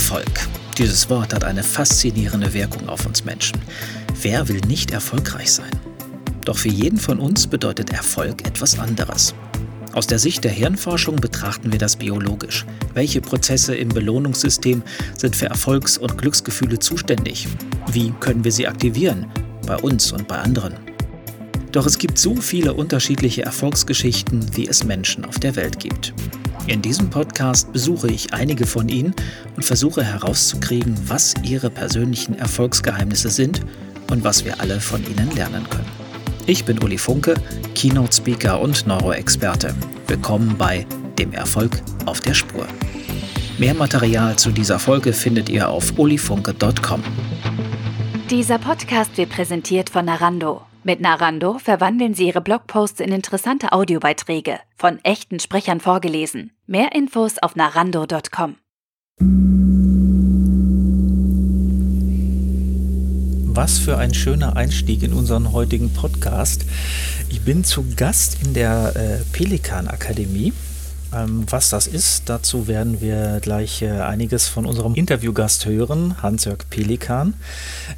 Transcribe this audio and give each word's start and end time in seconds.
Erfolg. 0.00 0.48
Dieses 0.78 1.10
Wort 1.10 1.34
hat 1.34 1.44
eine 1.44 1.62
faszinierende 1.62 2.54
Wirkung 2.54 2.88
auf 2.88 3.04
uns 3.04 3.26
Menschen. 3.26 3.60
Wer 4.22 4.48
will 4.48 4.62
nicht 4.66 4.92
erfolgreich 4.92 5.52
sein? 5.52 5.70
Doch 6.46 6.56
für 6.56 6.70
jeden 6.70 6.98
von 6.98 7.18
uns 7.18 7.46
bedeutet 7.46 7.92
Erfolg 7.92 8.46
etwas 8.48 8.78
anderes. 8.78 9.34
Aus 9.92 10.06
der 10.06 10.18
Sicht 10.18 10.42
der 10.42 10.52
Hirnforschung 10.52 11.16
betrachten 11.16 11.70
wir 11.70 11.78
das 11.78 11.96
biologisch. 11.96 12.64
Welche 12.94 13.20
Prozesse 13.20 13.74
im 13.74 13.90
Belohnungssystem 13.90 14.82
sind 15.18 15.36
für 15.36 15.50
Erfolgs- 15.50 15.98
und 15.98 16.16
Glücksgefühle 16.16 16.78
zuständig? 16.78 17.46
Wie 17.92 18.10
können 18.20 18.42
wir 18.42 18.52
sie 18.52 18.66
aktivieren? 18.66 19.26
Bei 19.66 19.76
uns 19.76 20.12
und 20.12 20.26
bei 20.26 20.38
anderen. 20.38 20.76
Doch 21.72 21.84
es 21.84 21.98
gibt 21.98 22.16
so 22.16 22.36
viele 22.36 22.72
unterschiedliche 22.72 23.42
Erfolgsgeschichten, 23.42 24.56
wie 24.56 24.66
es 24.66 24.82
Menschen 24.82 25.26
auf 25.26 25.38
der 25.38 25.56
Welt 25.56 25.78
gibt. 25.78 26.14
In 26.70 26.82
diesem 26.82 27.10
Podcast 27.10 27.72
besuche 27.72 28.06
ich 28.06 28.32
einige 28.32 28.64
von 28.64 28.88
ihnen 28.88 29.12
und 29.56 29.64
versuche 29.64 30.04
herauszukriegen, 30.04 30.96
was 31.08 31.34
ihre 31.42 31.68
persönlichen 31.68 32.38
Erfolgsgeheimnisse 32.38 33.28
sind 33.28 33.60
und 34.08 34.22
was 34.22 34.44
wir 34.44 34.60
alle 34.60 34.80
von 34.80 35.04
ihnen 35.04 35.34
lernen 35.34 35.68
können. 35.68 35.90
Ich 36.46 36.64
bin 36.64 36.78
Uli 36.78 36.96
Funke, 36.96 37.34
Keynote 37.74 38.14
Speaker 38.14 38.60
und 38.60 38.86
Neuroexperte. 38.86 39.74
Willkommen 40.06 40.56
bei 40.56 40.86
Dem 41.18 41.32
Erfolg 41.32 41.82
auf 42.06 42.20
der 42.20 42.34
Spur. 42.34 42.68
Mehr 43.58 43.74
Material 43.74 44.36
zu 44.36 44.52
dieser 44.52 44.78
Folge 44.78 45.12
findet 45.12 45.48
ihr 45.48 45.68
auf 45.68 45.98
ulifunke.com. 45.98 47.02
Dieser 48.30 48.58
Podcast 48.60 49.16
wird 49.16 49.30
präsentiert 49.30 49.90
von 49.90 50.04
Narando. 50.04 50.69
Mit 50.82 50.98
Narando 50.98 51.58
verwandeln 51.58 52.14
Sie 52.14 52.26
Ihre 52.26 52.40
Blogposts 52.40 53.00
in 53.00 53.12
interessante 53.12 53.72
Audiobeiträge, 53.72 54.60
von 54.76 54.98
echten 55.02 55.38
Sprechern 55.38 55.78
vorgelesen. 55.78 56.52
Mehr 56.66 56.94
Infos 56.94 57.36
auf 57.38 57.54
narando.com. 57.54 58.56
Was 63.52 63.78
für 63.78 63.98
ein 63.98 64.14
schöner 64.14 64.56
Einstieg 64.56 65.02
in 65.02 65.12
unseren 65.12 65.52
heutigen 65.52 65.92
Podcast. 65.92 66.64
Ich 67.28 67.42
bin 67.42 67.62
zu 67.62 67.84
Gast 67.94 68.38
in 68.42 68.54
der 68.54 68.96
äh, 68.96 69.36
Pelikan 69.36 69.86
Akademie 69.86 70.54
ähm, 71.14 71.44
was 71.48 71.70
das 71.70 71.86
ist, 71.86 72.28
dazu 72.28 72.68
werden 72.68 73.00
wir 73.00 73.40
gleich 73.40 73.82
äh, 73.82 73.90
einiges 73.90 74.48
von 74.48 74.66
unserem 74.66 74.94
Interviewgast 74.94 75.66
hören, 75.66 76.22
Hans-Jörg 76.22 76.68
Pelikan. 76.70 77.34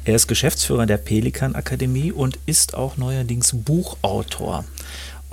Er 0.05 0.15
ist 0.15 0.27
Geschäftsführer 0.27 0.85
der 0.85 0.97
Pelikan 0.97 1.55
Akademie 1.55 2.11
und 2.11 2.39
ist 2.45 2.75
auch 2.75 2.97
neuerdings 2.97 3.51
Buchautor. 3.53 4.65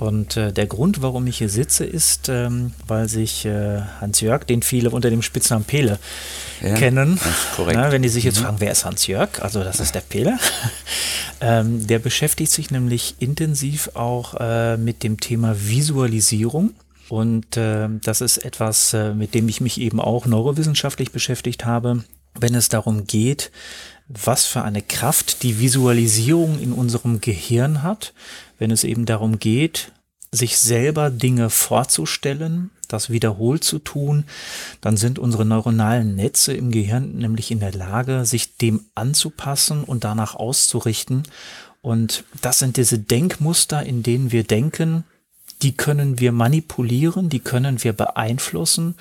Und 0.01 0.35
äh, 0.35 0.51
der 0.51 0.65
Grund, 0.65 1.03
warum 1.03 1.27
ich 1.27 1.37
hier 1.37 1.49
sitze, 1.49 1.85
ist, 1.85 2.27
ähm, 2.27 2.73
weil 2.87 3.07
sich 3.07 3.45
äh, 3.45 3.81
Hans-Jörg, 3.99 4.45
den 4.45 4.63
viele 4.63 4.89
unter 4.89 5.11
dem 5.11 5.21
Spitznamen 5.21 5.63
Pele 5.63 5.99
ja, 6.59 6.73
kennen, 6.73 7.19
Na, 7.71 7.91
wenn 7.91 8.01
die 8.01 8.09
sich 8.09 8.23
jetzt 8.23 8.39
mhm. 8.39 8.45
fragen, 8.45 8.55
wer 8.61 8.71
ist 8.71 8.83
Hans-Jörg? 8.83 9.43
Also 9.43 9.63
das 9.63 9.79
ist 9.79 9.93
der 9.93 10.01
Pele. 10.01 10.39
ähm, 11.41 11.85
der 11.85 11.99
beschäftigt 11.99 12.51
sich 12.51 12.71
nämlich 12.71 13.13
intensiv 13.19 13.91
auch 13.93 14.33
äh, 14.39 14.75
mit 14.75 15.03
dem 15.03 15.19
Thema 15.19 15.55
Visualisierung. 15.55 16.71
Und 17.11 17.57
äh, 17.57 17.89
das 18.01 18.21
ist 18.21 18.37
etwas, 18.37 18.93
äh, 18.93 19.13
mit 19.13 19.35
dem 19.35 19.49
ich 19.49 19.59
mich 19.59 19.81
eben 19.81 19.99
auch 19.99 20.25
neurowissenschaftlich 20.27 21.11
beschäftigt 21.11 21.65
habe, 21.65 22.05
wenn 22.39 22.55
es 22.55 22.69
darum 22.69 23.05
geht, 23.05 23.51
was 24.07 24.45
für 24.45 24.61
eine 24.61 24.81
Kraft 24.81 25.43
die 25.43 25.59
Visualisierung 25.59 26.57
in 26.61 26.71
unserem 26.71 27.19
Gehirn 27.19 27.83
hat, 27.83 28.13
wenn 28.59 28.71
es 28.71 28.85
eben 28.85 29.05
darum 29.05 29.39
geht, 29.39 29.91
sich 30.31 30.57
selber 30.57 31.09
Dinge 31.09 31.49
vorzustellen, 31.49 32.69
das 32.87 33.09
wiederholt 33.09 33.65
zu 33.65 33.79
tun, 33.79 34.23
dann 34.79 34.95
sind 34.95 35.19
unsere 35.19 35.43
neuronalen 35.43 36.15
Netze 36.15 36.53
im 36.53 36.71
Gehirn 36.71 37.17
nämlich 37.17 37.51
in 37.51 37.59
der 37.59 37.73
Lage, 37.73 38.23
sich 38.23 38.55
dem 38.55 38.85
anzupassen 38.95 39.83
und 39.83 40.05
danach 40.05 40.35
auszurichten. 40.35 41.23
Und 41.81 42.23
das 42.41 42.59
sind 42.59 42.77
diese 42.77 42.99
Denkmuster, 42.99 43.83
in 43.83 44.01
denen 44.01 44.31
wir 44.31 44.45
denken, 44.45 45.03
die 45.61 45.75
können 45.75 46.19
wir 46.19 46.31
manipulieren, 46.31 47.29
die 47.29 47.39
können 47.39 47.83
wir 47.83 47.93
beeinflussen. 47.93 48.95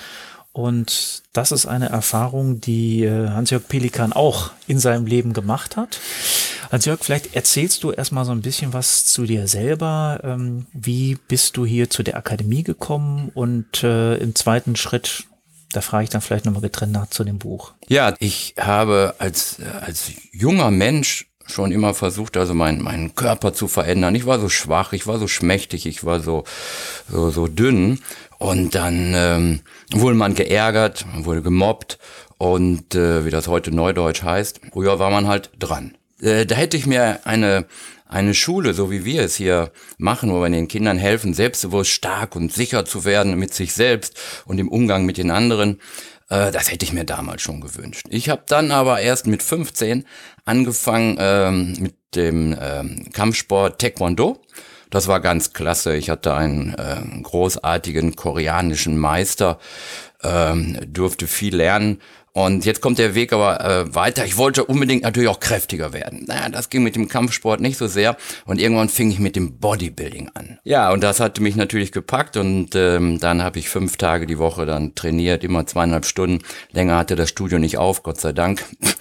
Und 0.52 1.22
das 1.32 1.52
ist 1.52 1.66
eine 1.66 1.90
Erfahrung, 1.90 2.60
die 2.60 3.04
äh, 3.04 3.28
Hans-Jörg 3.28 3.68
Pelikan 3.68 4.12
auch 4.12 4.50
in 4.66 4.80
seinem 4.80 5.06
Leben 5.06 5.32
gemacht 5.32 5.76
hat. 5.76 6.00
Hans-Jörg, 6.72 7.00
vielleicht 7.02 7.36
erzählst 7.36 7.84
du 7.84 7.92
erstmal 7.92 8.24
so 8.24 8.32
ein 8.32 8.42
bisschen 8.42 8.72
was 8.72 9.06
zu 9.06 9.26
dir 9.26 9.46
selber. 9.46 10.20
Ähm, 10.24 10.66
wie 10.72 11.16
bist 11.28 11.56
du 11.56 11.64
hier 11.64 11.88
zu 11.88 12.02
der 12.02 12.16
Akademie 12.16 12.64
gekommen? 12.64 13.30
Und 13.32 13.84
äh, 13.84 14.16
im 14.16 14.34
zweiten 14.34 14.74
Schritt, 14.74 15.24
da 15.72 15.82
frage 15.82 16.04
ich 16.04 16.10
dann 16.10 16.20
vielleicht 16.20 16.46
nochmal 16.46 16.62
getrennt 16.62 16.92
nach 16.92 17.08
zu 17.08 17.22
dem 17.22 17.38
Buch. 17.38 17.72
Ja, 17.88 18.14
ich 18.18 18.54
habe 18.58 19.14
als, 19.18 19.58
als 19.82 20.10
junger 20.32 20.72
Mensch 20.72 21.29
schon 21.52 21.72
immer 21.72 21.94
versucht, 21.94 22.36
also 22.36 22.54
meinen 22.54 22.82
meinen 22.82 23.14
Körper 23.14 23.52
zu 23.52 23.68
verändern. 23.68 24.14
Ich 24.14 24.26
war 24.26 24.38
so 24.38 24.48
schwach, 24.48 24.92
ich 24.92 25.06
war 25.06 25.18
so 25.18 25.28
schmächtig, 25.28 25.86
ich 25.86 26.04
war 26.04 26.20
so, 26.20 26.44
so, 27.10 27.30
so 27.30 27.46
dünn. 27.46 28.00
Und 28.38 28.74
dann 28.74 29.12
ähm, 29.14 29.60
wurde 29.92 30.16
man 30.16 30.34
geärgert, 30.34 31.04
man 31.12 31.26
wurde 31.26 31.42
gemobbt 31.42 31.98
und 32.38 32.94
äh, 32.94 33.24
wie 33.26 33.30
das 33.30 33.48
heute 33.48 33.70
Neudeutsch 33.70 34.22
heißt, 34.22 34.60
früher 34.72 34.98
war 34.98 35.10
man 35.10 35.28
halt 35.28 35.50
dran. 35.58 35.94
Äh, 36.22 36.46
da 36.46 36.54
hätte 36.54 36.76
ich 36.76 36.86
mir 36.86 37.20
eine 37.24 37.66
eine 38.10 38.34
Schule, 38.34 38.74
so 38.74 38.90
wie 38.90 39.04
wir 39.04 39.22
es 39.22 39.36
hier 39.36 39.70
machen, 39.96 40.32
wo 40.32 40.40
wir 40.40 40.50
den 40.50 40.66
Kindern 40.66 40.98
helfen, 40.98 41.32
selbstbewusst 41.32 41.90
stark 41.90 42.34
und 42.34 42.52
sicher 42.52 42.84
zu 42.84 43.04
werden 43.04 43.38
mit 43.38 43.54
sich 43.54 43.72
selbst 43.72 44.18
und 44.46 44.58
im 44.58 44.68
Umgang 44.68 45.06
mit 45.06 45.16
den 45.16 45.30
anderen, 45.30 45.80
äh, 46.28 46.50
das 46.50 46.72
hätte 46.72 46.84
ich 46.84 46.92
mir 46.92 47.04
damals 47.04 47.42
schon 47.42 47.60
gewünscht. 47.60 48.06
Ich 48.10 48.28
habe 48.28 48.42
dann 48.46 48.72
aber 48.72 49.00
erst 49.00 49.28
mit 49.28 49.42
15 49.42 50.04
angefangen 50.50 51.16
ähm, 51.20 51.76
mit 51.78 51.94
dem 52.16 52.56
ähm, 52.60 53.06
Kampfsport 53.12 53.80
Taekwondo. 53.80 54.42
Das 54.90 55.06
war 55.06 55.20
ganz 55.20 55.52
klasse. 55.52 55.94
Ich 55.94 56.10
hatte 56.10 56.34
einen 56.34 56.74
äh, 56.74 57.22
großartigen 57.22 58.16
koreanischen 58.16 58.98
Meister, 58.98 59.60
ähm, 60.24 60.76
durfte 60.88 61.28
viel 61.28 61.54
lernen 61.54 62.00
und 62.32 62.64
jetzt 62.64 62.80
kommt 62.80 62.98
der 62.98 63.14
Weg 63.16 63.32
aber 63.32 63.60
äh, 63.64 63.94
weiter. 63.94 64.24
Ich 64.24 64.36
wollte 64.36 64.64
unbedingt 64.64 65.02
natürlich 65.02 65.28
auch 65.28 65.40
kräftiger 65.40 65.92
werden. 65.92 66.24
Naja, 66.26 66.48
das 66.48 66.70
ging 66.70 66.82
mit 66.84 66.94
dem 66.94 67.08
Kampfsport 67.08 67.60
nicht 67.60 67.76
so 67.76 67.88
sehr. 67.88 68.16
Und 68.44 68.60
irgendwann 68.60 68.88
fing 68.88 69.10
ich 69.10 69.18
mit 69.18 69.34
dem 69.34 69.58
Bodybuilding 69.58 70.30
an. 70.34 70.58
Ja, 70.62 70.92
und 70.92 71.02
das 71.02 71.18
hatte 71.18 71.42
mich 71.42 71.56
natürlich 71.56 71.90
gepackt. 71.90 72.36
Und 72.36 72.76
ähm, 72.76 73.18
dann 73.18 73.42
habe 73.42 73.58
ich 73.58 73.68
fünf 73.68 73.96
Tage 73.96 74.26
die 74.26 74.38
Woche 74.38 74.64
dann 74.64 74.94
trainiert, 74.94 75.42
immer 75.42 75.66
zweieinhalb 75.66 76.06
Stunden. 76.06 76.44
Länger 76.70 76.98
hatte 76.98 77.16
das 77.16 77.30
Studio 77.30 77.58
nicht 77.58 77.78
auf, 77.78 78.04
Gott 78.04 78.20
sei 78.20 78.32
Dank. 78.32 78.64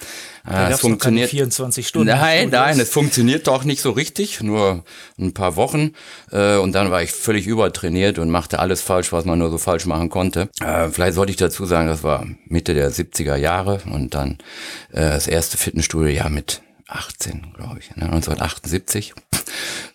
Da 0.44 0.70
es 0.70 0.80
funktioniert 0.80 1.30
24 1.30 1.86
Stunden. 1.86 2.08
Nein, 2.08 2.48
nein, 2.48 2.80
es 2.80 2.90
funktioniert 2.90 3.46
doch 3.46 3.64
nicht 3.64 3.82
so 3.82 3.90
richtig, 3.90 4.42
nur 4.42 4.84
ein 5.18 5.34
paar 5.34 5.56
Wochen. 5.56 5.92
Äh, 6.32 6.56
und 6.56 6.72
dann 6.72 6.90
war 6.90 7.02
ich 7.02 7.12
völlig 7.12 7.46
übertrainiert 7.46 8.18
und 8.18 8.30
machte 8.30 8.58
alles 8.58 8.80
falsch, 8.80 9.12
was 9.12 9.24
man 9.24 9.38
nur 9.38 9.50
so 9.50 9.58
falsch 9.58 9.86
machen 9.86 10.08
konnte. 10.08 10.48
Äh, 10.64 10.88
vielleicht 10.88 11.14
sollte 11.14 11.30
ich 11.30 11.36
dazu 11.36 11.66
sagen, 11.66 11.88
das 11.88 12.02
war 12.02 12.26
Mitte 12.46 12.74
der 12.74 12.90
70er 13.20 13.36
Jahre 13.36 13.80
und 13.90 14.14
dann 14.14 14.38
äh, 14.92 15.00
das 15.00 15.26
erste 15.26 15.56
Fitnessstudio 15.56 16.08
ja 16.08 16.28
mit 16.28 16.62
18, 16.88 17.52
glaube 17.54 17.78
ich, 17.78 17.94
ne, 17.96 18.04
1978. 18.04 19.14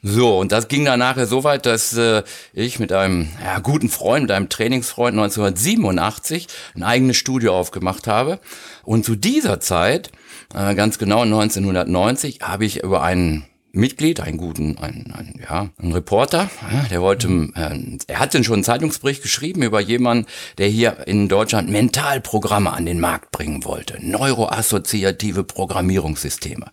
So, 0.02 0.40
und 0.40 0.52
das 0.52 0.68
ging 0.68 0.86
dann 0.86 1.00
nachher 1.00 1.28
so 1.28 1.44
weit, 1.44 1.66
dass 1.66 1.96
äh, 1.98 2.24
ich 2.54 2.80
mit 2.80 2.92
einem 2.92 3.30
ja, 3.44 3.60
guten 3.60 3.90
Freund, 3.90 4.24
mit 4.24 4.32
einem 4.32 4.50
Trainingsfreund 4.50 5.18
1987 5.18 6.48
ein 6.76 6.84
eigenes 6.84 7.18
Studio 7.18 7.58
aufgemacht 7.58 8.08
habe. 8.08 8.40
Und 8.84 9.04
zu 9.04 9.16
dieser 9.16 9.60
Zeit 9.60 10.12
äh, 10.54 10.76
ganz 10.76 10.98
genau 10.98 11.22
1990, 11.22 12.42
habe 12.42 12.66
ich 12.66 12.84
über 12.84 13.02
einen 13.02 13.46
Mitglied, 13.76 14.20
einen 14.20 14.38
guten, 14.38 14.78
einen, 14.78 15.12
einen, 15.12 15.40
ja, 15.42 15.70
einen 15.82 15.92
Reporter, 15.92 16.50
der 16.90 17.02
wollte, 17.02 17.28
äh, 17.56 17.98
er 18.08 18.20
hat 18.20 18.34
denn 18.34 18.44
schon 18.44 18.56
einen 18.56 18.64
Zeitungsbericht 18.64 19.22
geschrieben 19.22 19.64
über 19.64 19.80
jemanden, 19.80 20.28
der 20.58 20.68
hier 20.68 21.08
in 21.08 21.28
Deutschland 21.28 21.70
Mentalprogramme 21.70 22.72
an 22.72 22.86
den 22.86 23.00
Markt 23.00 23.32
bringen 23.32 23.66
wollte. 23.66 23.98
Neuroassoziative 24.00 25.44
Programmierungssysteme. 25.44 26.68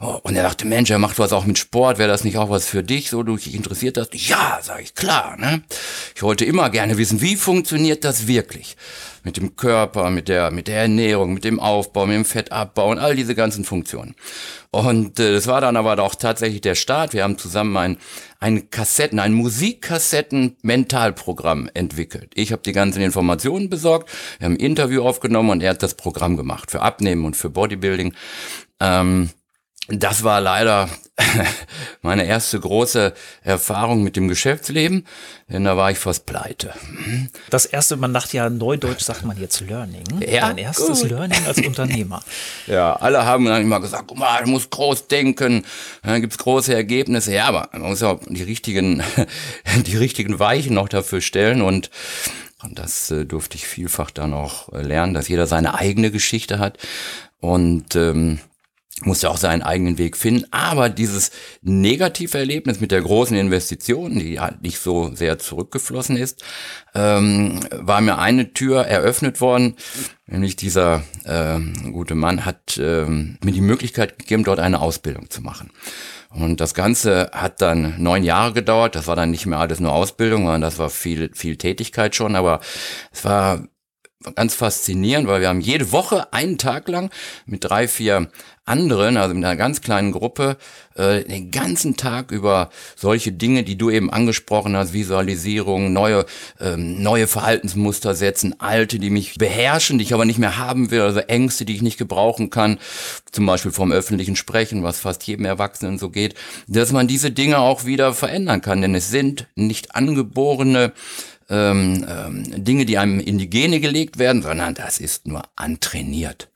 Oh, 0.00 0.18
und 0.22 0.36
er 0.36 0.42
dachte, 0.42 0.66
Mensch, 0.66 0.90
er 0.90 0.98
macht 0.98 1.18
was 1.18 1.32
auch 1.32 1.44
mit 1.44 1.58
Sport, 1.58 1.98
wäre 1.98 2.08
das 2.08 2.24
nicht 2.24 2.38
auch 2.38 2.50
was 2.50 2.66
für 2.66 2.82
dich, 2.82 3.10
so 3.10 3.22
du 3.22 3.36
dich 3.36 3.54
interessiert 3.54 3.98
hast? 3.98 4.14
Ja, 4.14 4.60
sage 4.62 4.82
ich, 4.82 4.94
klar. 4.94 5.36
Ne? 5.38 5.62
Ich 6.14 6.22
wollte 6.22 6.44
immer 6.44 6.70
gerne 6.70 6.98
wissen, 6.98 7.20
wie 7.20 7.36
funktioniert 7.36 8.04
das 8.04 8.26
wirklich? 8.26 8.76
Mit 9.24 9.36
dem 9.36 9.56
Körper, 9.56 10.10
mit 10.10 10.28
der, 10.28 10.50
mit 10.50 10.68
der 10.68 10.82
Ernährung, 10.82 11.34
mit 11.34 11.44
dem 11.44 11.60
Aufbau, 11.60 12.06
mit 12.06 12.16
dem 12.16 12.24
Fettabbau 12.24 12.90
und 12.90 12.98
all 12.98 13.14
diese 13.16 13.34
ganzen 13.34 13.64
Funktionen. 13.64 14.14
Und 14.70 15.18
äh, 15.18 15.32
das 15.32 15.46
war 15.46 15.60
dann 15.60 15.76
aber 15.76 16.02
auch 16.02 16.14
tatsächlich 16.14 16.60
der 16.60 16.74
Start. 16.74 17.14
Wir 17.14 17.24
haben 17.24 17.38
zusammen 17.38 17.76
ein, 17.76 17.98
ein 18.40 18.70
Kassetten, 18.70 19.18
ein 19.18 19.32
Musikkassetten-Mentalprogramm 19.32 21.68
entwickelt. 21.74 22.30
Ich 22.34 22.52
habe 22.52 22.62
die 22.62 22.72
ganzen 22.72 23.02
Informationen 23.02 23.68
besorgt, 23.70 24.10
wir 24.38 24.46
haben 24.46 24.54
ein 24.54 24.60
Interview 24.60 25.02
aufgenommen 25.02 25.50
und 25.50 25.62
er 25.62 25.70
hat 25.70 25.82
das 25.82 25.94
Programm 25.94 26.36
gemacht 26.36 26.70
für 26.70 26.82
Abnehmen 26.82 27.24
und 27.24 27.36
für 27.36 27.50
Bodybuilding. 27.50 28.14
Ähm, 28.80 29.30
das 29.88 30.22
war 30.22 30.40
leider 30.40 30.88
meine 32.02 32.26
erste 32.26 32.60
große 32.60 33.14
Erfahrung 33.42 34.02
mit 34.02 34.16
dem 34.16 34.28
Geschäftsleben, 34.28 35.06
denn 35.48 35.64
da 35.64 35.76
war 35.76 35.90
ich 35.90 35.98
fast 35.98 36.26
pleite. 36.26 36.74
Das 37.48 37.64
erste, 37.64 37.96
man 37.96 38.12
dachte 38.12 38.36
ja, 38.36 38.50
neudeutsch 38.50 39.00
sagt 39.02 39.24
man 39.24 39.38
jetzt 39.40 39.60
Learning. 39.60 40.04
Ja, 40.28 40.48
Dein 40.48 40.58
erstes 40.58 41.00
gut. 41.00 41.10
Learning 41.10 41.44
als 41.46 41.58
Unternehmer. 41.58 42.22
Ja, 42.66 42.94
alle 42.96 43.24
haben 43.24 43.46
dann 43.46 43.62
immer 43.62 43.80
gesagt, 43.80 44.04
guck 44.08 44.18
mal, 44.18 44.42
du 44.44 44.50
musst 44.50 44.70
groß 44.70 45.08
denken, 45.08 45.64
dann 46.02 46.20
gibt's 46.20 46.36
große 46.36 46.74
Ergebnisse. 46.74 47.32
Ja, 47.32 47.46
aber 47.46 47.70
man 47.72 47.82
muss 47.82 48.00
ja 48.02 48.12
auch 48.12 48.20
die 48.26 48.42
richtigen, 48.42 49.02
die 49.86 49.96
richtigen 49.96 50.38
Weichen 50.38 50.74
noch 50.74 50.88
dafür 50.88 51.20
stellen 51.20 51.62
und 51.62 51.90
und 52.62 52.76
das 52.78 53.12
äh, 53.12 53.24
durfte 53.24 53.56
ich 53.56 53.66
vielfach 53.68 54.10
dann 54.10 54.34
auch 54.34 54.72
lernen, 54.72 55.14
dass 55.14 55.28
jeder 55.28 55.46
seine 55.46 55.74
eigene 55.74 56.10
Geschichte 56.10 56.58
hat 56.58 56.76
und 57.40 57.94
ähm, 57.94 58.40
musste 59.02 59.30
auch 59.30 59.36
seinen 59.36 59.62
eigenen 59.62 59.98
Weg 59.98 60.16
finden. 60.16 60.44
Aber 60.50 60.88
dieses 60.88 61.30
negative 61.62 62.38
Erlebnis 62.38 62.80
mit 62.80 62.90
der 62.90 63.02
großen 63.02 63.36
Investition, 63.36 64.18
die 64.18 64.40
halt 64.40 64.62
nicht 64.62 64.78
so 64.78 65.14
sehr 65.14 65.38
zurückgeflossen 65.38 66.16
ist, 66.16 66.42
ähm, 66.94 67.60
war 67.70 68.00
mir 68.00 68.18
eine 68.18 68.52
Tür 68.52 68.84
eröffnet 68.84 69.40
worden. 69.40 69.76
Nämlich 70.26 70.56
dieser 70.56 71.02
ähm, 71.26 71.92
gute 71.92 72.14
Mann 72.14 72.44
hat 72.44 72.78
ähm, 72.82 73.38
mir 73.42 73.52
die 73.52 73.60
Möglichkeit 73.60 74.18
gegeben, 74.18 74.44
dort 74.44 74.60
eine 74.60 74.80
Ausbildung 74.80 75.30
zu 75.30 75.42
machen. 75.42 75.70
Und 76.30 76.60
das 76.60 76.74
Ganze 76.74 77.30
hat 77.32 77.62
dann 77.62 77.94
neun 78.02 78.22
Jahre 78.22 78.52
gedauert. 78.52 78.94
Das 78.94 79.06
war 79.06 79.16
dann 79.16 79.30
nicht 79.30 79.46
mehr 79.46 79.58
alles 79.58 79.80
nur 79.80 79.92
Ausbildung, 79.92 80.42
sondern 80.42 80.60
das 80.60 80.78
war 80.78 80.90
viel, 80.90 81.30
viel 81.34 81.56
Tätigkeit 81.56 82.14
schon. 82.14 82.36
Aber 82.36 82.60
es 83.10 83.24
war 83.24 83.66
ganz 84.34 84.54
faszinierend, 84.54 85.28
weil 85.28 85.40
wir 85.40 85.48
haben 85.48 85.60
jede 85.60 85.92
Woche 85.92 86.32
einen 86.32 86.58
Tag 86.58 86.88
lang 86.88 87.10
mit 87.46 87.64
drei, 87.64 87.86
vier 87.86 88.28
anderen, 88.64 89.16
also 89.16 89.34
mit 89.34 89.44
einer 89.44 89.56
ganz 89.56 89.80
kleinen 89.80 90.12
Gruppe, 90.12 90.56
äh, 90.94 91.24
den 91.24 91.50
ganzen 91.50 91.96
Tag 91.96 92.32
über 92.32 92.68
solche 92.96 93.32
Dinge, 93.32 93.62
die 93.62 93.78
du 93.78 93.90
eben 93.90 94.12
angesprochen 94.12 94.76
hast, 94.76 94.92
Visualisierung, 94.92 95.92
neue, 95.92 96.26
ähm, 96.60 97.02
neue 97.02 97.28
Verhaltensmuster 97.28 98.14
setzen, 98.14 98.60
alte, 98.60 98.98
die 98.98 99.10
mich 99.10 99.36
beherrschen, 99.38 99.98
die 99.98 100.04
ich 100.04 100.12
aber 100.12 100.24
nicht 100.24 100.38
mehr 100.38 100.58
haben 100.58 100.90
will, 100.90 101.00
also 101.00 101.20
Ängste, 101.20 101.64
die 101.64 101.76
ich 101.76 101.82
nicht 101.82 101.98
gebrauchen 101.98 102.50
kann, 102.50 102.78
zum 103.30 103.46
Beispiel 103.46 103.72
vom 103.72 103.92
öffentlichen 103.92 104.36
Sprechen, 104.36 104.82
was 104.82 105.00
fast 105.00 105.26
jedem 105.26 105.46
Erwachsenen 105.46 105.98
so 105.98 106.10
geht, 106.10 106.34
dass 106.66 106.92
man 106.92 107.08
diese 107.08 107.30
Dinge 107.30 107.58
auch 107.58 107.86
wieder 107.86 108.12
verändern 108.12 108.60
kann, 108.60 108.82
denn 108.82 108.94
es 108.94 109.10
sind 109.10 109.46
nicht 109.54 109.94
angeborene 109.94 110.92
ähm, 111.48 112.04
ähm, 112.08 112.64
Dinge, 112.64 112.84
die 112.84 112.98
einem 112.98 113.20
in 113.20 113.38
die 113.38 113.50
Gene 113.50 113.80
gelegt 113.80 114.18
werden, 114.18 114.42
sondern 114.42 114.74
das 114.74 114.98
ist 114.98 115.26
nur 115.26 115.42
antrainiert. 115.56 116.48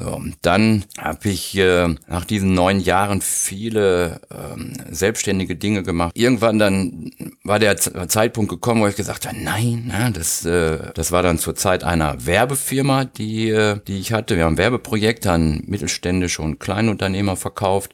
So, 0.00 0.22
dann 0.42 0.84
habe 0.96 1.28
ich 1.28 1.58
äh, 1.58 1.88
nach 2.06 2.24
diesen 2.24 2.54
neun 2.54 2.78
Jahren 2.78 3.20
viele 3.20 4.20
ähm, 4.30 4.74
selbstständige 4.90 5.56
Dinge 5.56 5.82
gemacht. 5.82 6.12
Irgendwann 6.14 6.60
dann 6.60 7.10
war 7.42 7.58
der 7.58 7.76
Z 7.78 8.08
Zeitpunkt 8.08 8.48
gekommen, 8.48 8.82
wo 8.82 8.86
ich 8.86 8.94
gesagt 8.94 9.26
habe, 9.26 9.36
nein, 9.36 9.86
na, 9.88 10.10
das, 10.10 10.44
äh, 10.44 10.92
das 10.94 11.10
war 11.10 11.24
dann 11.24 11.40
zur 11.40 11.56
Zeit 11.56 11.82
einer 11.82 12.24
Werbefirma, 12.26 13.06
die, 13.06 13.48
äh, 13.48 13.80
die 13.88 13.98
ich 13.98 14.12
hatte. 14.12 14.36
Wir 14.36 14.44
haben 14.44 14.56
Werbeprojekte 14.56 15.32
an 15.32 15.64
mittelständische 15.66 16.42
und 16.42 16.60
Kleinunternehmer 16.60 17.34
verkauft 17.34 17.92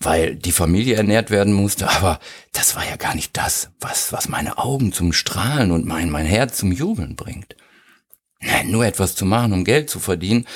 weil 0.00 0.36
die 0.36 0.52
Familie 0.52 0.96
ernährt 0.96 1.30
werden 1.30 1.52
musste, 1.52 1.88
aber 1.90 2.20
das 2.52 2.76
war 2.76 2.88
ja 2.88 2.96
gar 2.96 3.14
nicht 3.14 3.36
das, 3.36 3.70
was, 3.80 4.12
was 4.12 4.28
meine 4.28 4.58
Augen 4.58 4.92
zum 4.92 5.12
Strahlen 5.12 5.72
und 5.72 5.86
mein, 5.86 6.10
mein 6.10 6.26
Herz 6.26 6.58
zum 6.58 6.72
Jubeln 6.72 7.16
bringt. 7.16 7.56
Nur 8.66 8.86
etwas 8.86 9.16
zu 9.16 9.24
machen, 9.24 9.52
um 9.52 9.64
Geld 9.64 9.90
zu 9.90 9.98
verdienen. 9.98 10.46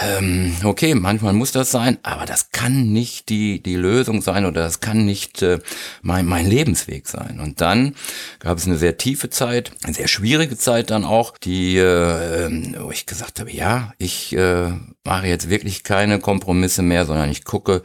Ähm, 0.00 0.56
okay, 0.64 0.94
manchmal 0.94 1.34
muss 1.34 1.52
das 1.52 1.70
sein, 1.70 1.98
aber 2.02 2.24
das 2.24 2.50
kann 2.50 2.92
nicht 2.92 3.28
die, 3.28 3.62
die 3.62 3.76
Lösung 3.76 4.22
sein 4.22 4.46
oder 4.46 4.62
das 4.62 4.80
kann 4.80 5.04
nicht 5.04 5.42
äh, 5.42 5.58
mein, 6.00 6.24
mein 6.24 6.46
Lebensweg 6.46 7.06
sein. 7.06 7.40
Und 7.40 7.60
dann 7.60 7.94
gab 8.38 8.56
es 8.56 8.66
eine 8.66 8.78
sehr 8.78 8.96
tiefe 8.96 9.28
Zeit, 9.28 9.70
eine 9.84 9.92
sehr 9.92 10.08
schwierige 10.08 10.56
Zeit 10.56 10.90
dann 10.90 11.04
auch, 11.04 11.36
die, 11.36 11.76
äh, 11.76 12.72
wo 12.80 12.90
ich 12.90 13.04
gesagt 13.04 13.38
habe, 13.40 13.52
ja, 13.52 13.92
ich 13.98 14.34
äh, 14.34 14.70
mache 15.04 15.26
jetzt 15.26 15.50
wirklich 15.50 15.84
keine 15.84 16.20
Kompromisse 16.20 16.80
mehr, 16.82 17.04
sondern 17.04 17.30
ich 17.30 17.44
gucke, 17.44 17.82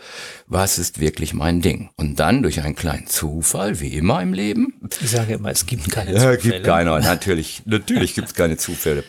was 0.48 0.78
ist 0.78 1.00
wirklich 1.02 1.34
mein 1.34 1.62
Ding. 1.62 1.90
Und 1.98 2.20
dann 2.22 2.42
durch 2.42 2.62
einen 2.62 2.76
kleinen 2.76 3.08
Zufall, 3.08 3.82
wie 3.82 3.90
immer 3.90 4.22
im 4.22 4.34
Leben. 4.34 4.76
Ich 5.02 5.12
sage 5.12 5.34
immer, 5.34 5.50
es 5.52 5.66
gibt 5.66 5.92
keine 5.92 6.12
Ja, 6.14 6.20
Zufälle. 6.20 6.38
gibt 6.38 6.64
keiner. 6.64 7.00
Natürlich, 7.00 7.64
natürlich 7.66 8.16
gibt's 8.16 8.34
keine 8.34 8.56
Zufälle. 8.56 9.04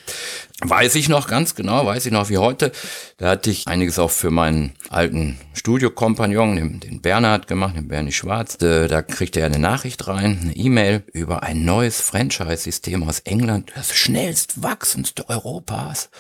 Weiß 0.61 0.97
ich 0.97 1.09
noch 1.09 1.29
ganz 1.29 1.55
genau, 1.55 1.87
weiß 1.87 2.07
ich 2.07 2.13
noch 2.13 2.31
wie 2.31 2.39
heute. 2.39 2.73
Da 3.17 3.31
hatte 3.31 3.49
ich 3.49 3.69
einiges 3.69 4.01
auch 4.01 4.11
für 4.11 4.33
meinen 4.33 4.75
alten 4.91 5.39
Studiokompagnon, 5.53 6.57
den, 6.57 6.81
den 6.81 7.01
Bernhard 7.01 7.47
gemacht, 7.47 7.77
den 7.77 7.87
Bernie 7.87 8.11
Schwarz. 8.11 8.61
Äh, 8.61 8.89
Da 8.89 9.03
kriegte 9.03 9.39
er 9.39 9.47
eine 9.47 9.61
Nachricht 9.61 10.09
rein, 10.09 10.39
eine 10.43 10.57
E-Mail 10.57 11.05
über 11.13 11.45
ein 11.45 11.65
neues 11.65 12.01
Franchise-System 12.01 13.05
aus 13.09 13.21
England, 13.21 13.71
das 13.77 13.95
schnellst 13.95 14.61
wachsendste 14.61 15.29
Europas 15.29 16.11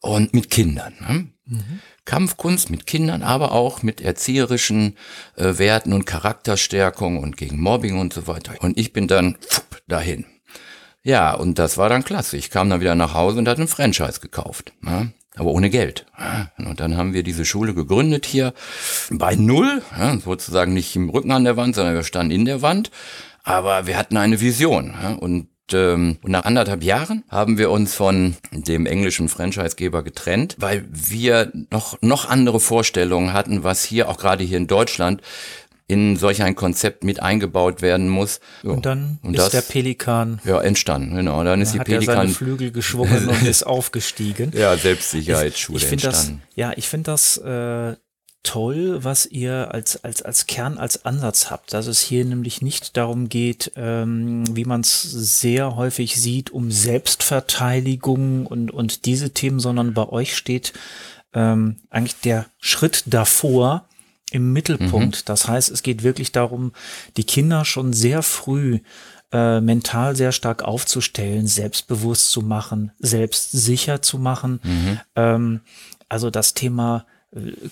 und 0.00 0.34
mit 0.34 0.50
Kindern. 0.50 0.94
Ne? 1.00 1.28
Kampfkunst 2.04 2.70
mit 2.70 2.86
Kindern, 2.86 3.22
aber 3.22 3.52
auch 3.52 3.84
mit 3.84 4.00
erzieherischen 4.00 4.96
äh, 5.36 5.58
Werten 5.58 5.92
und 5.92 6.06
Charakterstärkung 6.06 7.18
und 7.18 7.36
gegen 7.36 7.60
Mobbing 7.60 8.00
und 8.00 8.12
so 8.12 8.26
weiter. 8.26 8.54
Und 8.60 8.78
ich 8.78 8.92
bin 8.92 9.06
dann 9.06 9.36
pfupp, 9.36 9.82
dahin. 9.86 10.26
Ja, 11.02 11.34
und 11.34 11.58
das 11.58 11.78
war 11.78 11.88
dann 11.88 12.04
klasse. 12.04 12.36
Ich 12.36 12.50
kam 12.50 12.68
dann 12.68 12.80
wieder 12.80 12.94
nach 12.94 13.14
Hause 13.14 13.38
und 13.38 13.48
hatte 13.48 13.62
ein 13.62 13.68
Franchise 13.68 14.20
gekauft. 14.20 14.72
Ne? 14.82 15.12
Aber 15.36 15.50
ohne 15.52 15.70
Geld. 15.70 16.06
Ja, 16.18 16.50
Und 16.58 16.80
dann 16.80 16.96
haben 16.96 17.14
wir 17.14 17.22
diese 17.22 17.44
Schule 17.44 17.72
gegründet 17.72 18.26
hier 18.26 18.52
bei 19.10 19.36
Null, 19.36 19.82
ja, 19.96 20.18
sozusagen 20.18 20.74
nicht 20.74 20.94
im 20.96 21.08
Rücken 21.08 21.30
an 21.30 21.44
der 21.44 21.56
Wand, 21.56 21.74
sondern 21.74 21.94
wir 21.94 22.02
standen 22.02 22.32
in 22.32 22.44
der 22.44 22.62
Wand. 22.62 22.90
Aber 23.42 23.86
wir 23.86 23.96
hatten 23.96 24.16
eine 24.16 24.40
Vision. 24.40 24.94
Ja, 25.02 25.12
und 25.12 25.48
ähm, 25.72 26.18
und 26.22 26.32
nach 26.32 26.44
anderthalb 26.44 26.82
Jahren 26.82 27.24
haben 27.28 27.58
wir 27.58 27.70
uns 27.70 27.94
von 27.94 28.36
dem 28.50 28.86
englischen 28.86 29.28
Franchisegeber 29.28 30.02
getrennt, 30.02 30.56
weil 30.58 30.84
wir 30.90 31.52
noch, 31.70 32.00
noch 32.00 32.28
andere 32.28 32.60
Vorstellungen 32.60 33.32
hatten, 33.32 33.62
was 33.62 33.84
hier, 33.84 34.08
auch 34.08 34.18
gerade 34.18 34.44
hier 34.44 34.56
in 34.56 34.66
Deutschland, 34.66 35.22
in 35.90 36.16
solch 36.16 36.42
ein 36.42 36.54
Konzept 36.54 37.04
mit 37.04 37.20
eingebaut 37.20 37.82
werden 37.82 38.08
muss. 38.08 38.40
So. 38.62 38.70
Und 38.70 38.86
dann 38.86 39.18
Und 39.22 39.34
ist 39.34 39.42
das- 39.44 39.50
der 39.52 39.62
Pelikan, 39.62 40.40
Ja, 40.44 40.60
entstanden, 40.60 41.16
genau. 41.16 41.42
Dann 41.44 41.60
ist 41.60 41.74
die 41.74 41.80
hat 41.80 41.88
er 41.88 42.00
seine 42.02 42.20
Pelikan, 42.20 42.34
Flügel 42.34 42.70
geschwungen 42.70 43.28
und 43.28 43.42
ist 43.46 43.64
aufgestiegen. 43.66 44.52
ja, 44.54 44.76
Selbstsicherheitsschule 44.76 45.78
ich 45.78 45.84
das, 45.84 45.92
entstanden. 45.92 46.42
ja, 46.54 46.72
ich 46.76 46.88
finde 46.88 47.10
das 47.10 47.36
äh, 47.38 47.96
toll, 48.42 49.04
was 49.04 49.26
ihr 49.26 49.74
als, 49.74 50.02
als, 50.02 50.22
als 50.22 50.46
Kern, 50.46 50.78
als 50.78 51.04
Ansatz 51.04 51.50
habt, 51.50 51.74
dass 51.74 51.86
es 51.86 52.00
hier 52.00 52.24
nämlich 52.24 52.62
nicht 52.62 52.96
darum 52.96 53.28
geht, 53.28 53.72
ähm, 53.76 54.44
wie 54.56 54.64
man 54.64 54.80
es 54.80 55.02
sehr 55.02 55.76
häufig 55.76 56.16
sieht, 56.18 56.50
um 56.50 56.70
Selbstverteidigung 56.70 58.46
und, 58.46 58.70
und 58.70 59.04
diese 59.06 59.30
Themen, 59.30 59.60
sondern 59.60 59.92
bei 59.94 60.08
euch 60.08 60.36
steht 60.36 60.72
ähm, 61.34 61.76
eigentlich 61.90 62.20
der 62.20 62.46
Schritt 62.58 63.04
davor 63.06 63.86
im 64.30 64.52
Mittelpunkt. 64.52 65.28
Das 65.28 65.48
heißt, 65.48 65.70
es 65.70 65.82
geht 65.82 66.02
wirklich 66.02 66.32
darum, 66.32 66.72
die 67.16 67.24
Kinder 67.24 67.64
schon 67.64 67.92
sehr 67.92 68.22
früh 68.22 68.80
äh, 69.32 69.60
mental 69.60 70.16
sehr 70.16 70.32
stark 70.32 70.62
aufzustellen, 70.62 71.46
selbstbewusst 71.46 72.30
zu 72.30 72.42
machen, 72.42 72.92
selbstsicher 72.98 74.02
zu 74.02 74.18
machen. 74.18 74.60
Ähm, 75.14 75.60
also 76.08 76.30
das 76.30 76.54
Thema 76.54 77.06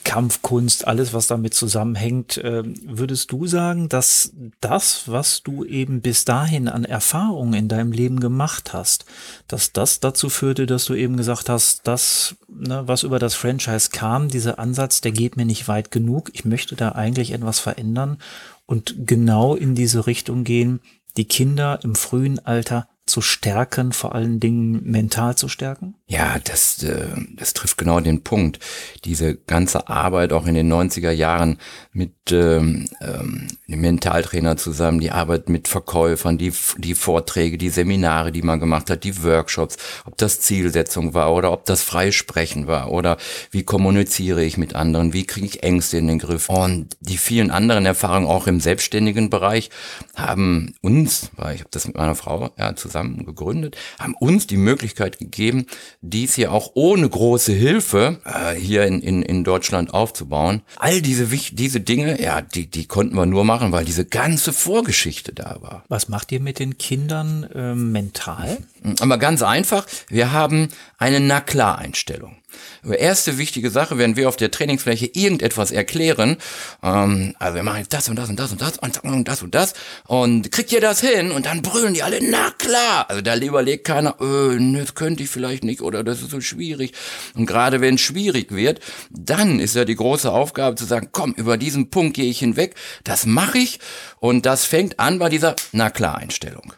Kampfkunst, 0.04 0.86
alles, 0.86 1.12
was 1.12 1.26
damit 1.26 1.52
zusammenhängt, 1.52 2.40
ähm, 2.44 2.74
würdest 2.84 3.32
du 3.32 3.48
sagen, 3.48 3.88
dass 3.88 4.32
das, 4.60 5.08
was 5.08 5.42
du 5.42 5.64
eben 5.64 6.00
bis 6.00 6.24
dahin 6.24 6.68
an 6.68 6.84
Erfahrungen 6.84 7.54
in 7.54 7.68
deinem 7.68 7.90
Leben 7.90 8.20
gemacht 8.20 8.72
hast, 8.72 9.04
dass 9.48 9.72
das 9.72 9.98
dazu 9.98 10.28
führte, 10.28 10.66
dass 10.66 10.84
du 10.84 10.94
eben 10.94 11.16
gesagt 11.16 11.48
hast, 11.48 11.88
das, 11.88 12.36
ne, 12.48 12.86
was 12.86 13.02
über 13.02 13.18
das 13.18 13.34
Franchise 13.34 13.90
kam, 13.90 14.28
dieser 14.28 14.60
Ansatz, 14.60 15.00
der 15.00 15.10
geht 15.10 15.36
mir 15.36 15.46
nicht 15.46 15.66
weit 15.66 15.90
genug, 15.90 16.30
ich 16.34 16.44
möchte 16.44 16.76
da 16.76 16.92
eigentlich 16.92 17.32
etwas 17.32 17.58
verändern 17.58 18.18
und 18.66 18.94
genau 19.06 19.56
in 19.56 19.74
diese 19.74 20.06
Richtung 20.06 20.44
gehen, 20.44 20.80
die 21.16 21.24
Kinder 21.24 21.80
im 21.82 21.96
frühen 21.96 22.38
Alter 22.46 22.88
zu 23.06 23.20
stärken, 23.20 23.92
vor 23.92 24.14
allen 24.14 24.38
Dingen 24.38 24.84
mental 24.84 25.36
zu 25.36 25.48
stärken? 25.48 25.96
Ja, 26.10 26.38
das, 26.42 26.82
äh, 26.84 27.06
das 27.36 27.52
trifft 27.52 27.76
genau 27.76 28.00
den 28.00 28.24
Punkt. 28.24 28.60
Diese 29.04 29.36
ganze 29.36 29.88
Arbeit 29.88 30.32
auch 30.32 30.46
in 30.46 30.54
den 30.54 30.72
90er 30.72 31.10
Jahren 31.10 31.58
mit 31.92 32.14
ähm, 32.32 32.86
ähm, 33.02 33.48
dem 33.66 33.80
Mentaltrainer 33.82 34.56
zusammen, 34.56 35.00
die 35.00 35.10
Arbeit 35.10 35.50
mit 35.50 35.68
Verkäufern, 35.68 36.38
die, 36.38 36.54
die 36.78 36.94
Vorträge, 36.94 37.58
die 37.58 37.68
Seminare, 37.68 38.32
die 38.32 38.40
man 38.40 38.58
gemacht 38.58 38.88
hat, 38.88 39.04
die 39.04 39.22
Workshops, 39.22 39.76
ob 40.06 40.16
das 40.16 40.40
Zielsetzung 40.40 41.12
war 41.12 41.34
oder 41.34 41.52
ob 41.52 41.66
das 41.66 41.82
freie 41.82 42.12
Sprechen 42.12 42.66
war 42.66 42.90
oder 42.90 43.18
wie 43.50 43.64
kommuniziere 43.64 44.42
ich 44.42 44.56
mit 44.56 44.74
anderen, 44.74 45.12
wie 45.12 45.26
kriege 45.26 45.46
ich 45.46 45.62
Ängste 45.62 45.98
in 45.98 46.06
den 46.06 46.20
Griff. 46.20 46.48
Und 46.48 46.96
die 47.00 47.18
vielen 47.18 47.50
anderen 47.50 47.84
Erfahrungen 47.84 48.28
auch 48.28 48.46
im 48.46 48.60
selbstständigen 48.60 49.28
Bereich 49.28 49.68
haben 50.16 50.74
uns, 50.80 51.30
weil 51.36 51.56
ich 51.56 51.60
habe 51.60 51.70
das 51.70 51.86
mit 51.86 51.98
meiner 51.98 52.14
Frau 52.14 52.48
ja, 52.56 52.74
zusammen 52.74 53.26
gegründet, 53.26 53.76
haben 53.98 54.14
uns 54.14 54.46
die 54.46 54.56
Möglichkeit 54.56 55.18
gegeben, 55.18 55.66
dies 56.00 56.34
hier 56.34 56.52
auch 56.52 56.72
ohne 56.74 57.08
große 57.08 57.52
Hilfe 57.52 58.20
äh, 58.24 58.54
hier 58.54 58.86
in, 58.86 59.00
in, 59.00 59.22
in 59.22 59.44
Deutschland 59.44 59.92
aufzubauen. 59.92 60.62
All 60.76 61.02
diese, 61.02 61.26
diese 61.26 61.80
Dinge, 61.80 62.22
ja, 62.22 62.40
die, 62.40 62.66
die 62.66 62.86
konnten 62.86 63.16
wir 63.16 63.26
nur 63.26 63.44
machen, 63.44 63.72
weil 63.72 63.84
diese 63.84 64.04
ganze 64.04 64.52
Vorgeschichte 64.52 65.32
da 65.32 65.58
war. 65.60 65.84
Was 65.88 66.08
macht 66.08 66.30
ihr 66.30 66.40
mit 66.40 66.58
den 66.58 66.78
Kindern 66.78 67.44
äh, 67.54 67.74
mental? 67.74 68.58
Aber 69.00 69.18
ganz 69.18 69.42
einfach, 69.42 69.86
wir 70.08 70.32
haben 70.32 70.68
eine 70.98 71.20
Na-Klar-Einstellung. 71.20 72.36
Erste 72.84 73.38
wichtige 73.38 73.70
Sache, 73.70 73.98
wenn 73.98 74.16
wir 74.16 74.28
auf 74.28 74.36
der 74.36 74.50
Trainingsfläche 74.50 75.06
irgendetwas 75.06 75.70
erklären, 75.70 76.36
ähm, 76.82 77.34
also 77.38 77.56
wir 77.56 77.62
machen 77.62 77.78
jetzt 77.78 77.92
das 77.92 78.08
und 78.08 78.16
das 78.16 78.30
und 78.30 78.38
das 78.38 78.52
und 78.52 78.60
das 78.60 78.78
und 78.78 79.28
das 79.28 79.42
und 79.42 79.54
das 79.54 79.74
und 80.06 80.52
kriegt 80.52 80.72
ihr 80.72 80.80
das 80.80 81.00
hin? 81.00 81.30
Und 81.30 81.46
dann 81.46 81.62
brüllen 81.62 81.94
die 81.94 82.02
alle, 82.02 82.18
na 82.22 82.50
klar. 82.58 83.08
Also 83.08 83.22
da 83.22 83.36
überlegt 83.36 83.84
keiner, 83.84 84.16
äh, 84.20 84.78
das 84.78 84.94
könnte 84.94 85.22
ich 85.22 85.30
vielleicht 85.30 85.64
nicht 85.64 85.82
oder 85.82 86.04
das 86.04 86.22
ist 86.22 86.30
so 86.30 86.40
schwierig. 86.40 86.92
Und 87.34 87.46
gerade 87.46 87.80
wenn 87.80 87.96
es 87.96 88.00
schwierig 88.00 88.52
wird, 88.52 88.80
dann 89.10 89.60
ist 89.60 89.74
ja 89.74 89.84
die 89.84 89.96
große 89.96 90.30
Aufgabe 90.30 90.76
zu 90.76 90.84
sagen, 90.84 91.08
komm, 91.12 91.32
über 91.32 91.56
diesen 91.56 91.90
Punkt 91.90 92.14
gehe 92.14 92.30
ich 92.30 92.38
hinweg, 92.38 92.74
das 93.04 93.26
mache 93.26 93.58
ich 93.58 93.80
und 94.20 94.46
das 94.46 94.64
fängt 94.64 95.00
an 95.00 95.18
bei 95.18 95.28
dieser 95.28 95.56
na 95.72 95.90
klar 95.90 96.18
Einstellung. 96.18 96.72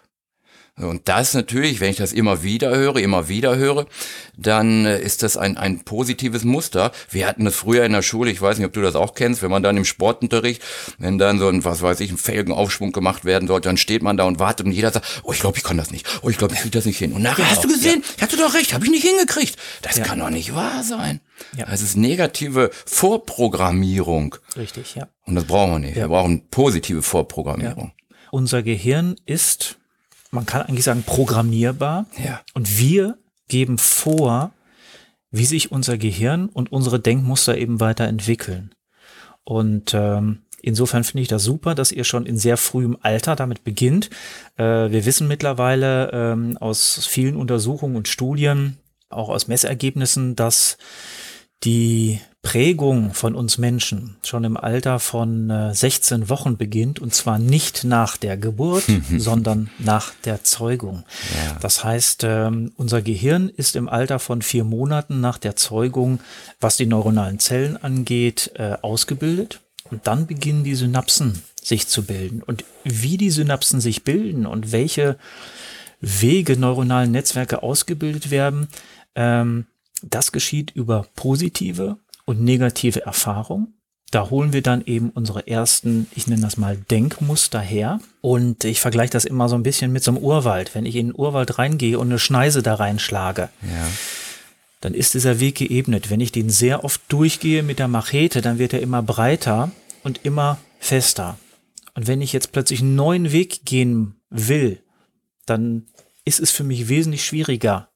Und 0.85 1.09
das 1.09 1.35
natürlich, 1.35 1.81
wenn 1.81 1.91
ich 1.91 1.97
das 1.97 2.13
immer 2.13 2.43
wieder 2.43 2.77
höre, 2.77 2.97
immer 2.97 3.29
wieder 3.29 3.57
höre, 3.57 3.87
dann 4.37 4.87
äh, 4.87 5.01
ist 5.01 5.23
das 5.23 5.37
ein, 5.37 5.57
ein 5.57 5.81
positives 5.81 6.45
Muster. 6.45 6.93
Wir 7.11 7.27
hatten 7.27 7.45
das 7.45 7.55
früher 7.55 7.85
in 7.85 7.93
der 7.93 8.03
Schule, 8.03 8.31
ich 8.31 8.41
weiß 8.41 8.59
nicht, 8.59 8.67
ob 8.67 8.73
du 8.73 8.83
das 8.83 8.95
auch 8.95 9.15
kennst, 9.15 9.43
wenn 9.43 9.51
man 9.51 9.63
dann 9.63 9.77
im 9.77 9.85
Sportunterricht, 9.85 10.63
wenn 10.99 11.19
dann 11.19 11.39
so 11.39 11.49
ein, 11.49 11.65
was 11.65 11.83
weiß 11.83 12.01
ich, 12.01 12.11
ein 12.11 12.19
Felgenaufschwung 12.19 12.93
gemacht 12.93 13.25
werden 13.25 13.49
sollte, 13.49 13.69
dann 13.69 13.77
steht 13.77 14.03
man 14.03 14.17
da 14.17 14.25
und 14.25 14.39
wartet 14.39 14.67
und 14.67 14.73
jeder 14.73 14.91
sagt, 14.91 15.23
oh, 15.23 15.33
ich 15.33 15.41
glaube, 15.41 15.59
ich 15.59 15.65
kann 15.65 15.77
das 15.77 15.91
nicht, 15.91 16.07
oh, 16.23 16.29
ich 16.29 16.39
glaube, 16.39 16.55
ich 16.55 16.61
kriege 16.61 16.77
das 16.77 16.87
nicht 16.87 16.99
hin. 16.99 17.13
Und 17.13 17.23
nachher, 17.23 17.45
genau, 17.45 17.49
hast 17.49 17.65
du 17.65 17.69
gesehen, 17.69 18.03
ja. 18.03 18.23
hast 18.23 18.33
du 18.33 18.37
doch 18.37 18.55
recht, 18.55 18.73
habe 18.73 18.85
ich 18.85 18.91
nicht 18.91 19.07
hingekriegt. 19.07 19.57
Das 19.83 19.97
ja. 19.97 20.05
kann 20.05 20.19
doch 20.19 20.31
nicht 20.31 20.55
wahr 20.55 20.83
sein. 20.83 21.21
Ja. 21.57 21.67
Das 21.67 21.83
ist 21.83 21.97
negative 21.97 22.71
Vorprogrammierung. 22.87 24.37
Richtig, 24.57 24.95
ja. 24.95 25.09
Und 25.25 25.35
das 25.35 25.45
brauchen 25.45 25.73
wir 25.73 25.79
nicht. 25.79 25.97
Ja. 25.97 26.05
Wir 26.05 26.09
brauchen 26.09 26.49
positive 26.51 27.03
Vorprogrammierung. 27.03 27.93
Ja. 27.97 28.17
Unser 28.31 28.63
Gehirn 28.63 29.17
ist 29.27 29.80
man 30.31 30.47
kann 30.47 30.63
eigentlich 30.63 30.85
sagen, 30.85 31.03
programmierbar. 31.05 32.07
Ja. 32.23 32.41
Und 32.55 32.79
wir 32.79 33.19
geben 33.49 33.79
vor, 33.79 34.53
wie 35.31 35.45
sich 35.45 35.71
unser 35.71 35.99
Gehirn 35.99 36.49
und 36.49 36.73
unsere 36.73 37.01
Denkmuster 37.01 37.57
eben 37.57 37.81
weiterentwickeln. 37.81 38.75
Und 39.45 39.95
ähm, 39.95 40.43
insofern 40.61 41.05
finde 41.05 41.23
ich 41.23 41.29
das 41.29 41.45
super, 41.45 41.75
dass 41.75 41.93
ihr 41.93 42.05
schon 42.05 42.27
in 42.27 42.37
sehr 42.37 42.57
frühem 42.57 42.97
Alter 43.01 43.37
damit 43.37 43.65
beginnt. 43.65 44.11
Äh, 44.57 44.91
wir 44.91 45.05
wissen 45.05 45.29
mittlerweile 45.29 46.11
ähm, 46.13 46.57
aus 46.59 47.07
vielen 47.07 47.37
Untersuchungen 47.37 47.97
und 47.97 48.09
Studien, 48.09 48.79
auch 49.09 49.29
aus 49.29 49.49
Messergebnissen, 49.49 50.37
dass 50.37 50.79
die 51.65 52.21
Prägung 52.43 53.13
von 53.13 53.35
uns 53.35 53.59
Menschen 53.59 54.17
schon 54.25 54.45
im 54.45 54.57
Alter 54.57 54.99
von 54.99 55.51
äh, 55.51 55.75
16 55.75 56.31
Wochen 56.31 56.57
beginnt 56.57 56.99
und 56.99 57.15
zwar 57.15 57.39
nicht 57.39 57.85
nach 57.85 58.17
der 58.17 58.39
Geburt, 58.39 58.85
sondern 59.19 59.69
nach 59.79 60.15
der 60.25 60.43
Zeugung. 60.43 61.05
Ja. 61.35 61.59
Das 61.61 61.85
heißt, 61.85 62.25
ähm, 62.25 62.73
unser 62.77 63.03
Gehirn 63.03 63.51
ist 63.51 63.77
im 63.77 63.91
Alter 63.91 64.19
von 64.19 64.41
vier 64.41 64.65
Monaten 64.65 65.21
nach 65.21 65.37
der 65.37 65.55
Zeugung, 65.55 66.21
was 66.61 66.79
die 66.79 66.87
neuronalen 66.87 67.39
Zellen 67.39 67.77
angeht, 67.77 68.53
äh, 68.55 68.77
ausgebildet 68.81 69.61
und 69.91 70.07
dann 70.07 70.27
beginnen 70.27 70.65
die 70.65 70.75
Synapsen 70.75 71.43
sich 71.63 71.89
zu 71.89 72.05
bilden. 72.05 72.43
Und 72.43 72.65
wie 72.85 73.19
die 73.19 73.31
Synapsen 73.31 73.83
sich 73.83 74.03
bilden 74.03 74.47
und 74.47 74.73
welche 74.73 75.19
Wege 76.01 76.59
neuronalen 76.59 77.11
Netzwerke 77.11 77.63
ausgebildet 77.63 78.31
werden, 78.31 78.69
ähm, 79.15 79.67
das 80.03 80.33
geschieht 80.33 80.71
über 80.73 81.07
positive 81.15 81.99
und 82.25 82.43
negative 82.43 83.05
Erfahrung. 83.05 83.75
Da 84.11 84.29
holen 84.29 84.53
wir 84.53 84.63
dann 84.63 84.85
eben 84.85 85.11
unsere 85.11 85.47
ersten, 85.47 86.09
ich 86.17 86.27
nenne 86.27 86.43
das 86.43 86.57
mal 86.57 86.77
Denkmuster 86.77 87.61
her. 87.61 88.01
Und 88.21 88.65
ich 88.65 88.81
vergleiche 88.81 89.13
das 89.13 89.25
immer 89.25 89.49
so 89.49 89.55
ein 89.55 89.63
bisschen 89.63 89.93
mit 89.93 90.03
so 90.03 90.11
einem 90.11 90.19
Urwald. 90.19 90.75
Wenn 90.75 90.85
ich 90.85 90.97
in 90.97 91.09
den 91.09 91.19
Urwald 91.19 91.59
reingehe 91.59 91.99
und 91.99 92.09
eine 92.09 92.19
Schneise 92.19 92.63
da 92.63 92.75
reinschlage, 92.75 93.51
ja. 93.63 93.89
dann 94.81 94.95
ist 94.95 95.15
dieser 95.15 95.39
Weg 95.39 95.57
geebnet. 95.57 96.11
Wenn 96.11 96.21
ich 96.21 96.33
den 96.33 96.51
sehr 96.51 96.83
oft 96.83 97.01
durchgehe 97.09 97.63
mit 97.63 97.79
der 97.79 97.89
Machete, 97.89 98.41
dann 98.41 98.59
wird 98.59 98.73
er 98.73 98.83
immer 98.83 99.03
breiter 99.03 99.71
und 100.03 100.25
immer 100.25 100.59
fester. 100.81 101.39
Und 101.95 102.09
wenn 102.09 102.21
ich 102.21 102.33
jetzt 102.33 102.51
plötzlich 102.51 102.81
einen 102.81 102.97
neuen 102.97 103.31
Weg 103.31 103.65
gehen 103.65 104.17
will, 104.29 104.83
dann 105.47 105.87
ist 106.25 106.41
es 106.41 106.51
für 106.51 106.65
mich 106.65 106.89
wesentlich 106.89 107.25
schwieriger, 107.25 107.90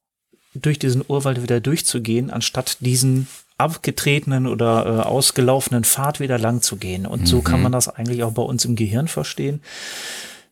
durch 0.54 0.78
diesen 0.78 1.04
Urwald 1.06 1.42
wieder 1.42 1.60
durchzugehen, 1.60 2.30
anstatt 2.30 2.78
diesen 2.80 3.26
abgetretenen 3.56 4.46
oder 4.46 4.86
äh, 4.86 5.00
ausgelaufenen 5.02 5.84
Pfad 5.84 6.20
wieder 6.20 6.38
lang 6.38 6.62
zu 6.62 6.76
gehen. 6.76 7.06
Und 7.06 7.22
mhm. 7.22 7.26
so 7.26 7.42
kann 7.42 7.58
mhm. 7.58 7.64
man 7.64 7.72
das 7.72 7.88
eigentlich 7.88 8.22
auch 8.24 8.32
bei 8.32 8.42
uns 8.42 8.64
im 8.64 8.76
Gehirn 8.76 9.08
verstehen, 9.08 9.60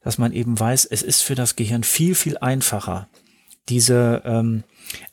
dass 0.02 0.18
man 0.18 0.32
eben 0.32 0.59
weiß, 0.59 0.85
es 0.85 1.02
ist 1.02 1.23
für 1.23 1.35
das 1.35 1.56
Gehirn 1.56 1.85
viel, 1.85 2.14
viel 2.14 2.38
einfacher, 2.38 3.09
diese 3.68 4.23
ähm, 4.25 4.64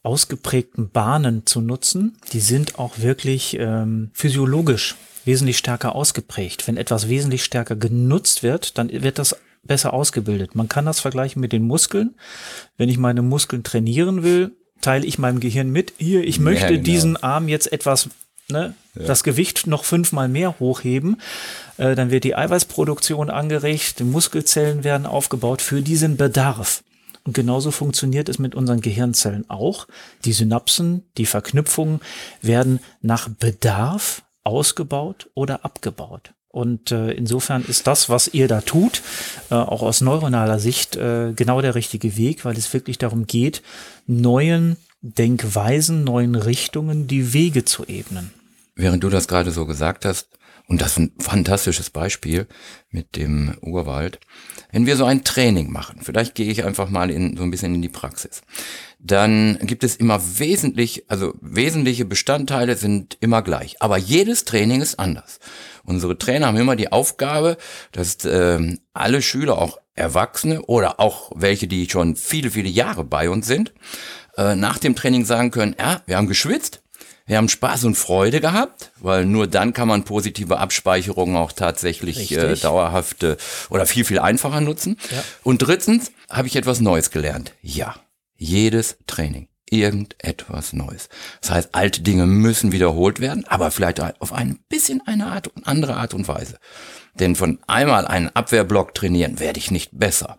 ausgeprägten 0.03 0.89
Bahnen 0.89 1.45
zu 1.45 1.61
nutzen. 1.61 2.17
Die 2.33 2.39
sind 2.39 2.79
auch 2.79 2.99
wirklich 2.99 3.57
ähm, 3.59 4.11
physiologisch 4.13 4.95
wesentlich 5.25 5.57
stärker 5.57 5.95
ausgeprägt. 5.95 6.67
Wenn 6.67 6.77
etwas 6.77 7.09
wesentlich 7.09 7.43
stärker 7.43 7.75
genutzt 7.75 8.41
wird, 8.41 8.77
dann 8.77 8.89
wird 8.89 9.19
das 9.19 9.35
besser 9.63 9.93
ausgebildet. 9.93 10.55
Man 10.55 10.69
kann 10.69 10.85
das 10.85 10.99
vergleichen 10.99 11.41
mit 11.41 11.51
den 11.51 11.63
Muskeln. 11.67 12.15
Wenn 12.77 12.89
ich 12.89 12.97
meine 12.97 13.21
Muskeln 13.21 13.63
trainieren 13.63 14.23
will, 14.23 14.55
teile 14.81 15.05
ich 15.05 15.19
meinem 15.19 15.39
Gehirn 15.39 15.69
mit, 15.69 15.93
hier, 15.97 16.23
ich 16.23 16.39
möchte 16.39 16.65
ja, 16.65 16.71
genau. 16.71 16.83
diesen 16.83 17.17
Arm 17.17 17.47
jetzt 17.47 17.71
etwas, 17.71 18.09
ne, 18.49 18.73
ja. 18.95 19.05
das 19.05 19.23
Gewicht 19.23 19.67
noch 19.67 19.83
fünfmal 19.83 20.27
mehr 20.27 20.59
hochheben. 20.59 21.21
Äh, 21.77 21.95
dann 21.95 22.11
wird 22.11 22.23
die 22.23 22.35
Eiweißproduktion 22.35 23.29
angeregt, 23.29 23.99
die 23.99 24.03
Muskelzellen 24.03 24.83
werden 24.83 25.05
aufgebaut 25.05 25.61
für 25.61 25.81
diesen 25.81 26.17
Bedarf. 26.17 26.83
Und 27.25 27.33
genauso 27.33 27.71
funktioniert 27.71 28.29
es 28.29 28.39
mit 28.39 28.55
unseren 28.55 28.81
Gehirnzellen 28.81 29.49
auch. 29.49 29.87
Die 30.25 30.33
Synapsen, 30.33 31.03
die 31.17 31.25
Verknüpfungen 31.25 31.99
werden 32.41 32.79
nach 33.01 33.29
Bedarf 33.29 34.23
ausgebaut 34.43 35.29
oder 35.35 35.63
abgebaut. 35.65 36.33
Und 36.49 36.91
äh, 36.91 37.11
insofern 37.11 37.63
ist 37.63 37.85
das, 37.85 38.09
was 38.09 38.27
ihr 38.27 38.47
da 38.47 38.61
tut, 38.61 39.03
äh, 39.51 39.55
auch 39.55 39.83
aus 39.83 40.01
neuronaler 40.01 40.59
Sicht 40.59 40.95
äh, 40.95 41.31
genau 41.35 41.61
der 41.61 41.75
richtige 41.75 42.17
Weg, 42.17 42.43
weil 42.43 42.57
es 42.57 42.73
wirklich 42.73 42.97
darum 42.97 43.27
geht, 43.27 43.61
neuen 44.07 44.75
Denkweisen, 45.01 46.03
neuen 46.03 46.35
Richtungen 46.35 47.07
die 47.07 47.33
Wege 47.33 47.65
zu 47.65 47.85
ebnen. 47.85 48.31
Während 48.75 49.03
du 49.03 49.09
das 49.09 49.27
gerade 49.27 49.51
so 49.51 49.65
gesagt 49.65 50.05
hast, 50.05 50.29
und 50.67 50.81
das 50.81 50.91
ist 50.91 50.97
ein 50.99 51.11
fantastisches 51.19 51.89
Beispiel 51.89 52.47
mit 52.91 53.15
dem 53.15 53.57
Urwald, 53.61 54.19
wenn 54.71 54.85
wir 54.85 54.97
so 54.97 55.05
ein 55.05 55.23
Training 55.23 55.71
machen, 55.71 56.01
vielleicht 56.03 56.35
gehe 56.35 56.51
ich 56.51 56.63
einfach 56.63 56.89
mal 56.89 57.09
in, 57.09 57.35
so 57.35 57.43
ein 57.43 57.49
bisschen 57.49 57.73
in 57.73 57.81
die 57.81 57.89
Praxis, 57.89 58.41
dann 58.99 59.57
gibt 59.63 59.83
es 59.83 59.95
immer 59.95 60.21
wesentlich, 60.37 61.05
also 61.09 61.33
wesentliche 61.41 62.05
Bestandteile 62.05 62.75
sind 62.75 63.17
immer 63.19 63.41
gleich, 63.41 63.81
aber 63.81 63.97
jedes 63.97 64.45
Training 64.45 64.81
ist 64.81 64.99
anders. 64.99 65.39
Unsere 65.89 66.19
Trainer 66.19 66.45
haben 66.47 66.57
immer 66.57 66.75
die 66.75 66.91
Aufgabe, 66.91 67.57
dass 67.91 68.23
äh, 68.23 68.77
alle 68.93 69.21
Schüler, 69.23 69.57
auch 69.57 69.79
Erwachsene 69.95 70.61
oder 70.61 70.99
auch 70.99 71.31
welche, 71.35 71.67
die 71.67 71.89
schon 71.89 72.15
viele, 72.15 72.51
viele 72.51 72.69
Jahre 72.69 73.03
bei 73.03 73.27
uns 73.29 73.47
sind, 73.47 73.73
äh, 74.37 74.55
nach 74.55 74.77
dem 74.77 74.95
Training 74.95 75.25
sagen 75.25 75.49
können, 75.49 75.75
ja, 75.79 76.03
wir 76.05 76.17
haben 76.17 76.27
geschwitzt, 76.27 76.83
wir 77.25 77.37
haben 77.37 77.49
Spaß 77.49 77.85
und 77.85 77.95
Freude 77.95 78.39
gehabt, 78.39 78.91
weil 78.99 79.25
nur 79.25 79.47
dann 79.47 79.73
kann 79.73 79.87
man 79.87 80.03
positive 80.03 80.59
Abspeicherungen 80.59 81.35
auch 81.35 81.51
tatsächlich 81.51 82.31
äh, 82.37 82.55
dauerhafte 82.55 83.37
oder 83.71 83.87
viel, 83.87 84.05
viel 84.05 84.19
einfacher 84.19 84.61
nutzen. 84.61 84.97
Ja. 85.11 85.23
Und 85.43 85.57
drittens 85.59 86.11
habe 86.29 86.47
ich 86.47 86.55
etwas 86.55 86.81
Neues 86.81 87.09
gelernt. 87.09 87.53
Ja, 87.61 87.95
jedes 88.35 88.97
Training 89.07 89.48
irgendetwas 89.71 90.73
Neues. 90.73 91.09
Das 91.41 91.51
heißt, 91.51 91.69
alte 91.73 92.01
Dinge 92.01 92.25
müssen 92.25 92.71
wiederholt 92.71 93.19
werden, 93.19 93.45
aber 93.47 93.71
vielleicht 93.71 94.01
auf 94.21 94.33
ein 94.33 94.59
bisschen 94.69 95.01
eine 95.05 95.27
Art, 95.27 95.51
andere 95.63 95.95
Art 95.95 96.13
und 96.13 96.27
Weise. 96.27 96.57
Denn 97.15 97.35
von 97.35 97.59
einmal 97.67 98.07
einen 98.07 98.29
Abwehrblock 98.29 98.93
trainieren 98.93 99.39
werde 99.39 99.59
ich 99.59 99.71
nicht 99.71 99.91
besser. 99.93 100.37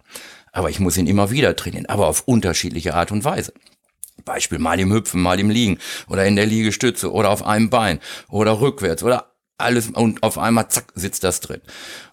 Aber 0.53 0.71
ich 0.71 0.81
muss 0.81 0.97
ihn 0.97 1.07
immer 1.07 1.31
wieder 1.31 1.55
trainieren, 1.57 1.87
aber 1.87 2.09
auf 2.09 2.23
unterschiedliche 2.27 2.95
Art 2.95 3.13
und 3.13 3.25
Weise. 3.25 3.53
Beispiel 4.25 4.59
mal 4.59 4.79
im 4.79 4.93
Hüpfen, 4.93 5.23
mal 5.23 5.41
im 5.41 5.51
Liegen 5.51 5.79
oder 6.09 6.27
in 6.27 6.37
der 6.37 6.47
Liegestütze 6.47 7.13
oder 7.13 7.31
auf 7.31 7.45
einem 7.45 7.71
Bein 7.71 8.01
oder 8.29 8.61
rückwärts 8.61 9.03
oder 9.03 9.30
alles 9.61 9.89
und 9.89 10.23
auf 10.23 10.39
einmal 10.39 10.69
zack 10.69 10.93
sitzt 10.95 11.25
das 11.25 11.41
drin. 11.41 11.61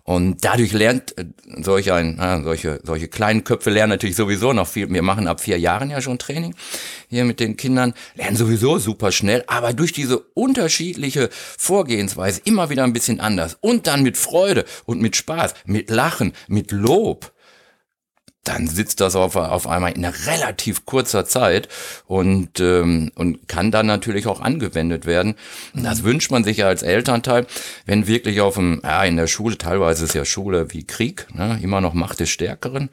Und 0.04 0.46
dadurch 0.46 0.72
lernt 0.72 1.18
äh, 1.18 1.26
solch 1.62 1.92
ein, 1.92 2.18
äh, 2.18 2.42
solche, 2.44 2.80
solche 2.84 3.08
kleinen 3.10 3.44
Köpfe 3.44 3.70
lernen 3.70 3.90
natürlich 3.90 4.16
sowieso 4.16 4.54
noch 4.54 4.68
viel. 4.68 4.90
Wir 4.90 5.02
machen 5.02 5.28
ab 5.28 5.42
vier 5.42 5.60
Jahren 5.60 5.90
ja 5.90 6.02
schon 6.02 6.18
Training 6.18 6.56
hier 7.10 7.26
mit 7.26 7.40
den 7.40 7.58
Kindern, 7.58 7.94
lernen 8.16 8.38
sowieso 8.38 8.78
super 8.78 9.12
schnell, 9.12 9.44
aber 9.48 9.74
durch 9.74 9.92
diese 9.92 10.20
unterschiedliche 10.20 11.30
Vorgehensweise 11.32 12.42
immer 12.46 12.70
wieder 12.70 12.84
ein 12.84 12.94
bisschen 12.94 13.20
anders 13.20 13.58
und 13.60 13.88
dann 13.88 14.02
mit 14.04 14.18
Freude 14.18 14.66
und 14.86 15.02
mit 15.02 15.16
Spaß, 15.16 15.54
mit 15.66 15.90
Lachen, 15.90 16.34
mit 16.48 16.72
Lob 16.72 17.34
dann 18.48 18.68
sitzt 18.68 19.02
das 19.02 19.16
auf, 19.16 19.36
auf 19.36 19.68
einmal 19.68 19.92
in 19.92 20.06
einer 20.06 20.16
relativ 20.26 20.86
kurzer 20.86 21.26
Zeit 21.26 21.68
und, 22.06 22.60
ähm, 22.60 23.12
und 23.16 23.48
kann 23.48 23.72
dann 23.72 23.86
natürlich 23.86 24.28
auch 24.28 24.42
angewendet 24.42 25.06
werden. 25.06 25.36
Das 25.74 26.04
wünscht 26.04 26.32
man 26.32 26.44
sich 26.44 26.58
ja 26.58 26.68
als 26.68 26.84
Elternteil, 26.84 27.46
wenn 27.86 28.08
wirklich 28.08 28.42
auf 28.42 28.56
dem, 28.56 28.82
ja, 28.84 29.04
in 29.04 29.18
der 29.18 29.28
Schule, 29.28 29.58
teilweise 29.58 30.06
ist 30.06 30.14
ja 30.14 30.26
Schule 30.26 30.68
wie 30.72 30.86
Krieg, 30.86 31.28
ne, 31.34 31.60
immer 31.62 31.82
noch 31.82 31.94
Macht 31.94 32.20
des 32.20 32.30
Stärkeren. 32.30 32.90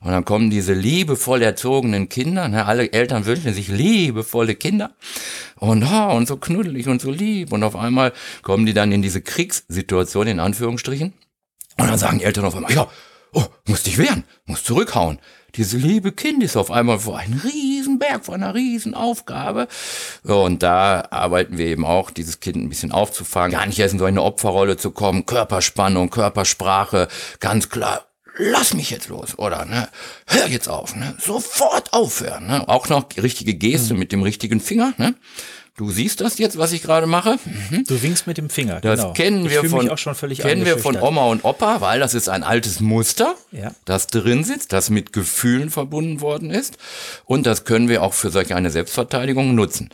Und 0.00 0.10
dann 0.10 0.24
kommen 0.24 0.50
diese 0.50 0.74
liebevoll 0.74 1.42
erzogenen 1.42 2.08
Kinder, 2.08 2.48
ne, 2.48 2.66
alle 2.66 2.92
Eltern 2.92 3.26
wünschen 3.26 3.54
sich 3.54 3.68
liebevolle 3.68 4.54
Kinder 4.54 4.90
und, 5.56 5.84
oh, 5.84 6.16
und 6.16 6.28
so 6.28 6.36
knuddelig 6.36 6.88
und 6.88 7.00
so 7.00 7.10
lieb. 7.10 7.52
Und 7.52 7.62
auf 7.62 7.76
einmal 7.76 8.12
kommen 8.42 8.66
die 8.66 8.74
dann 8.74 8.92
in 8.92 9.02
diese 9.02 9.22
Kriegssituation, 9.22 10.26
in 10.26 10.40
Anführungsstrichen. 10.40 11.12
Und 11.78 11.88
dann 11.88 11.98
sagen 11.98 12.18
die 12.18 12.24
Eltern 12.24 12.44
auf 12.44 12.54
einmal, 12.54 12.72
ja, 12.72 12.88
oh, 13.32 13.44
musst 13.66 13.86
dich 13.86 13.98
wehren, 13.98 14.24
musst 14.46 14.66
zurückhauen. 14.66 15.18
Diese 15.56 15.76
liebe 15.76 16.12
Kind 16.12 16.42
ist 16.42 16.56
auf 16.56 16.70
einmal 16.70 17.00
vor 17.00 17.18
einem 17.18 17.40
Riesenberg, 17.40 18.24
vor 18.24 18.36
einer 18.36 18.54
Riesenaufgabe. 18.54 19.66
Und 20.22 20.62
da 20.62 21.08
arbeiten 21.10 21.58
wir 21.58 21.66
eben 21.66 21.84
auch, 21.84 22.10
dieses 22.10 22.40
Kind 22.40 22.56
ein 22.56 22.68
bisschen 22.68 22.92
aufzufangen, 22.92 23.52
gar 23.52 23.66
nicht 23.66 23.78
erst 23.78 23.94
in 23.94 23.98
so 23.98 24.04
eine 24.04 24.22
Opferrolle 24.22 24.76
zu 24.76 24.92
kommen, 24.92 25.26
Körperspannung, 25.26 26.10
Körpersprache, 26.10 27.08
ganz 27.40 27.68
klar, 27.68 28.06
lass 28.36 28.74
mich 28.74 28.90
jetzt 28.90 29.08
los, 29.08 29.38
oder, 29.38 29.64
ne, 29.64 29.88
hör 30.26 30.46
jetzt 30.46 30.68
auf, 30.68 30.94
ne, 30.94 31.16
sofort 31.18 31.92
aufhören, 31.92 32.46
ne, 32.46 32.68
auch 32.68 32.88
noch 32.88 33.04
die 33.04 33.20
richtige 33.20 33.54
Geste 33.54 33.94
mhm. 33.94 34.00
mit 34.00 34.12
dem 34.12 34.22
richtigen 34.22 34.60
Finger, 34.60 34.94
ne, 34.98 35.14
Du 35.80 35.90
siehst 35.90 36.20
das 36.20 36.36
jetzt, 36.36 36.58
was 36.58 36.72
ich 36.72 36.82
gerade 36.82 37.06
mache? 37.06 37.38
Mhm. 37.70 37.84
Du 37.88 38.02
winkst 38.02 38.26
mit 38.26 38.36
dem 38.36 38.50
Finger. 38.50 38.82
Das 38.82 39.00
genau. 39.00 39.12
kennen 39.14 39.48
wir 39.48 39.64
von 39.64 39.88
kennen 40.36 40.66
wir 40.66 40.76
von 40.76 40.94
Oma 41.00 41.24
und 41.24 41.42
Opa, 41.42 41.80
weil 41.80 41.98
das 42.00 42.12
ist 42.12 42.28
ein 42.28 42.42
altes 42.42 42.80
Muster, 42.80 43.34
ja. 43.50 43.72
das 43.86 44.06
drin 44.06 44.44
sitzt, 44.44 44.74
das 44.74 44.90
mit 44.90 45.14
Gefühlen 45.14 45.70
verbunden 45.70 46.20
worden 46.20 46.50
ist 46.50 46.76
und 47.24 47.46
das 47.46 47.64
können 47.64 47.88
wir 47.88 48.02
auch 48.02 48.12
für 48.12 48.28
solch 48.28 48.52
eine 48.52 48.70
Selbstverteidigung 48.70 49.54
nutzen. 49.54 49.88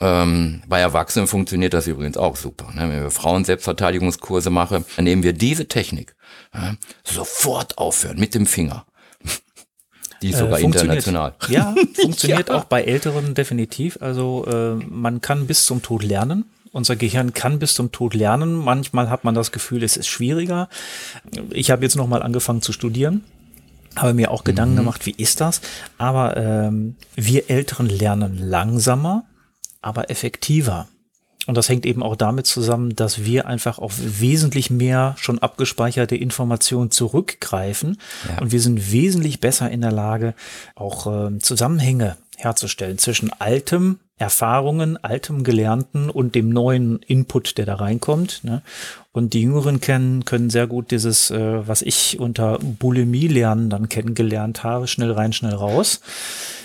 Ähm, 0.00 0.62
bei 0.66 0.80
Erwachsenen 0.80 1.26
funktioniert 1.26 1.72
das 1.72 1.86
übrigens 1.86 2.18
auch 2.18 2.36
super. 2.36 2.70
Ne? 2.74 2.82
Wenn 2.92 3.02
wir 3.04 3.10
Frauen 3.10 3.46
Selbstverteidigungskurse 3.46 4.50
machen, 4.50 4.84
dann 4.96 5.04
nehmen 5.06 5.22
wir 5.22 5.32
diese 5.32 5.66
Technik. 5.66 6.14
Ja? 6.52 6.74
Sofort 7.04 7.78
aufhören 7.78 8.20
mit 8.20 8.34
dem 8.34 8.44
Finger. 8.44 8.84
Die 10.22 10.30
ist 10.30 10.38
sogar 10.38 10.60
äh, 10.60 10.62
international. 10.62 11.34
Ja, 11.48 11.74
funktioniert 11.94 12.48
ja. 12.48 12.54
auch 12.54 12.64
bei 12.64 12.82
Älteren 12.82 13.34
definitiv. 13.34 13.98
Also 14.00 14.46
äh, 14.46 14.74
man 14.88 15.20
kann 15.20 15.46
bis 15.46 15.66
zum 15.66 15.82
Tod 15.82 16.02
lernen. 16.02 16.44
Unser 16.72 16.96
Gehirn 16.96 17.34
kann 17.34 17.58
bis 17.58 17.74
zum 17.74 17.92
Tod 17.92 18.14
lernen. 18.14 18.54
Manchmal 18.54 19.10
hat 19.10 19.24
man 19.24 19.34
das 19.34 19.52
Gefühl, 19.52 19.82
es 19.82 19.96
ist 19.96 20.08
schwieriger. 20.08 20.68
Ich 21.50 21.70
habe 21.70 21.82
jetzt 21.82 21.96
noch 21.96 22.06
mal 22.06 22.22
angefangen 22.22 22.62
zu 22.62 22.72
studieren, 22.72 23.24
habe 23.94 24.14
mir 24.14 24.30
auch 24.30 24.42
Gedanken 24.42 24.74
mhm. 24.74 24.78
gemacht, 24.78 25.04
wie 25.04 25.14
ist 25.16 25.40
das? 25.42 25.60
Aber 25.98 26.36
ähm, 26.36 26.96
wir 27.14 27.50
Älteren 27.50 27.88
lernen 27.88 28.38
langsamer, 28.38 29.24
aber 29.82 30.10
effektiver. 30.10 30.88
Und 31.46 31.56
das 31.56 31.68
hängt 31.68 31.86
eben 31.86 32.02
auch 32.02 32.14
damit 32.14 32.46
zusammen, 32.46 32.94
dass 32.94 33.24
wir 33.24 33.46
einfach 33.46 33.78
auf 33.78 33.94
wesentlich 33.98 34.70
mehr 34.70 35.16
schon 35.18 35.40
abgespeicherte 35.40 36.14
Informationen 36.16 36.90
zurückgreifen. 36.90 37.98
Ja. 38.28 38.40
Und 38.40 38.52
wir 38.52 38.60
sind 38.60 38.92
wesentlich 38.92 39.40
besser 39.40 39.70
in 39.70 39.80
der 39.80 39.92
Lage, 39.92 40.34
auch 40.76 41.06
äh, 41.06 41.38
Zusammenhänge 41.38 42.16
herzustellen 42.36 42.98
zwischen 42.98 43.32
altem 43.32 43.98
Erfahrungen, 44.22 45.02
altem 45.02 45.42
Gelernten 45.42 46.08
und 46.08 46.36
dem 46.36 46.48
neuen 46.48 47.00
Input, 47.00 47.58
der 47.58 47.66
da 47.66 47.74
reinkommt. 47.74 48.44
Ne? 48.44 48.62
Und 49.10 49.34
die 49.34 49.42
Jüngeren 49.42 49.80
kennen, 49.80 50.24
können 50.24 50.48
sehr 50.48 50.68
gut 50.68 50.92
dieses, 50.92 51.32
äh, 51.32 51.66
was 51.66 51.82
ich 51.82 52.20
unter 52.20 52.60
Bulimie 52.60 53.26
lernen 53.26 53.68
dann 53.68 53.88
kennengelernt 53.88 54.62
habe, 54.62 54.86
schnell 54.86 55.10
rein, 55.10 55.32
schnell 55.32 55.54
raus. 55.54 56.00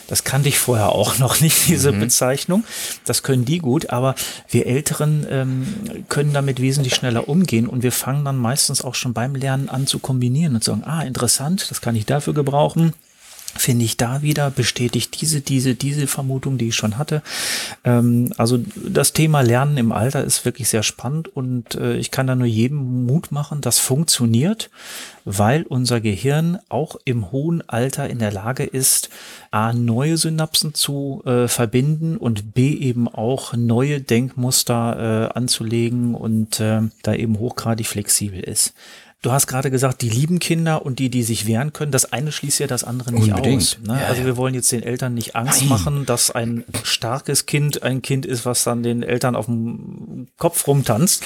Das 0.06 0.24
kannte 0.24 0.50
ich 0.50 0.60
vorher 0.60 0.90
auch 0.90 1.18
noch 1.18 1.42
nicht, 1.42 1.68
diese 1.68 1.92
mhm. 1.92 2.02
Bezeichnung. 2.02 2.64
Das 3.06 3.24
können 3.24 3.44
die 3.44 3.58
gut, 3.58 3.90
aber 3.90 4.14
wir 4.52 4.68
Älteren 4.68 5.26
ähm, 5.28 5.68
können 6.10 6.34
damit 6.34 6.62
wesentlich 6.62 6.94
schneller 6.94 7.28
umgehen 7.28 7.66
und 7.66 7.82
wir 7.82 7.92
fangen 7.92 8.24
dann 8.24 8.38
meistens 8.38 8.84
auch 8.84 8.94
schon 8.94 9.14
beim 9.14 9.34
Lernen 9.34 9.68
an 9.68 9.88
zu 9.88 9.98
kombinieren 9.98 10.54
und 10.54 10.64
sagen, 10.64 10.84
ah, 10.86 11.02
interessant, 11.02 11.72
das 11.72 11.82
kann 11.82 11.96
ich 11.96 12.06
dafür 12.06 12.36
gebrauchen 12.36 12.94
finde 13.58 13.86
ich 13.86 13.98
da 13.98 14.22
wieder 14.22 14.50
bestätigt 14.52 15.22
diese, 15.22 15.42
diese, 15.42 15.76
diese 15.76 16.08
Vermutung, 16.08 16.58
die 16.58 16.70
ich 16.70 16.76
schon 16.76 16.98
hatte. 16.98 17.22
Ähm, 17.84 18.34
also 18.38 18.60
das 18.76 19.14
Thema 19.14 19.42
Lernen 19.42 19.78
im 19.78 19.92
Alter 19.92 20.24
ist 20.24 20.46
wirklich 20.46 20.70
sehr 20.70 20.84
spannend 20.84 21.28
und 21.28 21.76
äh, 21.76 21.98
ich 21.98 22.12
kann 22.12 22.28
da 22.28 22.36
nur 22.36 22.48
jedem 22.48 23.06
Mut 23.06 23.32
machen, 23.32 23.62
das 23.62 23.80
funktioniert, 23.80 24.70
weil 25.26 25.64
unser 25.64 26.00
Gehirn 26.00 26.58
auch 26.70 26.96
im 27.04 27.32
hohen 27.32 27.68
Alter 27.68 28.10
in 28.10 28.20
der 28.20 28.32
Lage 28.32 28.64
ist, 28.64 29.10
A, 29.52 29.74
neue 29.74 30.18
Synapsen 30.18 30.74
zu 30.74 31.22
äh, 31.26 31.48
verbinden 31.48 32.18
und 32.18 32.54
B, 32.54 32.74
eben 32.74 33.08
auch 33.08 33.54
neue 33.54 34.00
Denkmuster 34.00 35.32
äh, 35.34 35.38
anzulegen 35.38 36.16
und 36.16 36.60
äh, 36.60 36.82
da 37.04 37.14
eben 37.14 37.40
hochgradig 37.40 37.88
flexibel 37.88 38.40
ist. 38.40 38.74
Du 39.24 39.32
hast 39.32 39.48
gerade 39.48 39.72
gesagt, 39.72 40.04
die 40.04 40.10
lieben 40.10 40.38
Kinder 40.38 40.86
und 40.86 41.00
die, 41.00 41.10
die 41.10 41.24
sich 41.24 41.48
wehren 41.48 41.74
können. 41.74 41.92
Das 41.92 42.14
eine 42.14 42.32
schließt 42.32 42.60
ja 42.60 42.68
das 42.68 42.84
andere 42.84 43.12
nicht 43.12 43.30
Unbedingt. 43.30 43.62
aus. 43.62 43.80
Ne? 43.82 44.00
Ja, 44.00 44.08
also 44.08 44.26
wir 44.26 44.38
wollen 44.38 44.54
jetzt 44.54 44.72
den 44.72 44.84
Eltern 44.84 45.16
nicht 45.16 45.36
Angst 45.36 45.62
Nein. 45.62 45.70
machen, 45.70 46.06
dass 46.06 46.30
ein 46.30 46.64
starkes 46.84 47.48
Kind 47.48 47.82
ein 47.82 48.04
Kind 48.04 48.28
ist, 48.28 48.46
was 48.46 48.64
dann 48.64 48.84
den 48.84 49.02
Eltern 49.02 49.36
auf 49.36 49.48
dem 49.48 50.28
Kopf 50.38 50.68
rumtanzt, 50.68 51.24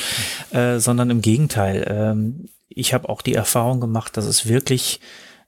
äh, 0.52 0.80
sondern 0.80 1.10
im 1.10 1.22
Gegenteil. 1.22 1.86
Ähm, 1.90 2.50
ich 2.70 2.94
habe 2.94 3.10
auch 3.10 3.22
die 3.22 3.36
Erfahrung 3.36 3.82
gemacht, 3.82 4.16
dass 4.16 4.26
es 4.26 4.48
wirklich 4.48 5.02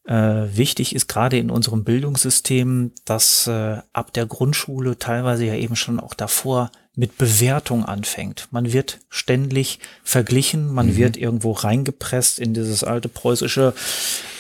äh, 0.06 0.14
wichtig 0.14 0.94
ist, 0.94 1.08
gerade 1.08 1.38
in 1.38 1.50
unserem 1.50 1.86
Bildungssystem, 1.86 2.92
dass 3.06 3.48
äh, 3.48 3.78
ab 3.94 4.12
der 4.12 4.26
Grundschule 4.26 5.00
teilweise 5.00 5.46
ja 5.46 5.56
eben 5.56 5.78
schon 5.78 6.00
auch 6.00 6.14
davor 6.14 6.72
mit 6.96 7.18
Bewertung 7.18 7.86
anfängt. 7.86 8.48
Man 8.52 8.72
wird 8.72 9.00
ständig 9.10 9.80
verglichen, 10.04 10.72
man 10.72 10.88
mhm. 10.88 10.98
wird 10.98 11.18
irgendwo 11.18 11.52
reingepresst 11.52 12.38
in 12.38 12.54
dieses 12.54 12.84
alte 12.84 13.10
preußische 13.10 13.74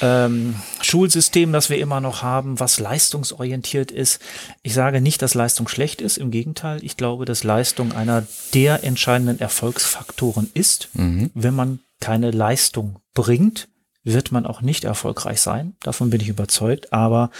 ähm, 0.01 0.55
Schulsystem, 0.81 1.51
das 1.51 1.71
wir 1.71 1.79
immer 1.79 1.99
noch 1.99 2.21
haben, 2.21 2.59
was 2.59 2.79
leistungsorientiert 2.79 3.91
ist. 3.91 4.21
Ich 4.61 4.75
sage 4.75 5.01
nicht, 5.01 5.23
dass 5.23 5.33
Leistung 5.33 5.67
schlecht 5.67 5.99
ist, 5.99 6.17
im 6.17 6.29
Gegenteil. 6.29 6.83
Ich 6.83 6.95
glaube, 6.95 7.25
dass 7.25 7.43
Leistung 7.43 7.91
einer 7.91 8.27
der 8.53 8.83
entscheidenden 8.83 9.39
Erfolgsfaktoren 9.39 10.51
ist. 10.53 10.89
Mhm. 10.93 11.31
Wenn 11.33 11.55
man 11.55 11.79
keine 11.99 12.29
Leistung 12.29 12.99
bringt, 13.15 13.67
wird 14.03 14.31
man 14.31 14.45
auch 14.45 14.61
nicht 14.61 14.83
erfolgreich 14.83 15.41
sein. 15.41 15.75
Davon 15.81 16.11
bin 16.11 16.21
ich 16.21 16.29
überzeugt. 16.29 16.93
Aber 16.93 17.31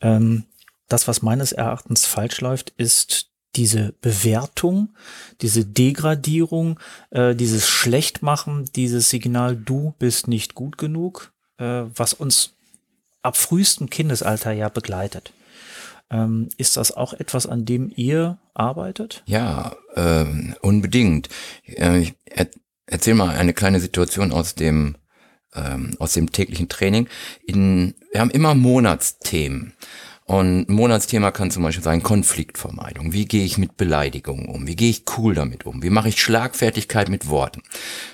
ähm, 0.00 0.44
das, 0.88 1.06
was 1.06 1.22
meines 1.22 1.52
Erachtens 1.52 2.06
falsch 2.06 2.40
läuft, 2.40 2.70
ist 2.70 3.25
diese 3.56 3.94
Bewertung, 4.00 4.90
diese 5.40 5.64
Degradierung, 5.64 6.78
äh, 7.10 7.34
dieses 7.34 7.68
Schlechtmachen, 7.68 8.70
dieses 8.76 9.10
Signal, 9.10 9.56
du 9.56 9.94
bist 9.98 10.28
nicht 10.28 10.54
gut 10.54 10.78
genug, 10.78 11.32
äh, 11.58 11.82
was 11.94 12.12
uns 12.12 12.54
ab 13.22 13.36
frühestem 13.36 13.90
Kindesalter 13.90 14.52
ja 14.52 14.68
begleitet. 14.68 15.32
Ähm, 16.10 16.48
ist 16.56 16.76
das 16.76 16.92
auch 16.92 17.14
etwas, 17.14 17.46
an 17.46 17.64
dem 17.64 17.92
ihr 17.94 18.38
arbeitet? 18.54 19.22
Ja, 19.26 19.74
ähm, 19.96 20.54
unbedingt. 20.60 21.28
Äh, 21.64 21.98
ich 21.98 22.14
er, 22.26 22.48
erzähl 22.86 23.14
mal 23.14 23.34
eine 23.34 23.54
kleine 23.54 23.80
Situation 23.80 24.30
aus 24.30 24.54
dem 24.54 24.96
ähm, 25.54 25.96
aus 25.98 26.12
dem 26.12 26.30
täglichen 26.30 26.68
Training. 26.68 27.08
In, 27.46 27.94
wir 28.12 28.20
haben 28.20 28.30
immer 28.30 28.54
Monatsthemen. 28.54 29.72
Und 30.26 30.68
ein 30.68 30.74
Monatsthema 30.74 31.30
kann 31.30 31.52
zum 31.52 31.62
Beispiel 31.62 31.84
sein 31.84 32.02
Konfliktvermeidung. 32.02 33.12
Wie 33.12 33.26
gehe 33.26 33.44
ich 33.44 33.58
mit 33.58 33.76
Beleidigungen 33.76 34.46
um? 34.46 34.66
Wie 34.66 34.74
gehe 34.74 34.90
ich 34.90 35.04
cool 35.16 35.34
damit 35.34 35.66
um? 35.66 35.84
Wie 35.84 35.90
mache 35.90 36.08
ich 36.08 36.20
Schlagfertigkeit 36.20 37.08
mit 37.08 37.28
Worten? 37.28 37.62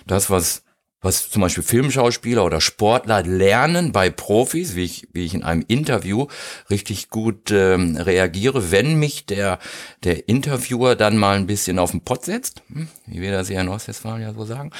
Das, 0.06 0.28
was 0.28 0.62
was 1.02 1.30
zum 1.30 1.42
Beispiel 1.42 1.64
Filmschauspieler 1.64 2.44
oder 2.44 2.60
Sportler 2.60 3.24
lernen 3.24 3.90
bei 3.90 4.08
Profis, 4.08 4.76
wie 4.76 4.84
ich, 4.84 5.08
wie 5.12 5.24
ich 5.24 5.34
in 5.34 5.42
einem 5.42 5.64
Interview 5.66 6.28
richtig 6.70 7.10
gut 7.10 7.50
ähm, 7.50 7.96
reagiere, 7.96 8.70
wenn 8.70 8.98
mich 9.00 9.26
der, 9.26 9.58
der 10.04 10.28
Interviewer 10.28 10.94
dann 10.94 11.18
mal 11.18 11.36
ein 11.36 11.48
bisschen 11.48 11.80
auf 11.80 11.90
den 11.90 12.02
Pott 12.02 12.24
setzt, 12.24 12.62
hm, 12.72 12.86
wie 13.06 13.20
wir 13.20 13.32
das 13.32 13.48
hier 13.48 13.60
in 13.60 13.68
Ostwestfalen 13.68 14.22
ja 14.22 14.32
so 14.32 14.44
sagen, 14.44 14.70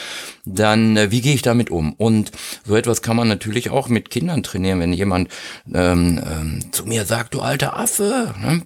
dann 0.45 0.97
äh, 0.97 1.11
wie 1.11 1.21
gehe 1.21 1.35
ich 1.35 1.43
damit 1.43 1.71
um? 1.71 1.93
Und 1.95 2.31
so 2.65 2.77
etwas 2.77 3.03
kann 3.03 3.17
man 3.17 3.27
natürlich 3.27 3.71
auch 3.71 3.89
mit 3.89 4.11
Kindern 4.11 4.45
trainieren, 4.45 4.79
wenn 4.79 4.93
jemand 4.93 5.29
ähm, 5.75 6.23
ähm, 6.25 6.73
zu 6.73 6.87
mir 6.87 7.05
sagt, 7.05 7.35
du 7.35 7.41
alter 7.41 7.77
Affe, 7.77 8.33
ne? 8.41 8.63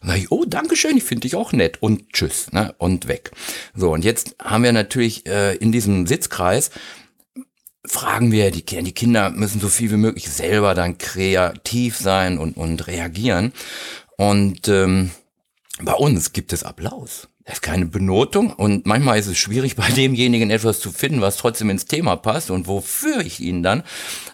sag 0.00 0.16
ich, 0.16 0.30
oh, 0.30 0.44
dankeschön, 0.46 0.96
ich 0.96 1.04
finde 1.04 1.22
dich 1.22 1.34
auch 1.34 1.52
nett 1.52 1.82
und 1.82 2.12
tschüss 2.12 2.52
ne? 2.52 2.72
und 2.78 3.08
weg. 3.08 3.32
So, 3.74 3.92
und 3.92 4.04
jetzt 4.04 4.36
haben 4.40 4.62
wir 4.62 4.72
natürlich 4.72 5.26
äh, 5.26 5.56
in 5.56 5.72
diesem 5.72 6.06
Sitzkreis 6.06 6.70
fragen 7.84 8.32
wir 8.32 8.50
die 8.50 8.62
Kinder, 8.62 8.84
die 8.84 8.92
Kinder 8.92 9.30
müssen 9.30 9.60
so 9.60 9.68
viel 9.68 9.90
wie 9.90 9.96
möglich 9.96 10.28
selber 10.28 10.74
dann 10.74 10.98
kreativ 10.98 11.96
sein 11.96 12.38
und, 12.38 12.56
und 12.56 12.86
reagieren. 12.86 13.52
Und 14.16 14.68
ähm, 14.68 15.10
bei 15.80 15.94
uns 15.94 16.32
gibt 16.32 16.52
es 16.52 16.62
Applaus. 16.62 17.28
Das 17.46 17.56
ist 17.56 17.62
keine 17.62 17.86
Benotung 17.86 18.52
und 18.52 18.86
manchmal 18.86 19.18
ist 19.18 19.26
es 19.26 19.38
schwierig, 19.38 19.74
bei 19.74 19.88
demjenigen 19.90 20.50
etwas 20.50 20.78
zu 20.78 20.92
finden, 20.92 21.20
was 21.20 21.36
trotzdem 21.36 21.70
ins 21.70 21.86
Thema 21.86 22.16
passt 22.16 22.50
und 22.50 22.68
wofür 22.68 23.22
ich 23.22 23.40
ihn 23.40 23.62
dann 23.62 23.82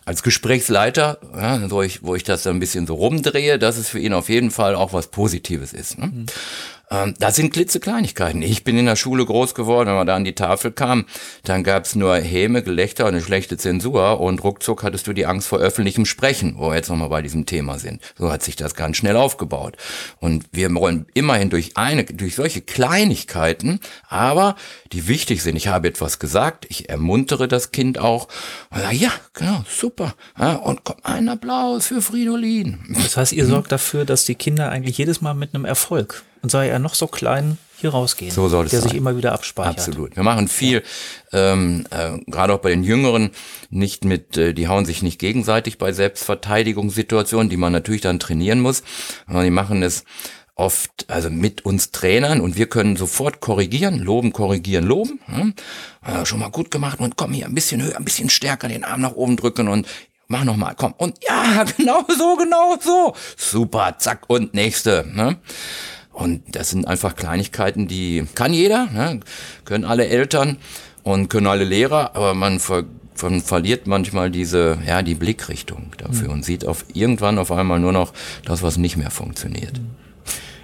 als 0.05 0.23
Gesprächsleiter, 0.23 1.19
ja, 1.35 1.71
wo, 1.71 1.83
ich, 1.83 2.03
wo 2.03 2.15
ich 2.15 2.25
das 2.25 2.43
dann 2.43 2.57
ein 2.57 2.61
bisschen 2.61 2.87
so 2.87 2.95
rumdrehe, 2.95 3.59
dass 3.59 3.79
es 3.79 3.89
für 3.89 4.01
ihn 4.01 4.13
auf 4.13 4.29
jeden 4.29 4.51
Fall 4.51 4.75
auch 4.75 4.93
was 4.93 5.07
Positives 5.07 5.73
ist. 5.73 5.99
Ne? 5.99 6.09
Mhm. 6.09 6.27
Ähm, 6.91 7.15
das 7.19 7.37
sind 7.37 7.53
klitzekleinigkeiten. 7.53 8.43
Ich 8.43 8.65
bin 8.65 8.79
in 8.79 8.87
der 8.87 8.97
Schule 8.97 9.25
groß 9.25 9.55
geworden, 9.55 9.89
wenn 9.89 9.97
man 9.97 10.07
da 10.07 10.15
an 10.15 10.25
die 10.25 10.35
Tafel 10.35 10.71
kam, 10.71 11.07
dann 11.45 11.65
gab's 11.65 11.95
nur 11.95 12.17
Häme, 12.17 12.63
Gelächter 12.63 13.05
und 13.07 13.15
eine 13.15 13.23
schlechte 13.23 13.57
Zensur 13.57 14.21
und 14.21 14.43
ruckzuck 14.45 14.83
hattest 14.83 15.07
du 15.07 15.13
die 15.13 15.27
Angst 15.27 15.49
vor 15.49 15.59
öffentlichem 15.59 16.07
Sprechen, 16.07 16.55
wo 16.59 16.71
wir 16.71 16.77
jetzt 16.77 16.89
nochmal 16.89 17.09
bei 17.09 17.23
diesem 17.23 17.47
Thema 17.47 17.79
sind. 17.79 18.03
So 18.17 18.31
hat 18.31 18.43
sich 18.43 18.57
das 18.57 18.75
ganz 18.75 18.97
schnell 18.97 19.17
aufgebaut. 19.17 19.77
Und 20.21 20.45
wir 20.53 20.73
wollen 20.75 21.07
immerhin 21.15 21.51
durch 21.51 21.77
eine, 21.77 22.05
durch 22.05 22.37
solche 22.37 22.61
Kleinigkeiten, 22.61 23.81
aber 24.09 24.57
die 24.93 25.09
wichtig 25.09 25.43
sind. 25.43 25.57
Ich 25.57 25.69
habe 25.69 25.89
etwas 25.89 26.19
gesagt, 26.19 26.67
ich 26.69 26.89
ermuntere 26.89 27.49
das 27.49 27.73
Kind 27.73 27.99
auch 27.99 28.29
und 28.71 28.81
sage, 28.81 28.97
ja, 28.97 29.11
genau, 29.35 29.65
super. 29.69 30.15
Und 30.63 30.85
komm, 30.85 30.97
ein 31.03 31.29
Applaus 31.29 31.87
für 31.87 32.01
Fridolin. 32.01 32.79
Das 33.03 33.17
heißt, 33.17 33.33
ihr 33.33 33.47
sorgt 33.47 33.73
dafür, 33.73 34.05
dass 34.05 34.25
die 34.25 34.35
Kinder 34.35 34.71
eigentlich 34.71 34.99
jedes 34.99 35.21
Mal 35.21 35.35
mit 35.35 35.55
einem 35.55 35.65
Erfolg 35.65 36.23
und 36.43 36.51
sei 36.51 36.69
er 36.69 36.79
noch 36.79 36.95
so 36.95 37.07
klein, 37.07 37.59
hier 37.79 37.91
rausgehen. 37.91 38.31
So 38.31 38.49
soll 38.49 38.65
es 38.67 38.71
Der 38.71 38.81
sein. 38.81 38.91
sich 38.91 38.99
immer 38.99 39.17
wieder 39.17 39.33
abspeichert. 39.33 39.79
Absolut. 39.79 40.17
Wir 40.17 40.23
machen 40.23 40.49
viel, 40.49 40.83
ja. 41.33 41.53
ähm, 41.53 41.87
äh, 41.91 42.19
gerade 42.31 42.55
auch 42.55 42.61
bei 42.61 42.71
den 42.71 42.85
Jüngeren, 42.85 43.31
nicht 43.69 44.05
mit, 44.05 44.37
äh, 44.37 44.55
die 44.55 44.69
hauen 44.69 44.87
sich 44.87 45.03
nicht 45.03 45.19
gegenseitig 45.19 45.77
bei 45.77 45.93
Selbstverteidigungssituationen, 45.93 47.51
die 47.51 47.59
man 47.59 47.73
natürlich 47.73 48.01
dann 48.01 48.19
trainieren 48.19 48.61
muss, 48.61 48.83
sondern 49.27 49.45
die 49.45 49.51
machen 49.51 49.83
es 49.83 50.05
oft, 50.55 51.05
also 51.09 51.29
mit 51.29 51.67
uns 51.67 51.91
Trainern 51.91 52.41
und 52.41 52.57
wir 52.57 52.67
können 52.67 52.97
sofort 52.97 53.41
korrigieren, 53.41 53.99
loben, 53.99 54.33
korrigieren, 54.33 54.87
loben. 54.87 55.21
Hm? 55.27 55.55
Ja, 56.07 56.25
schon 56.25 56.41
mal 56.41 56.51
gut 56.51 56.71
gemacht 56.71 56.99
und 56.99 57.17
komm 57.17 57.35
hier 57.35 57.45
ein 57.45 57.55
bisschen 57.55 57.83
höher, 57.83 57.97
ein 57.97 58.05
bisschen 58.07 58.31
stärker 58.31 58.69
den 58.69 58.85
Arm 58.85 59.03
nach 59.03 59.13
oben 59.13 59.37
drücken 59.37 59.69
und 59.69 59.87
mach 60.29 60.45
noch 60.45 60.57
mal, 60.57 60.75
komm 60.75 60.95
und 60.97 61.19
ja, 61.29 61.65
genau 61.77 62.07
so, 62.09 62.37
genau 62.37 62.79
so, 62.81 63.15
super, 63.37 63.97
zack 63.99 64.25
und 64.29 64.55
nächste. 64.55 65.07
Ne? 65.13 65.37
Und 66.17 66.41
das 66.53 66.71
sind 66.71 66.89
einfach 66.89 67.15
Kleinigkeiten, 67.15 67.89
die 67.89 68.25
kann 68.35 68.55
jeder, 68.55 68.87
ne? 68.87 69.21
können 69.67 69.85
alle 69.85 70.07
Eltern 70.07 70.57
und 71.03 71.29
können 71.29 71.47
alle 71.47 71.65
Lehrer, 71.65 72.17
aber 72.17 72.33
man, 72.33 72.59
ver 72.59 72.85
man 73.23 73.43
verliert 73.43 73.87
manchmal 73.87 74.31
diese, 74.31 74.79
ja, 74.87 75.03
die 75.03 75.15
Blickrichtung 75.15 75.93
dafür 75.99 76.29
mhm. 76.29 76.35
und 76.35 76.45
sieht 76.45 76.65
auf 76.65 76.87
irgendwann 76.95 77.39
auf 77.39 77.53
einmal 77.53 77.81
nur 77.81 77.93
noch 77.93 78.15
das, 78.47 78.63
was 78.63 78.79
nicht 78.79 78.97
mehr 78.97 79.11
funktioniert. 79.11 79.79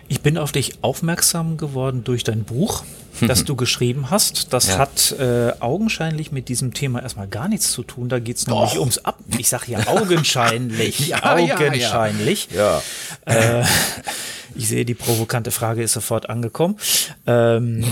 Ich 0.09 0.23
bin 0.23 0.39
auf 0.39 0.53
dich 0.53 0.83
aufmerksam 0.83 1.59
geworden 1.59 2.03
durch 2.03 2.25
dein 2.25 2.45
Buch, 2.45 2.83
das 3.21 3.45
du 3.45 3.55
geschrieben 3.55 4.11
hast. 4.11 4.55
Das 4.55 4.69
ja. 4.69 4.79
hat 4.79 5.13
äh, 5.19 5.53
augenscheinlich 5.61 6.33
mit 6.33 6.49
diesem 6.49 6.73
Thema 6.73 7.03
erstmal 7.03 7.29
gar 7.29 7.49
nichts 7.49 7.73
zu 7.73 7.83
tun. 7.83 8.09
Da 8.09 8.21
geht 8.21 8.39
es 8.39 8.47
nämlich 8.47 8.79
ums 8.79 8.99
Ab. 8.99 9.19
Ich 9.37 9.51
sage 9.51 9.65
ja 9.73 9.87
augenscheinlich. 9.87 11.09
ja, 11.09 11.37
augenscheinlich. 11.37 12.49
Ja, 12.55 12.83
ja. 13.27 13.61
Äh, 13.61 13.65
ich 14.55 14.69
sehe, 14.69 14.85
die 14.85 14.95
provokante 14.95 15.51
Frage 15.51 15.83
ist 15.83 15.93
sofort 15.93 16.29
angekommen. 16.29 16.79
Ähm, 17.27 17.85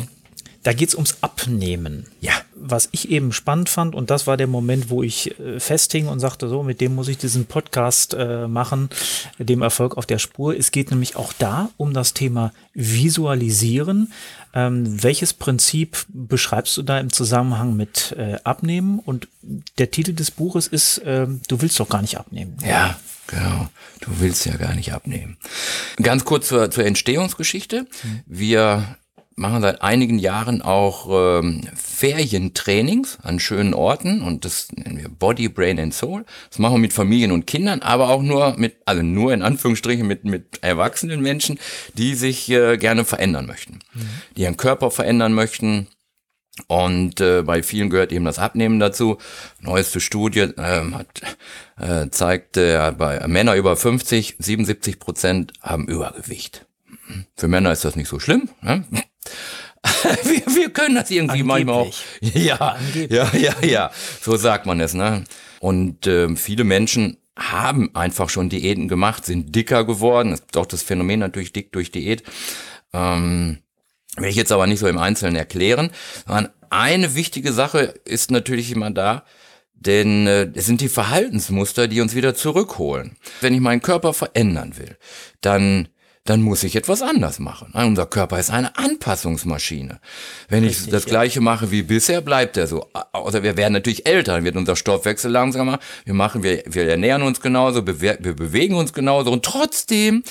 da 0.63 0.73
geht's 0.75 0.95
ums 0.95 1.19
Abnehmen. 1.23 2.07
Ja. 2.21 2.33
Was 2.55 2.91
ich 2.93 3.11
eben 3.11 3.33
spannend 3.33 3.71
fand, 3.71 3.95
und 3.95 4.11
das 4.11 4.27
war 4.27 4.37
der 4.37 4.47
Moment, 4.47 4.91
wo 4.91 5.03
ich 5.03 5.39
äh, 5.41 5.59
festhing 5.59 6.09
und 6.09 6.21
sagte, 6.21 6.49
so, 6.49 6.63
mit 6.63 6.83
dem 6.83 6.95
muss 6.95 7.09
ich 7.09 7.17
diesen 7.17 7.47
Podcast 7.47 8.13
äh, 8.13 8.47
machen, 8.47 8.91
dem 9.39 9.63
Erfolg 9.63 9.97
auf 9.97 10.05
der 10.05 10.19
Spur. 10.19 10.55
Es 10.55 10.71
geht 10.71 10.91
nämlich 10.91 11.17
auch 11.17 11.33
da 11.33 11.71
um 11.79 11.95
das 11.95 12.13
Thema 12.13 12.53
Visualisieren. 12.75 14.13
Ähm, 14.53 15.03
welches 15.03 15.33
Prinzip 15.33 16.05
beschreibst 16.09 16.77
du 16.77 16.83
da 16.83 16.99
im 17.01 17.11
Zusammenhang 17.11 17.77
mit 17.77 18.15
äh, 18.19 18.37
Abnehmen? 18.45 18.99
Und 18.99 19.29
der 19.79 19.91
Titel 19.91 20.13
des 20.13 20.31
Buches 20.31 20.67
ist, 20.67 20.99
äh, 20.99 21.27
du 21.49 21.63
willst 21.63 21.81
doch 21.81 21.89
gar 21.89 22.03
nicht 22.03 22.19
abnehmen. 22.19 22.59
Ja, 22.63 22.99
Genau, 23.31 23.69
du 24.01 24.19
willst 24.19 24.45
ja 24.45 24.57
gar 24.57 24.75
nicht 24.75 24.93
abnehmen. 24.93 25.37
Ganz 26.03 26.25
kurz 26.25 26.49
zur, 26.49 26.69
zur 26.73 26.85
Entstehungsgeschichte. 26.85 27.87
Wir 28.27 28.97
machen 29.41 29.63
seit 29.63 29.83
einigen 29.83 30.19
Jahren 30.19 30.63
auch 30.63 31.09
ähm, 31.41 31.63
Ferientrainings 31.75 33.19
an 33.23 33.41
schönen 33.41 33.75
Orten 33.75 34.23
und 34.23 34.45
das 34.45 34.69
nennen 34.73 34.99
wir 34.99 35.09
Body, 35.09 35.49
Brain 35.49 35.81
and 35.81 35.95
Soul. 35.95 36.25
Das 36.51 36.59
machen 36.59 36.75
wir 36.75 36.81
mit 36.81 36.93
Familien 36.93 37.33
und 37.33 37.47
Kindern, 37.47 37.81
aber 37.81 38.11
auch 38.11 38.23
nur 38.23 38.57
mit, 38.59 38.77
also 38.85 39.03
nur 39.03 39.33
in 39.33 39.43
Anführungsstrichen 39.43 40.07
mit, 40.07 40.25
mit 40.25 40.63
erwachsenen 40.63 41.23
Menschen, 41.23 41.59
die 41.95 42.15
sich 42.15 42.51
äh, 42.51 42.77
gerne 42.77 43.05
verändern 43.05 43.47
möchten, 43.47 43.81
mhm. 43.95 44.09
die 44.37 44.43
ihren 44.43 44.57
Körper 44.57 44.91
verändern 44.91 45.33
möchten, 45.33 45.89
und 46.67 47.23
äh, 47.23 47.43
bei 47.43 47.63
vielen 47.63 47.89
gehört 47.89 48.13
eben 48.13 48.27
das 48.27 48.39
Abnehmen 48.39 48.81
dazu. 48.81 49.17
Neueste 49.61 49.99
Studie 49.99 50.41
äh, 50.41 50.83
hat, 50.93 51.23
äh, 51.79 52.11
zeigt, 52.11 52.59
äh, 52.59 52.93
bei 52.99 53.27
Männern 53.29 53.57
über 53.57 53.77
50, 53.77 54.37
77 54.39 54.99
Prozent 54.99 55.53
haben 55.63 55.89
Übergewicht. 55.89 56.67
Für 57.37 57.49
Männer 57.49 57.73
ist 57.73 57.85
das 57.85 57.97
nicht 57.97 58.09
so 58.09 58.19
schlimm. 58.19 58.51
Ne? 58.61 58.85
wir, 60.25 60.55
wir 60.55 60.71
können 60.71 60.95
das 60.95 61.11
irgendwie 61.11 61.41
Angeblich. 61.41 61.67
manchmal 61.67 61.77
auch. 61.77 61.95
Ja, 62.21 62.57
Angeblich. 62.57 63.11
ja, 63.11 63.31
ja, 63.35 63.55
ja. 63.67 63.91
So 64.21 64.37
sagt 64.37 64.67
man 64.67 64.81
es. 64.81 64.95
Ne? 64.95 65.25
Und 65.61 66.07
äh, 66.07 66.35
viele 66.37 66.65
Menschen 66.65 67.17
haben 67.39 67.95
einfach 67.95 68.29
schon 68.29 68.51
Diäten 68.51 68.89
gemacht, 68.89 69.25
sind 69.25 69.55
dicker 69.55 69.85
geworden. 69.85 70.33
Es 70.33 70.41
gibt 70.41 70.57
auch 70.57 70.67
das 70.67 70.83
Phänomen 70.83 71.21
natürlich 71.21 71.53
dick 71.53 71.73
durch 71.73 71.91
Diät. 71.91 72.23
Ähm, 72.93 73.59
Will 74.17 74.29
ich 74.29 74.37
jetzt 74.37 74.53
aber 74.53 74.67
nicht 74.67 74.81
so 74.81 74.89
im 74.89 74.99
Einzelnen 74.99 75.37
erklären, 75.37 75.91
sondern 76.27 76.53
eine 76.69 77.15
wichtige 77.15 77.53
Sache 77.53 77.95
ist 78.05 78.31
natürlich 78.31 78.73
immer 78.73 78.91
da, 78.91 79.25
denn 79.73 80.27
äh, 80.27 80.51
es 80.55 80.67
sind 80.67 80.81
die 80.81 80.89
Verhaltensmuster, 80.89 81.89
die 81.89 82.01
uns 82.01 82.15
wieder 82.15 82.35
zurückholen. 82.35 83.17
Wenn 83.41 83.55
ich 83.55 83.61
meinen 83.61 83.83
Körper 83.83 84.13
verändern 84.13 84.77
will, 84.77 84.97
dann 85.41 85.89
dann 86.31 86.43
muss 86.43 86.63
ich 86.63 86.77
etwas 86.77 87.03
anders 87.03 87.41
machen. 87.41 87.73
Unser 87.73 88.07
Körper 88.07 88.39
ist 88.39 88.51
eine 88.51 88.79
Anpassungsmaschine. 88.79 89.99
Wenn 90.49 90.63
Richtig, 90.63 90.87
ich 90.87 90.93
das. 90.93 91.05
Gleiche 91.05 91.41
mache 91.41 91.73
wie 91.73 91.83
bisher, 91.83 92.21
bleibt 92.21 92.57
er 92.57 92.69
so. 92.69 92.89
Außer 93.11 93.43
wir 93.43 93.57
werden 93.57 93.73
natürlich 93.73 94.07
älter, 94.07 94.35
dann 94.35 94.45
wird 94.45 94.55
unser 94.55 94.77
Stoffwechsel 94.77 95.29
langsamer. 95.29 95.81
Wir 96.05 96.15
machen, 96.15 96.45
wir, 96.45 96.63
wir 96.67 96.89
ernähren 96.89 97.23
uns 97.23 97.41
genauso, 97.41 97.85
wir 97.85 98.35
bewegen 98.35 98.77
uns 98.77 98.93
genauso 98.93 99.33
und 99.33 99.45
trotzdem 99.45 100.23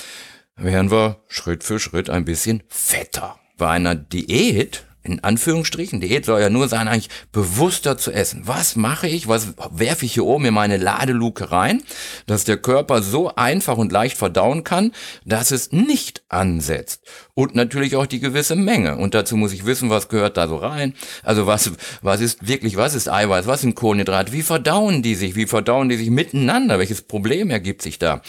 werden 0.56 0.90
wir 0.90 1.16
Schritt 1.28 1.64
für 1.64 1.78
Schritt 1.78 2.08
ein 2.08 2.24
bisschen 2.24 2.62
fetter 2.68 3.38
bei 3.58 3.68
einer 3.68 3.94
Diät, 3.94 4.86
in 5.02 5.24
Anführungsstrichen, 5.24 6.00
Diät 6.00 6.26
soll 6.26 6.40
ja 6.40 6.50
nur 6.50 6.68
sein, 6.68 6.88
eigentlich 6.88 7.08
bewusster 7.32 7.96
zu 7.96 8.12
essen. 8.12 8.42
Was 8.44 8.76
mache 8.76 9.08
ich? 9.08 9.28
Was 9.28 9.54
werfe 9.70 10.04
ich 10.04 10.14
hier 10.14 10.26
oben 10.26 10.46
in 10.46 10.54
meine 10.54 10.76
Ladeluke 10.76 11.50
rein, 11.50 11.82
dass 12.26 12.44
der 12.44 12.58
Körper 12.58 13.02
so 13.02 13.34
einfach 13.34 13.78
und 13.78 13.92
leicht 13.92 14.16
verdauen 14.16 14.64
kann, 14.64 14.92
dass 15.24 15.50
es 15.50 15.72
nicht 15.72 16.22
ansetzt. 16.28 17.02
Und 17.40 17.54
natürlich 17.54 17.96
auch 17.96 18.04
die 18.04 18.20
gewisse 18.20 18.54
Menge. 18.54 18.98
Und 18.98 19.14
dazu 19.14 19.34
muss 19.34 19.54
ich 19.54 19.64
wissen, 19.64 19.88
was 19.88 20.10
gehört 20.10 20.36
da 20.36 20.46
so 20.46 20.56
rein. 20.56 20.92
Also 21.22 21.46
was, 21.46 21.72
was 22.02 22.20
ist 22.20 22.46
wirklich, 22.46 22.76
was 22.76 22.94
ist 22.94 23.08
Eiweiß, 23.08 23.46
was 23.46 23.62
sind 23.62 23.74
Kohlenhydrate? 23.74 24.34
Wie 24.34 24.42
verdauen 24.42 25.02
die 25.02 25.14
sich? 25.14 25.36
Wie 25.36 25.46
verdauen 25.46 25.88
die 25.88 25.96
sich 25.96 26.10
miteinander? 26.10 26.78
Welches 26.78 27.00
Problem 27.00 27.48
ergibt 27.48 27.80
sich 27.80 27.98
da? 27.98 28.20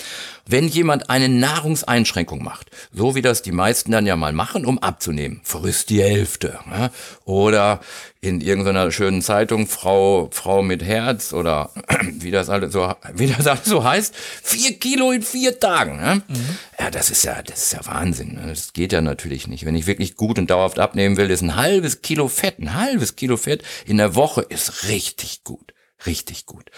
Wenn 0.48 0.70
jemand 0.70 1.10
eine 1.10 1.28
Nahrungseinschränkung 1.28 2.42
macht, 2.42 2.72
so 2.94 3.14
wie 3.14 3.22
das 3.22 3.42
die 3.42 3.52
meisten 3.52 3.92
dann 3.92 4.06
ja 4.06 4.16
mal 4.16 4.32
machen, 4.32 4.66
um 4.66 4.80
abzunehmen, 4.80 5.42
frisst 5.44 5.90
die 5.90 6.02
Hälfte. 6.02 6.60
Oder 7.26 7.82
in 8.24 8.40
irgendeiner 8.40 8.92
schönen 8.92 9.24
Zeitung, 9.24 9.66
Frau, 9.66 10.30
Frau 10.32 10.62
mit 10.62 10.84
Herz 10.84 11.34
oder 11.34 11.72
wie 12.04 12.30
das 12.30 12.50
alles 12.50 12.72
so, 12.72 12.94
wie 13.16 13.26
das 13.26 13.48
alles 13.48 13.66
so 13.66 13.84
heißt, 13.84 14.16
vier 14.16 14.78
Kilo 14.78 15.12
in 15.12 15.24
vier 15.24 15.60
Tagen. 15.60 16.00
Ja? 16.00 16.16
Mhm. 16.16 16.58
ja, 16.80 16.92
das 16.92 17.10
ist 17.10 17.24
ja, 17.24 17.42
das 17.42 17.64
ist 17.64 17.74
ja 17.74 17.86
Wahnsinn. 17.88 18.36
Ne? 18.36 18.44
Das 18.48 18.74
geht 18.74 18.94
ja 18.94 19.02
natürlich 19.02 19.48
nicht. 19.48 19.66
Wenn 19.66 19.76
ich 19.76 19.88
wirklich 19.88 20.16
gut 20.16 20.38
und 20.38 20.52
dauerhaft 20.52 20.78
abnehmen 20.78 21.18
will, 21.18 21.32
ist 21.32 21.42
ein 21.42 21.56
halbes 21.56 22.04
Kilo 22.04 22.28
Fett, 22.28 22.60
ein 22.60 22.76
halbes 22.76 23.16
Kilo 23.16 23.38
Fett 23.38 23.64
in 23.88 23.98
der 23.98 24.14
Woche 24.14 24.42
ist 24.42 24.88
richtig 24.88 25.44
gut. 25.44 25.74
Richtig 26.06 26.46
gut. 26.46 26.72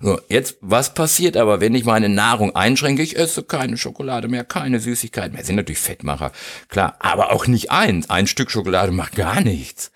So, 0.00 0.20
jetzt, 0.28 0.56
was 0.60 0.94
passiert 0.94 1.36
aber, 1.36 1.60
wenn 1.60 1.74
ich 1.74 1.84
meine 1.84 2.08
Nahrung 2.08 2.54
einschränke? 2.54 3.02
Ich 3.02 3.16
esse 3.16 3.42
keine 3.42 3.76
Schokolade 3.76 4.28
mehr, 4.28 4.44
keine 4.44 4.78
Süßigkeiten 4.78 5.32
mehr. 5.32 5.40
Das 5.40 5.48
sind 5.48 5.56
natürlich 5.56 5.80
Fettmacher, 5.80 6.30
klar, 6.68 6.96
aber 7.00 7.32
auch 7.32 7.48
nicht 7.48 7.72
eins. 7.72 8.10
Ein 8.10 8.28
Stück 8.28 8.50
Schokolade 8.50 8.92
macht 8.92 9.16
gar 9.16 9.40
nichts. 9.40 9.90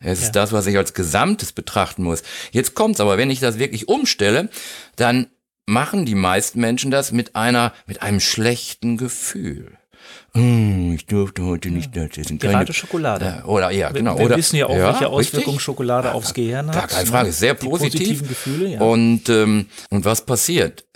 Es 0.00 0.20
ja. 0.20 0.26
ist 0.26 0.32
das, 0.32 0.52
was 0.52 0.66
ich 0.66 0.76
als 0.76 0.94
Gesamtes 0.94 1.52
betrachten 1.52 2.02
muss. 2.02 2.22
Jetzt 2.52 2.74
kommt's 2.74 3.00
aber, 3.00 3.18
wenn 3.18 3.30
ich 3.30 3.40
das 3.40 3.58
wirklich 3.58 3.88
umstelle, 3.88 4.48
dann 4.96 5.28
machen 5.66 6.06
die 6.06 6.14
meisten 6.14 6.60
Menschen 6.60 6.90
das 6.90 7.12
mit 7.12 7.36
einer, 7.36 7.72
mit 7.86 8.02
einem 8.02 8.20
schlechten 8.20 8.96
Gefühl. 8.96 9.76
Hm, 10.32 10.94
ich 10.94 11.06
durfte 11.06 11.44
heute 11.44 11.70
nicht 11.70 11.96
das 11.96 12.16
essen. 12.16 12.38
Gerade 12.38 12.72
Schokolade. 12.72 13.42
Oder 13.46 13.70
ja, 13.70 13.90
genau. 13.90 14.18
Wir, 14.18 14.30
wir 14.30 14.36
wissen 14.36 14.56
ja 14.56 14.66
auch, 14.66 14.76
ja, 14.76 14.92
welche 14.92 15.08
Auswirkungen? 15.08 15.60
Schokolade 15.60 16.12
aufs 16.12 16.34
Gehirn 16.34 16.68
hat. 16.68 16.74
Gar 16.74 16.86
keine 16.88 17.06
Frage, 17.06 17.32
sehr 17.32 17.54
positiv. 17.54 18.00
Positiven 18.00 18.28
Gefühle, 18.28 18.68
ja. 18.68 18.80
Und 18.80 19.28
ähm, 19.28 19.66
und 19.90 20.04
was 20.04 20.24
passiert? 20.24 20.86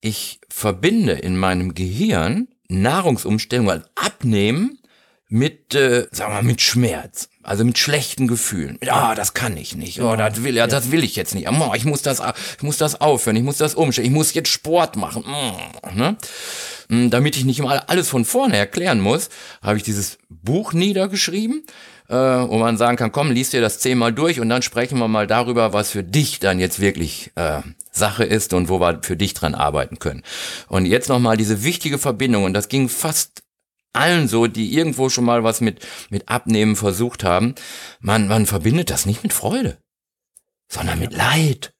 Ich 0.00 0.40
verbinde 0.48 1.12
in 1.12 1.36
meinem 1.36 1.74
Gehirn 1.74 2.48
Nahrungsumstellung, 2.68 3.66
weil 3.66 3.84
Abnehmen 3.94 4.78
mit, 5.28 5.74
äh, 5.74 6.06
sagen 6.10 6.32
wir 6.32 6.36
mal, 6.36 6.42
mit 6.42 6.60
Schmerz. 6.60 7.29
Also 7.42 7.64
mit 7.64 7.78
schlechten 7.78 8.28
Gefühlen. 8.28 8.78
Ja, 8.84 9.14
das 9.14 9.32
kann 9.32 9.56
ich 9.56 9.74
nicht. 9.74 10.02
Oh, 10.02 10.14
das 10.14 10.42
will, 10.42 10.56
ja, 10.56 10.66
das 10.66 10.90
will 10.90 11.02
ich 11.02 11.16
jetzt 11.16 11.34
nicht. 11.34 11.48
Oh, 11.48 11.72
ich 11.74 11.86
muss 11.86 12.02
das, 12.02 12.20
ich 12.58 12.62
muss 12.62 12.76
das 12.76 13.00
aufhören. 13.00 13.36
Ich 13.36 13.42
muss 13.42 13.56
das 13.56 13.74
umstellen. 13.74 14.08
Ich 14.08 14.12
muss 14.12 14.34
jetzt 14.34 14.50
Sport 14.50 14.96
machen. 14.96 15.24
Mm, 15.26 15.96
ne? 15.98 16.16
Mm, 16.88 17.08
damit 17.08 17.36
ich 17.36 17.46
nicht 17.46 17.58
immer 17.58 17.88
alles 17.88 18.10
von 18.10 18.26
vorne 18.26 18.58
erklären 18.58 19.00
muss, 19.00 19.30
habe 19.62 19.78
ich 19.78 19.82
dieses 19.82 20.18
Buch 20.28 20.74
niedergeschrieben, 20.74 21.64
äh, 22.08 22.14
wo 22.14 22.58
man 22.58 22.76
sagen 22.76 22.98
kann, 22.98 23.10
komm, 23.10 23.30
liest 23.30 23.54
dir 23.54 23.62
das 23.62 23.78
zehnmal 23.78 24.12
durch 24.12 24.38
und 24.38 24.50
dann 24.50 24.60
sprechen 24.60 24.98
wir 24.98 25.08
mal 25.08 25.26
darüber, 25.26 25.72
was 25.72 25.90
für 25.90 26.04
dich 26.04 26.40
dann 26.40 26.60
jetzt 26.60 26.78
wirklich 26.78 27.30
äh, 27.36 27.60
Sache 27.90 28.24
ist 28.24 28.52
und 28.52 28.68
wo 28.68 28.80
wir 28.80 29.00
für 29.02 29.16
dich 29.16 29.32
dran 29.32 29.54
arbeiten 29.54 29.98
können. 29.98 30.22
Und 30.68 30.84
jetzt 30.84 31.08
nochmal 31.08 31.38
diese 31.38 31.64
wichtige 31.64 31.98
Verbindung, 31.98 32.44
und 32.44 32.52
das 32.52 32.68
ging 32.68 32.90
fast 32.90 33.42
allen 33.92 34.28
so, 34.28 34.46
die 34.46 34.74
irgendwo 34.74 35.08
schon 35.08 35.24
mal 35.24 35.44
was 35.44 35.60
mit, 35.60 35.86
mit 36.10 36.28
Abnehmen 36.28 36.76
versucht 36.76 37.24
haben, 37.24 37.54
man, 38.00 38.28
man 38.28 38.46
verbindet 38.46 38.90
das 38.90 39.06
nicht 39.06 39.22
mit 39.22 39.32
Freude, 39.32 39.78
sondern 40.68 40.98
mit 40.98 41.12
Leid. 41.12 41.72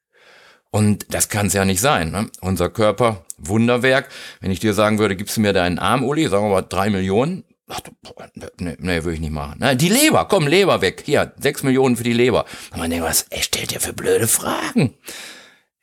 Und 0.70 1.12
das 1.12 1.28
kann 1.28 1.46
es 1.46 1.52
ja 1.52 1.64
nicht 1.64 1.80
sein. 1.80 2.10
Ne? 2.12 2.30
Unser 2.40 2.70
Körper, 2.70 3.24
Wunderwerk. 3.38 4.08
Wenn 4.40 4.52
ich 4.52 4.60
dir 4.60 4.72
sagen 4.72 4.98
würde, 4.98 5.16
gibst 5.16 5.36
du 5.36 5.40
mir 5.40 5.52
deinen 5.52 5.78
Arm, 5.78 6.04
Uli, 6.04 6.28
sagen 6.28 6.44
wir 6.44 6.50
mal 6.50 6.62
drei 6.62 6.90
Millionen. 6.90 7.44
Ach, 7.68 7.80
nee, 8.58 8.76
nee, 8.78 9.04
würde 9.04 9.14
ich 9.14 9.20
nicht 9.20 9.32
machen. 9.32 9.56
Na, 9.58 9.74
die 9.74 9.88
Leber, 9.88 10.26
komm, 10.26 10.46
Leber 10.46 10.80
weg. 10.80 11.02
Hier, 11.06 11.32
sechs 11.38 11.62
Millionen 11.62 11.96
für 11.96 12.02
die 12.02 12.12
Leber. 12.12 12.44
Und 12.72 12.78
man 12.78 12.90
denkt, 12.90 13.04
was, 13.04 13.26
er 13.30 13.42
stellt 13.42 13.72
dir 13.72 13.80
für 13.80 13.92
blöde 13.92 14.26
Fragen. 14.26 14.94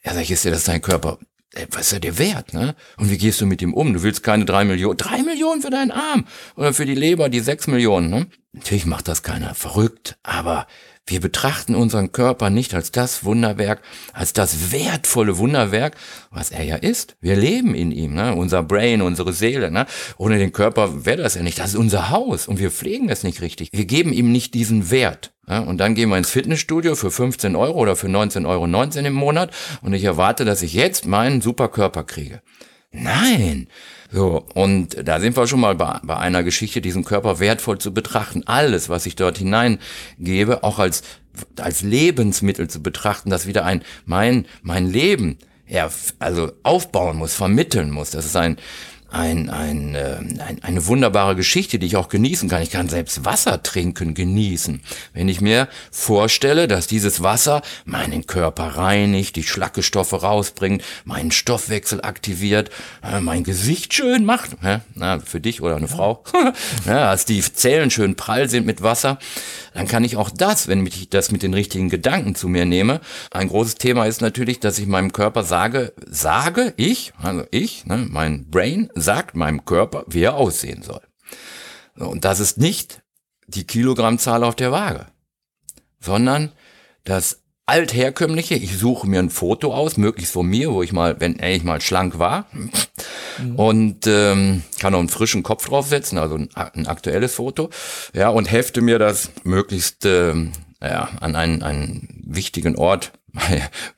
Ja, 0.03 0.13
sag 0.13 0.21
ich, 0.21 0.31
ist 0.31 0.43
dir 0.43 0.51
das 0.51 0.65
dein 0.65 0.81
Körper? 0.81 1.17
Äh, 1.57 1.67
was 1.71 1.87
ist 1.87 1.93
er 1.93 1.99
dir 1.99 2.17
wert, 2.17 2.53
ne? 2.53 2.75
Und 2.97 3.09
wie 3.09 3.17
gehst 3.17 3.41
du 3.41 3.45
mit 3.45 3.61
ihm 3.61 3.73
um? 3.73 3.93
Du 3.93 4.03
willst 4.03 4.23
keine 4.23 4.45
drei 4.45 4.65
Millionen, 4.65 4.97
drei 4.97 5.23
Millionen 5.23 5.61
für 5.61 5.69
deinen 5.69 5.91
Arm 5.91 6.25
oder 6.55 6.73
für 6.73 6.85
die 6.85 6.95
Leber 6.95 7.29
die 7.29 7.39
sechs 7.39 7.67
Millionen, 7.67 8.09
ne? 8.09 8.27
Natürlich 8.53 8.85
macht 8.85 9.07
das 9.07 9.23
keiner 9.23 9.53
verrückt, 9.53 10.17
aber 10.23 10.67
wir 11.07 11.21
betrachten 11.21 11.73
unseren 11.73 12.11
Körper 12.11 12.49
nicht 12.49 12.73
als 12.73 12.91
das 12.91 13.23
Wunderwerk, 13.23 13.81
als 14.13 14.33
das 14.33 14.71
wertvolle 14.71 15.37
Wunderwerk, 15.37 15.95
was 16.31 16.51
er 16.51 16.63
ja 16.63 16.75
ist. 16.75 17.15
Wir 17.21 17.35
leben 17.35 17.73
in 17.73 17.91
ihm, 17.91 18.13
ne? 18.13 18.35
unser 18.35 18.61
Brain, 18.61 19.01
unsere 19.01 19.33
Seele. 19.33 19.71
Ne? 19.71 19.85
Ohne 20.17 20.37
den 20.37 20.51
Körper 20.51 21.05
wäre 21.05 21.23
das 21.23 21.35
ja 21.35 21.43
nicht. 21.43 21.59
Das 21.59 21.69
ist 21.69 21.75
unser 21.75 22.09
Haus 22.09 22.47
und 22.47 22.59
wir 22.59 22.71
pflegen 22.71 23.09
es 23.09 23.23
nicht 23.23 23.41
richtig. 23.41 23.69
Wir 23.71 23.85
geben 23.85 24.11
ihm 24.11 24.31
nicht 24.31 24.53
diesen 24.53 24.91
Wert. 24.91 25.31
Ja, 25.49 25.59
und 25.59 25.77
dann 25.77 25.95
gehen 25.95 26.09
wir 26.09 26.17
ins 26.17 26.29
Fitnessstudio 26.29 26.95
für 26.95 27.09
15 27.09 27.55
Euro 27.55 27.79
oder 27.79 27.95
für 27.95 28.07
19,19 28.07 28.49
Euro 28.49 28.67
19 28.67 29.05
im 29.05 29.13
Monat 29.13 29.51
und 29.81 29.93
ich 29.93 30.03
erwarte, 30.03 30.43
dass 30.43 30.61
ich 30.61 30.73
jetzt 30.73 31.05
meinen 31.05 31.39
super 31.39 31.69
Körper 31.69 32.03
kriege. 32.03 32.41
Nein. 32.91 33.69
So, 34.11 34.45
und 34.53 35.07
da 35.07 35.19
sind 35.19 35.35
wir 35.35 35.47
schon 35.47 35.59
mal 35.59 35.75
bei, 35.75 35.99
bei 36.03 36.17
einer 36.17 36.43
Geschichte, 36.43 36.79
diesen 36.81 37.03
Körper 37.03 37.39
wertvoll 37.39 37.77
zu 37.77 37.93
betrachten. 37.93 38.43
Alles, 38.45 38.89
was 38.89 39.05
ich 39.05 39.15
dort 39.15 39.37
hineingebe, 39.37 40.63
auch 40.63 40.79
als, 40.79 41.03
als 41.57 41.81
Lebensmittel 41.81 42.69
zu 42.69 42.81
betrachten, 42.81 43.29
das 43.29 43.47
wieder 43.47 43.65
ein, 43.65 43.83
mein, 44.05 44.45
mein 44.61 44.87
Leben, 44.87 45.37
ja, 45.67 45.89
also 46.19 46.51
aufbauen 46.63 47.17
muss, 47.17 47.33
vermitteln 47.33 47.91
muss. 47.91 48.11
Das 48.11 48.25
ist 48.25 48.35
ein, 48.37 48.57
ein, 49.09 49.49
ein, 49.49 49.95
äh, 49.95 50.17
ein, 50.39 50.59
eine 50.61 50.87
wunderbare 50.87 51.35
Geschichte, 51.35 51.79
die 51.79 51.87
ich 51.87 51.95
auch 51.95 52.09
genießen 52.09 52.49
kann. 52.49 52.61
Ich 52.61 52.71
kann 52.71 52.89
selbst 52.89 53.25
Wasser 53.25 53.63
trinken 53.63 54.13
genießen. 54.13 54.81
Wenn 55.13 55.29
ich 55.29 55.41
mir 55.41 55.67
vorstelle, 55.91 56.67
dass 56.67 56.87
dieses 56.87 57.23
Wasser 57.23 57.61
meinen 57.85 58.27
Körper 58.27 58.75
reinigt, 58.75 59.35
die 59.35 59.43
Schlackestoffe 59.43 60.21
rausbringt, 60.21 60.83
meinen 61.05 61.31
Stoffwechsel 61.31 62.01
aktiviert, 62.01 62.69
äh, 63.03 63.19
mein 63.19 63.43
Gesicht 63.43 63.93
schön 63.93 64.25
macht, 64.25 64.51
äh, 64.63 64.79
na, 64.95 65.19
für 65.19 65.39
dich 65.39 65.61
oder 65.61 65.77
eine 65.77 65.87
ja. 65.87 65.95
Frau, 65.95 66.23
ja, 66.85 67.11
dass 67.11 67.25
die 67.25 67.41
Zellen 67.41 67.91
schön 67.91 68.15
prall 68.15 68.49
sind 68.49 68.65
mit 68.65 68.81
Wasser, 68.81 69.19
dann 69.73 69.87
kann 69.87 70.03
ich 70.03 70.17
auch 70.17 70.29
das, 70.29 70.67
wenn 70.67 70.85
ich 70.85 71.09
das 71.09 71.31
mit 71.31 71.43
den 71.43 71.53
richtigen 71.53 71.89
Gedanken 71.89 72.35
zu 72.35 72.47
mir 72.47 72.65
nehme. 72.65 72.99
Ein 73.31 73.47
großes 73.47 73.75
Thema 73.75 74.05
ist 74.05 74.21
natürlich, 74.21 74.59
dass 74.59 74.79
ich 74.79 74.87
meinem 74.87 75.13
Körper 75.13 75.43
sage, 75.43 75.93
sage 76.09 76.73
ich, 76.77 77.13
also 77.21 77.43
ich, 77.51 77.85
ne, 77.85 78.05
mein 78.09 78.49
Brain 78.49 78.89
sagt 79.01 79.35
meinem 79.35 79.65
Körper, 79.65 80.03
wie 80.07 80.23
er 80.23 80.35
aussehen 80.35 80.83
soll. 80.83 81.01
Und 81.95 82.25
das 82.25 82.39
ist 82.39 82.57
nicht 82.57 83.01
die 83.47 83.65
Kilogrammzahl 83.65 84.43
auf 84.43 84.55
der 84.55 84.71
Waage, 84.71 85.07
sondern 85.99 86.51
das 87.03 87.43
altherkömmliche, 87.65 88.55
ich 88.55 88.77
suche 88.77 89.07
mir 89.07 89.19
ein 89.19 89.29
Foto 89.29 89.73
aus, 89.73 89.97
möglichst 89.97 90.33
von 90.33 90.47
mir, 90.47 90.71
wo 90.71 90.83
ich 90.83 90.93
mal, 90.93 91.19
wenn 91.19 91.37
ich 91.39 91.63
mal 91.63 91.81
schlank 91.81 92.17
war, 92.17 92.47
mhm. 92.53 93.55
und 93.55 94.07
ähm, 94.07 94.63
kann 94.79 94.95
auch 94.95 94.99
einen 94.99 95.09
frischen 95.09 95.43
Kopf 95.43 95.67
draufsetzen, 95.67 96.17
also 96.17 96.35
ein, 96.35 96.49
ein, 96.55 96.87
aktuelles 96.87 97.35
Foto, 97.35 97.69
ja, 98.13 98.29
und 98.29 98.49
hefte 98.49 98.81
mir 98.81 98.99
das 98.99 99.31
möglichst 99.43 100.05
ähm, 100.05 100.53
ja, 100.81 101.09
an 101.19 101.35
einen, 101.35 101.61
einen 101.61 102.23
wichtigen 102.25 102.77
Ort 102.77 103.11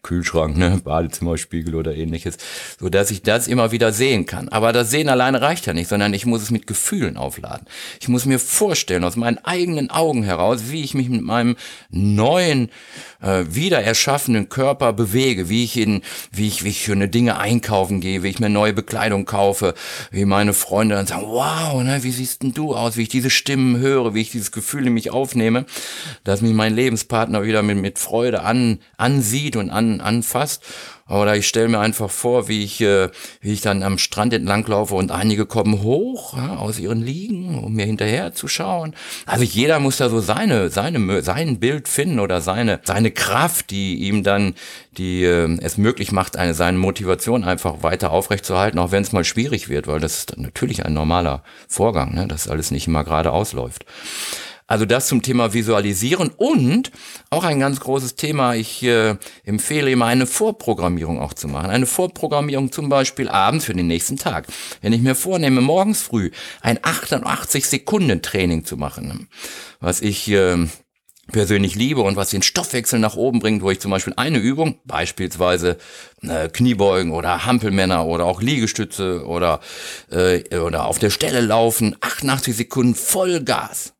Kühlschrank, 0.04 0.58
ne, 0.58 0.82
Badezimmerspiegel 0.84 1.76
oder 1.76 1.96
ähnliches, 1.96 2.38
so 2.80 2.90
dass 2.90 3.12
ich 3.12 3.22
das 3.22 3.48
immer 3.48 3.72
wieder 3.72 3.94
sehen 3.94 4.26
kann. 4.26 4.50
Aber 4.50 4.74
das 4.74 4.90
Sehen 4.90 5.10
alleine 5.10 5.42
reicht 5.42 5.66
ja 5.66 5.74
nicht, 5.74 5.88
sondern 5.88 6.14
ich 6.14 6.26
muss 6.26 6.42
es 6.42 6.52
mit 6.52 6.68
Gefühlen 6.68 7.16
aufladen. 7.16 7.68
Ich 8.02 8.08
muss 8.08 8.26
mir 8.26 8.40
vorstellen, 8.40 9.04
aus 9.04 9.16
meinen 9.16 9.38
eigenen 9.40 9.90
Augen 9.92 10.24
heraus, 10.24 10.64
wie 10.70 10.84
ich 10.84 10.94
mich 10.94 11.10
mit 11.10 11.22
meinem 11.22 11.56
neuen, 11.90 12.70
äh, 13.22 13.46
wieder 13.50 13.82
erschaffenen 13.82 14.50
Körper 14.50 14.94
bewege, 14.94 15.50
wie 15.50 15.64
ich 15.64 15.78
in, 15.78 16.02
wie 16.32 16.48
ich, 16.48 16.64
wie 16.64 16.70
ich 16.70 16.84
schöne 16.84 17.08
Dinge 17.08 17.38
einkaufen 17.38 18.02
gehe, 18.02 18.24
wie 18.24 18.30
ich 18.30 18.40
mir 18.40 18.50
neue 18.50 18.74
Bekleidung 18.74 19.26
kaufe, 19.26 19.74
wie 20.12 20.26
meine 20.26 20.54
Freunde 20.54 20.96
dann 20.96 21.08
sagen, 21.08 21.26
wow, 21.28 21.84
ne, 21.84 22.04
wie 22.04 22.12
siehst 22.12 22.44
denn 22.44 22.54
du 22.54 22.76
aus, 22.76 22.98
wie 22.98 23.04
ich 23.04 23.10
diese 23.10 23.30
Stimmen 23.30 23.78
höre, 23.78 24.14
wie 24.14 24.22
ich 24.22 24.32
dieses 24.32 24.52
Gefühl 24.52 24.88
in 24.88 24.94
mich 24.94 25.12
aufnehme, 25.12 25.66
dass 26.24 26.42
mich 26.42 26.54
mein 26.54 26.76
Lebenspartner 26.76 27.44
wieder 27.44 27.62
mit, 27.62 27.78
mit 27.78 28.00
Freude 28.00 28.42
an, 28.42 28.80
ansieht 29.20 29.40
sieht 29.40 29.56
und 29.56 29.70
an, 29.70 30.02
anfasst. 30.02 30.64
Oder 31.08 31.36
ich 31.36 31.48
stelle 31.48 31.70
mir 31.70 31.80
einfach 31.80 32.12
vor, 32.12 32.48
wie 32.48 32.64
ich, 32.64 32.82
äh, 32.82 33.10
wie 33.42 33.54
ich 33.54 33.62
dann 33.62 33.82
am 33.82 33.98
Strand 33.98 34.32
entlang 34.32 34.66
laufe 34.68 34.94
und 34.94 35.12
einige 35.12 35.48
kommen 35.48 35.82
hoch 35.82 36.38
ja, 36.38 36.58
aus 36.58 36.78
ihren 36.78 37.02
Liegen, 37.02 37.64
um 37.64 37.74
mir 37.74 37.86
hinterher 37.86 38.32
zu 38.34 38.48
schauen. 38.48 38.94
Also 39.26 39.44
jeder 39.44 39.80
muss 39.80 39.98
da 39.98 40.10
so 40.10 40.20
seine, 40.20 40.70
seine, 40.70 41.24
sein 41.24 41.60
Bild 41.60 41.88
finden 41.88 42.20
oder 42.20 42.42
seine, 42.42 42.80
seine 42.84 43.10
Kraft, 43.10 43.72
die 43.72 43.96
ihm 43.96 44.24
dann, 44.24 44.54
die 44.98 45.24
äh, 45.24 45.58
es 45.62 45.78
möglich 45.78 46.12
macht, 46.12 46.38
eine, 46.38 46.54
seine 46.54 46.78
Motivation 46.78 47.44
einfach 47.44 47.82
weiter 47.82 48.12
aufrechtzuerhalten, 48.12 48.78
auch 48.78 48.92
wenn 48.92 49.02
es 49.02 49.12
mal 49.12 49.24
schwierig 49.24 49.68
wird, 49.68 49.88
weil 49.88 50.00
das 50.00 50.20
ist 50.20 50.38
natürlich 50.38 50.86
ein 50.86 50.94
normaler 50.94 51.44
Vorgang, 51.68 52.14
ne, 52.14 52.28
dass 52.28 52.48
alles 52.48 52.70
nicht 52.70 52.86
immer 52.86 53.04
gerade 53.04 53.32
ausläuft. 53.32 53.84
Also 54.70 54.86
das 54.86 55.08
zum 55.08 55.24
Thema 55.24 55.52
Visualisieren 55.52 56.30
und 56.38 56.92
auch 57.32 57.44
ein 57.44 57.60
ganz 57.60 57.80
großes 57.80 58.16
Thema, 58.16 58.54
ich 58.54 58.84
äh, 58.84 59.16
empfehle 59.44 59.90
immer 59.90 60.06
eine 60.06 60.28
Vorprogrammierung 60.28 61.20
auch 61.20 61.34
zu 61.34 61.48
machen. 61.48 61.72
Eine 61.72 61.88
Vorprogrammierung 61.88 62.72
zum 62.72 62.88
Beispiel 62.88 63.30
abends 63.30 63.66
für 63.66 63.74
den 63.74 63.88
nächsten 63.88 64.18
Tag. 64.18 64.46
Wenn 64.82 64.94
ich 64.94 65.02
mir 65.02 65.16
vornehme, 65.16 65.62
morgens 65.62 66.04
früh 66.04 66.30
ein 66.62 66.78
88 66.84 67.66
Sekunden 67.66 68.22
Training 68.22 68.64
zu 68.64 68.78
machen, 68.78 69.28
was 69.80 70.02
ich 70.02 70.30
äh, 70.30 70.68
persönlich 71.32 71.74
liebe 71.74 72.02
und 72.02 72.16
was 72.16 72.30
den 72.30 72.44
Stoffwechsel 72.44 73.00
nach 73.00 73.16
oben 73.16 73.40
bringt, 73.40 73.64
wo 73.64 73.72
ich 73.72 73.80
zum 73.80 73.90
Beispiel 73.90 74.14
eine 74.18 74.38
Übung, 74.38 74.78
beispielsweise 74.86 75.78
äh, 76.22 76.48
Kniebeugen 76.48 77.12
oder 77.12 77.44
Hampelmänner 77.48 78.06
oder 78.06 78.26
auch 78.26 78.40
Liegestütze 78.40 79.26
oder, 79.26 79.62
äh, 80.12 80.60
oder 80.60 80.86
auf 80.86 81.00
der 81.00 81.10
Stelle 81.10 81.42
laufen, 81.42 81.96
88 82.02 82.56
Sekunden 82.56 82.94
Vollgas 82.94 83.96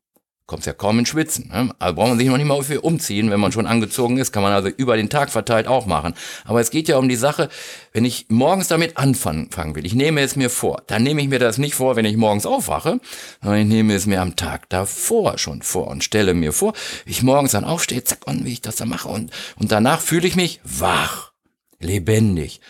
kommst 0.50 0.66
ja 0.66 0.72
kaum 0.72 0.98
in 0.98 1.06
Schwitzen. 1.06 1.48
Ne? 1.48 1.72
Also 1.78 1.94
braucht 1.94 2.08
man 2.08 2.18
sich 2.18 2.26
noch 2.26 2.36
nicht 2.36 2.46
mal 2.46 2.60
für 2.64 2.80
umziehen, 2.80 3.30
wenn 3.30 3.38
man 3.38 3.52
schon 3.52 3.68
angezogen 3.68 4.18
ist, 4.18 4.32
kann 4.32 4.42
man 4.42 4.52
also 4.52 4.68
über 4.68 4.96
den 4.96 5.08
Tag 5.08 5.30
verteilt 5.30 5.68
auch 5.68 5.86
machen. 5.86 6.14
Aber 6.44 6.60
es 6.60 6.70
geht 6.70 6.88
ja 6.88 6.96
um 6.96 7.08
die 7.08 7.14
Sache, 7.14 7.48
wenn 7.92 8.04
ich 8.04 8.26
morgens 8.28 8.66
damit 8.66 8.96
anfangen 8.96 9.48
will, 9.76 9.86
ich 9.86 9.94
nehme 9.94 10.20
es 10.22 10.34
mir 10.34 10.50
vor, 10.50 10.82
dann 10.88 11.04
nehme 11.04 11.22
ich 11.22 11.28
mir 11.28 11.38
das 11.38 11.58
nicht 11.58 11.76
vor, 11.76 11.94
wenn 11.94 12.04
ich 12.04 12.16
morgens 12.16 12.46
aufwache, 12.46 12.98
sondern 13.40 13.60
ich 13.60 13.68
nehme 13.68 13.94
es 13.94 14.06
mir 14.06 14.20
am 14.20 14.34
Tag 14.34 14.68
davor 14.70 15.38
schon 15.38 15.62
vor 15.62 15.86
und 15.86 16.02
stelle 16.02 16.34
mir 16.34 16.52
vor, 16.52 16.72
wie 17.04 17.12
ich 17.12 17.22
morgens 17.22 17.52
dann 17.52 17.64
aufstehe, 17.64 18.02
zack, 18.02 18.26
und 18.26 18.44
wie 18.44 18.52
ich 18.52 18.60
das 18.60 18.74
dann 18.74 18.88
mache 18.88 19.08
und, 19.08 19.30
und 19.56 19.70
danach 19.70 20.00
fühle 20.00 20.26
ich 20.26 20.34
mich 20.34 20.60
wach, 20.64 21.30
lebendig. 21.78 22.60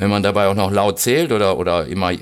Wenn 0.00 0.08
man 0.08 0.22
dabei 0.22 0.46
auch 0.46 0.54
noch 0.54 0.72
laut 0.72 0.98
zählt 0.98 1.30
oder, 1.30 1.58
oder 1.58 1.86
immer, 1.86 2.12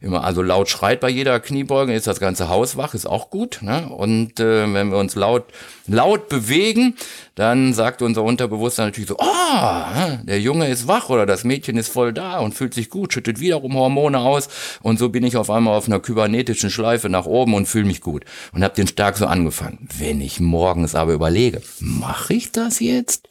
immer 0.00 0.24
also 0.24 0.42
laut 0.42 0.68
schreit 0.68 0.98
bei 0.98 1.08
jeder 1.08 1.38
Kniebeuge, 1.38 1.94
ist 1.94 2.08
das 2.08 2.18
ganze 2.18 2.48
Haus 2.48 2.76
wach, 2.76 2.94
ist 2.94 3.06
auch 3.06 3.30
gut. 3.30 3.60
Ne? 3.62 3.88
Und 3.90 4.40
äh, 4.40 4.74
wenn 4.74 4.90
wir 4.90 4.98
uns 4.98 5.14
laut, 5.14 5.44
laut 5.86 6.28
bewegen, 6.28 6.96
dann 7.36 7.74
sagt 7.74 8.02
unser 8.02 8.24
Unterbewusstsein 8.24 8.88
natürlich 8.88 9.10
so, 9.10 9.18
ah, 9.20 9.86
oh, 9.86 10.24
der 10.24 10.40
Junge 10.40 10.66
ist 10.66 10.88
wach 10.88 11.10
oder 11.10 11.26
das 11.26 11.44
Mädchen 11.44 11.76
ist 11.76 11.92
voll 11.92 12.12
da 12.12 12.40
und 12.40 12.56
fühlt 12.56 12.74
sich 12.74 12.90
gut, 12.90 13.12
schüttet 13.12 13.38
wiederum 13.38 13.74
Hormone 13.74 14.18
aus 14.18 14.48
und 14.82 14.98
so 14.98 15.08
bin 15.08 15.22
ich 15.22 15.36
auf 15.36 15.48
einmal 15.48 15.76
auf 15.76 15.86
einer 15.86 16.00
kybernetischen 16.00 16.70
Schleife 16.70 17.08
nach 17.08 17.26
oben 17.26 17.54
und 17.54 17.66
fühle 17.66 17.84
mich 17.84 18.00
gut 18.00 18.24
und 18.52 18.64
habe 18.64 18.74
den 18.74 18.88
Tag 18.88 19.16
so 19.16 19.26
angefangen. 19.26 19.86
Wenn 19.96 20.20
ich 20.20 20.40
morgens 20.40 20.96
aber 20.96 21.12
überlege, 21.12 21.62
mache 21.78 22.34
ich 22.34 22.50
das 22.50 22.80
jetzt 22.80 23.28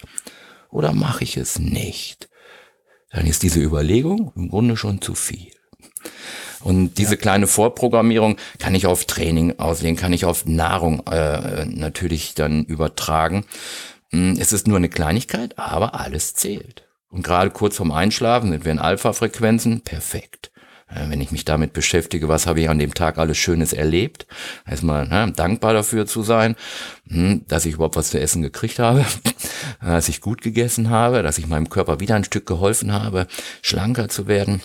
oder 0.72 0.94
mache 0.94 1.26
ich 1.26 1.36
es 1.36 1.60
nicht? 1.60 2.27
Dann 3.12 3.26
ist 3.26 3.44
diese 3.44 3.62
Überlegung 3.62 4.32
im 4.36 4.50
Grunde 4.50 4.78
schon 4.78 5.02
zu 5.02 5.16
viel. 5.16 5.52
Und 6.62 6.98
diese 6.98 7.16
ja. 7.16 7.22
kleine 7.22 7.48
Vorprogrammierung 7.48 8.38
kann 8.60 8.76
ich 8.76 8.88
auf 8.88 9.06
Training 9.06 9.60
auslegen, 9.60 9.96
kann 9.96 10.14
ich 10.14 10.26
auf 10.26 10.46
Nahrung 10.46 11.06
äh, 11.08 11.66
natürlich 11.66 12.34
dann 12.34 12.66
übertragen. 12.66 13.46
Hm, 14.12 14.38
es 14.40 14.54
ist 14.54 14.68
nur 14.68 14.78
eine 14.78 14.90
Kleinigkeit, 14.90 15.58
aber 15.60 16.00
alles 16.00 16.34
zählt. 16.34 16.88
Und 17.10 17.24
gerade 17.24 17.52
kurz 17.52 17.78
vorm 17.78 17.92
Einschlafen 17.92 18.52
sind 18.52 18.66
wir 18.66 18.72
in 18.72 18.80
Alpha-Frequenzen, 18.80 19.82
perfekt. 19.82 20.52
Äh, 20.90 21.10
wenn 21.10 21.22
ich 21.22 21.32
mich 21.32 21.46
damit 21.46 21.74
beschäftige, 21.74 22.28
was 22.28 22.48
habe 22.48 22.62
ich 22.62 22.70
an 22.70 22.80
dem 22.80 22.94
Tag 22.94 23.18
alles 23.18 23.38
Schönes 23.38 23.74
erlebt, 23.74 24.26
erstmal 24.66 25.08
ne, 25.08 25.32
dankbar 25.36 25.74
dafür 25.74 26.06
zu 26.06 26.24
sein, 26.24 26.56
hm, 27.08 27.44
dass 27.48 27.66
ich 27.66 27.76
überhaupt 27.76 27.96
was 27.96 28.10
zu 28.10 28.20
essen 28.20 28.42
gekriegt 28.42 28.80
habe, 28.80 29.06
dass 29.82 30.10
ich 30.10 30.22
gut 30.22 30.42
gegessen 30.42 30.90
habe, 30.90 31.24
dass 31.24 31.38
ich 31.38 31.48
meinem 31.48 31.70
Körper 31.70 32.00
wieder 32.00 32.16
ein 32.16 32.24
Stück 32.24 32.46
geholfen 32.46 32.94
habe, 32.94 33.28
schlanker 33.62 34.10
zu 34.10 34.28
werden 34.28 34.62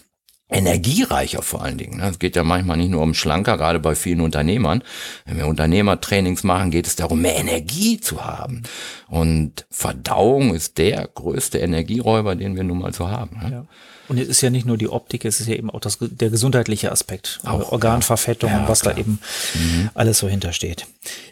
energiereicher 0.52 1.42
vor 1.42 1.62
allen 1.62 1.78
Dingen. 1.78 1.98
Ne? 1.98 2.08
Es 2.08 2.18
geht 2.18 2.36
ja 2.36 2.44
manchmal 2.44 2.76
nicht 2.76 2.90
nur 2.90 3.02
um 3.02 3.14
schlanker, 3.14 3.56
gerade 3.56 3.80
bei 3.80 3.94
vielen 3.94 4.20
Unternehmern. 4.20 4.82
Wenn 5.24 5.38
wir 5.38 5.46
Unternehmertrainings 5.46 6.44
machen, 6.44 6.70
geht 6.70 6.86
es 6.86 6.96
darum, 6.96 7.22
mehr 7.22 7.36
Energie 7.36 8.00
zu 8.00 8.24
haben. 8.24 8.62
Und 9.08 9.66
Verdauung 9.70 10.54
ist 10.54 10.78
der 10.78 11.08
größte 11.14 11.58
Energieräuber, 11.58 12.36
den 12.36 12.54
wir 12.54 12.64
nun 12.64 12.80
mal 12.80 12.92
so 12.92 13.08
haben. 13.08 13.38
Ne? 13.42 13.50
Ja. 13.50 13.64
Und 14.08 14.18
es 14.18 14.28
ist 14.28 14.40
ja 14.40 14.50
nicht 14.50 14.66
nur 14.66 14.76
die 14.76 14.88
Optik, 14.88 15.24
es 15.24 15.40
ist 15.40 15.46
ja 15.46 15.54
eben 15.54 15.70
auch 15.70 15.80
das, 15.80 15.98
der 16.00 16.30
gesundheitliche 16.30 16.90
Aspekt, 16.90 17.40
auch, 17.44 17.72
Organverfettung 17.72 18.50
ja. 18.50 18.60
und 18.60 18.68
was 18.68 18.80
klar. 18.80 18.94
da 18.94 19.00
eben 19.00 19.20
mhm. 19.54 19.90
alles 19.94 20.18
so 20.18 20.28
hintersteht. 20.28 20.86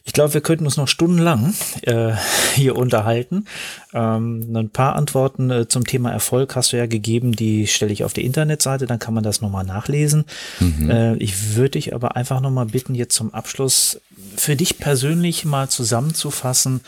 Ich 0.04 0.12
glaube, 0.12 0.34
wir 0.34 0.40
könnten 0.40 0.64
uns 0.64 0.76
noch 0.76 0.88
stundenlang 0.88 1.54
äh, 1.82 2.12
hier 2.54 2.76
unterhalten. 2.76 3.46
Ähm, 3.92 4.56
ein 4.56 4.70
paar 4.70 4.96
Antworten 4.96 5.50
äh, 5.50 5.68
zum 5.68 5.84
Thema 5.84 6.10
Erfolg 6.10 6.54
hast 6.56 6.72
du 6.72 6.76
ja 6.76 6.86
gegeben, 6.86 7.32
die 7.32 7.66
stelle 7.66 7.92
ich 7.92 8.04
auf 8.04 8.12
die 8.12 8.24
Internetseite, 8.24 8.86
dann 8.86 8.98
kann 8.98 9.14
man 9.14 9.24
das 9.24 9.40
nochmal 9.40 9.64
nachlesen. 9.64 10.24
Mhm. 10.60 10.90
Äh, 10.90 11.16
ich 11.16 11.56
würde 11.56 11.70
dich 11.70 11.94
aber 11.94 12.16
einfach 12.16 12.40
nochmal 12.40 12.66
bitten, 12.66 12.94
jetzt 12.94 13.14
zum 13.14 13.34
Abschluss 13.34 14.00
für 14.36 14.56
dich 14.56 14.78
persönlich 14.78 15.44
mal 15.44 15.68
zusammenzufassen, 15.68 16.80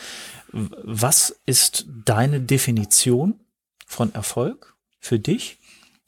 was 0.53 1.35
ist 1.45 1.85
deine 2.05 2.39
Definition 2.39 3.39
von 3.87 4.13
Erfolg 4.13 4.75
für 4.99 5.19
dich? 5.19 5.57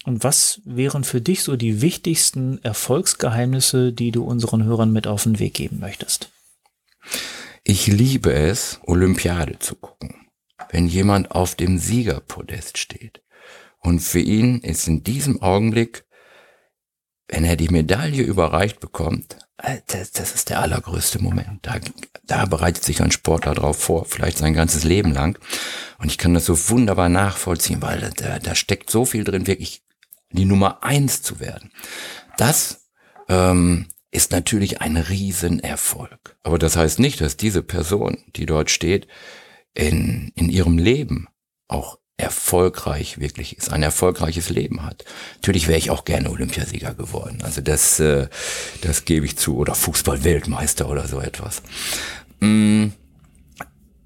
Und 0.06 0.24
was 0.24 0.62
wären 0.66 1.04
für 1.04 1.20
dich 1.20 1.42
so 1.42 1.56
die 1.56 1.82
wichtigsten 1.82 2.64
Erfolgsgeheimnisse, 2.64 3.92
die 3.92 4.12
du 4.12 4.24
unseren 4.24 4.64
Hörern 4.64 4.92
mit 4.92 5.08
auf 5.08 5.24
den 5.24 5.40
Weg 5.40 5.56
geben 5.56 5.80
möchtest? 5.80 6.32
Ich 7.64 7.88
liebe 7.88 8.32
es, 8.32 8.80
Olympiade 8.84 9.58
zu 9.58 9.76
gucken. 9.76 10.28
Wenn 10.70 10.88
jemand 10.88 11.32
auf 11.32 11.56
dem 11.56 11.80
Siegerpodest 11.80 12.78
steht. 12.78 13.24
Und 13.80 14.00
für 14.00 14.20
ihn 14.20 14.60
ist 14.60 14.88
in 14.88 15.04
diesem 15.04 15.42
Augenblick, 15.42 16.06
wenn 17.28 17.44
er 17.44 17.56
die 17.56 17.70
Medaille 17.70 18.22
überreicht 18.22 18.80
bekommt, 18.80 19.38
äh, 19.58 19.80
das, 19.88 20.12
das 20.12 20.36
ist 20.36 20.50
der 20.50 20.60
allergrößte 20.60 21.22
Moment. 21.22 21.60
Da, 21.64 21.78
da 22.26 22.46
bereitet 22.46 22.84
sich 22.84 23.02
ein 23.02 23.12
Sportler 23.12 23.56
drauf 23.56 23.78
vor, 23.80 24.06
vielleicht 24.06 24.38
sein 24.38 24.54
ganzes 24.54 24.84
Leben 24.84 25.12
lang. 25.12 25.40
Und 25.98 26.12
ich 26.12 26.20
kann 26.20 26.36
das 26.36 26.46
so 26.46 26.70
wunderbar 26.70 27.10
nachvollziehen, 27.10 27.82
weil 27.82 28.12
da, 28.18 28.38
da 28.38 28.54
steckt 28.54 28.92
so 28.92 29.06
viel 29.06 29.24
drin, 29.24 29.48
wirklich 29.48 29.85
die 30.36 30.46
Nummer 30.46 30.84
eins 30.84 31.22
zu 31.22 31.40
werden. 31.40 31.72
Das 32.38 32.88
ähm, 33.30 33.88
ist 34.12 34.32
natürlich 34.32 34.82
ein 34.82 34.98
Riesenerfolg. 34.98 36.38
Aber 36.44 36.58
das 36.58 36.76
heißt 36.76 37.00
nicht, 37.00 37.22
dass 37.22 37.38
diese 37.38 37.62
Person, 37.62 38.18
die 38.36 38.46
dort 38.46 38.70
steht, 38.70 39.08
in, 39.74 40.32
in 40.36 40.50
ihrem 40.50 40.78
Leben 40.78 41.28
auch 41.68 42.00
erfolgreich 42.18 43.20
wirklich 43.20 43.58
ist, 43.58 43.74
ein 43.74 43.84
erfolgreiches 43.84 44.50
Leben 44.50 44.84
hat. 44.84 45.04
Natürlich 45.36 45.68
wäre 45.68 45.78
ich 45.78 45.90
auch 45.90 46.06
gerne 46.06 46.30
Olympiasieger 46.30 46.94
geworden. 46.94 47.40
Also 47.44 47.60
das, 47.62 48.00
äh, 48.00 48.28
das 48.82 49.04
gebe 49.04 49.26
ich 49.26 49.38
zu. 49.38 49.58
Oder 49.58 49.76
Fußball-Weltmeister 49.76 50.90
oder 50.90 51.08
so 51.08 51.20
etwas. 51.20 51.62
Mm, 52.40 52.88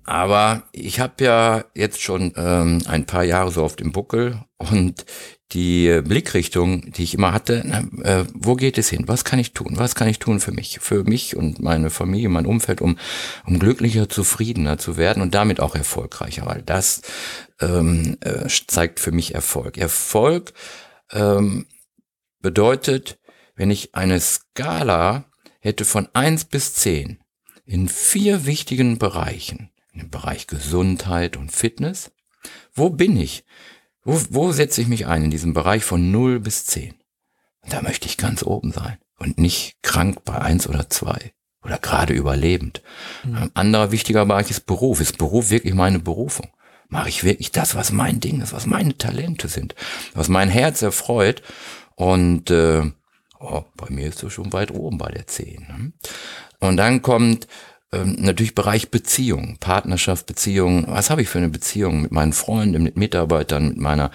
aber 0.06 0.64
ich 0.72 1.00
habe 1.00 1.24
ja 1.24 1.66
jetzt 1.76 2.02
schon 2.02 2.34
ähm, 2.36 2.82
ein 2.88 3.06
paar 3.06 3.24
Jahre 3.24 3.52
so 3.52 3.64
auf 3.64 3.76
dem 3.76 3.92
Buckel 3.92 4.44
und 4.58 5.06
die 5.52 6.02
Blickrichtung, 6.04 6.92
die 6.92 7.04
ich 7.04 7.16
immer 7.16 7.34
hatte, 7.34 7.64
na, 7.66 7.80
äh, 8.04 8.26
wo 8.34 8.56
geht 8.56 8.78
es 8.78 8.90
hin? 8.90 9.08
Was 9.08 9.26
kann 9.26 9.40
ich 9.40 9.54
tun? 9.54 9.74
Was 9.78 9.96
kann 9.96 10.08
ich 10.08 10.20
tun 10.20 10.40
für 10.40 10.52
mich? 10.52 10.80
Für 10.80 11.04
mich 11.04 11.36
und 11.36 11.60
meine 11.60 11.90
Familie, 11.90 12.30
mein 12.30 12.46
Umfeld, 12.46 12.82
um, 12.82 13.00
um 13.46 13.58
glücklicher, 13.58 14.10
zufriedener 14.10 14.78
zu 14.78 14.98
werden 14.98 15.24
und 15.24 15.34
damit 15.34 15.60
auch 15.60 15.76
erfolgreicher, 15.76 16.46
weil 16.46 16.62
das 16.62 17.02
ähm, 17.60 18.18
äh, 18.22 18.48
zeigt 18.68 19.00
für 19.00 19.12
mich 19.12 19.34
Erfolg. 19.34 19.78
Erfolg 19.78 20.54
ähm, 21.12 21.66
bedeutet, 22.42 23.18
wenn 23.56 23.72
ich 23.72 23.96
eine 23.96 24.20
Skala 24.20 25.26
hätte 25.60 25.84
von 25.84 26.08
eins 26.14 26.46
bis 26.46 26.76
zehn 26.76 27.20
in 27.66 27.90
vier 27.90 28.46
wichtigen 28.46 28.98
Bereichen, 29.00 29.72
im 29.94 30.10
Bereich 30.10 30.48
Gesundheit 30.48 31.38
und 31.38 31.52
Fitness, 31.52 32.12
wo 32.74 32.90
bin 32.90 33.20
ich? 33.20 33.44
Wo, 34.10 34.20
wo 34.32 34.52
setze 34.52 34.82
ich 34.82 34.88
mich 34.88 35.06
ein 35.06 35.26
in 35.26 35.32
diesem 35.32 35.54
Bereich 35.54 35.84
von 35.84 36.10
0 36.10 36.40
bis 36.40 36.66
10? 36.66 36.96
Da 37.70 37.84
möchte 37.84 38.08
ich 38.08 38.18
ganz 38.18 38.42
oben 38.42 38.72
sein 38.72 38.98
und 39.20 39.38
nicht 39.38 39.76
krank 39.84 40.24
bei 40.26 40.36
1 40.36 40.68
oder 40.68 40.90
2 40.90 41.32
oder 41.64 41.78
gerade 41.78 42.14
überlebend. 42.14 42.82
Mhm. 43.24 43.36
Ein 43.36 43.52
anderer 43.54 43.92
wichtiger 43.92 44.26
Bereich 44.26 44.50
ist 44.50 44.66
Beruf. 44.66 45.00
Ist 45.00 45.20
Beruf 45.20 45.52
wirklich 45.52 45.76
meine 45.76 46.00
Berufung? 46.00 46.48
Mache 46.88 47.10
ich 47.10 47.24
wirklich 47.24 47.52
das, 47.52 47.76
was 47.76 47.92
mein 47.92 48.20
Ding 48.20 48.42
ist, 48.42 48.52
was 48.52 48.66
meine 48.66 48.98
Talente 48.98 49.48
sind, 49.48 49.76
was 50.16 50.28
mein 50.28 50.50
Herz 50.50 50.82
erfreut? 50.82 51.44
Und 51.94 52.50
äh, 52.50 52.92
oh, 53.40 53.64
bei 53.76 53.92
mir 53.92 54.08
ist 54.08 54.24
es 54.24 54.34
schon 54.34 54.52
weit 54.54 54.72
oben 54.72 54.98
bei 54.98 55.12
der 55.12 55.28
10. 55.28 55.68
Ne? 55.68 55.94
Und 56.60 56.78
dann 56.78 57.04
kommt 57.04 57.48
ähm, 57.92 58.18
natürlich 58.20 58.56
Bereich 58.56 58.92
Beziehung, 58.92 59.58
Partnerschaft, 59.60 60.28
Beziehung. 60.28 60.86
Was 60.88 61.10
habe 61.10 61.22
ich 61.22 61.30
für 61.30 61.40
eine 61.40 61.50
Beziehung 61.50 62.04
mit 62.04 62.12
meinen 62.12 62.34
Freunden, 62.34 62.84
mit 62.84 62.98
Mitarbeitern, 62.98 63.70
mit 63.70 63.78
meiner 63.78 64.12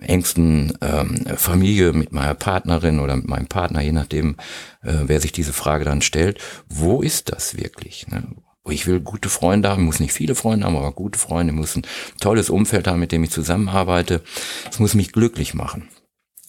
engsten 0.00 0.72
ähm, 0.80 1.26
Familie, 1.36 1.92
mit 1.92 2.12
meiner 2.12 2.34
Partnerin 2.34 2.98
oder 2.98 3.16
mit 3.16 3.28
meinem 3.28 3.46
Partner, 3.46 3.82
je 3.82 3.92
nachdem, 3.92 4.36
äh, 4.82 4.94
wer 5.04 5.20
sich 5.20 5.32
diese 5.32 5.52
Frage 5.52 5.84
dann 5.84 6.02
stellt. 6.02 6.40
Wo 6.68 7.02
ist 7.02 7.30
das 7.32 7.56
wirklich? 7.56 8.06
Ne? 8.08 8.22
Ich 8.68 8.86
will 8.86 9.00
gute 9.00 9.28
Freunde 9.28 9.68
haben, 9.68 9.84
muss 9.84 10.00
nicht 10.00 10.12
viele 10.12 10.34
Freunde 10.34 10.66
haben, 10.66 10.76
aber 10.76 10.92
gute 10.92 11.18
Freunde, 11.18 11.52
muss 11.52 11.76
ein 11.76 11.86
tolles 12.20 12.50
Umfeld 12.50 12.86
haben, 12.86 13.00
mit 13.00 13.12
dem 13.12 13.24
ich 13.24 13.30
zusammenarbeite. 13.30 14.22
Es 14.70 14.78
muss 14.78 14.94
mich 14.94 15.12
glücklich 15.12 15.54
machen. 15.54 15.88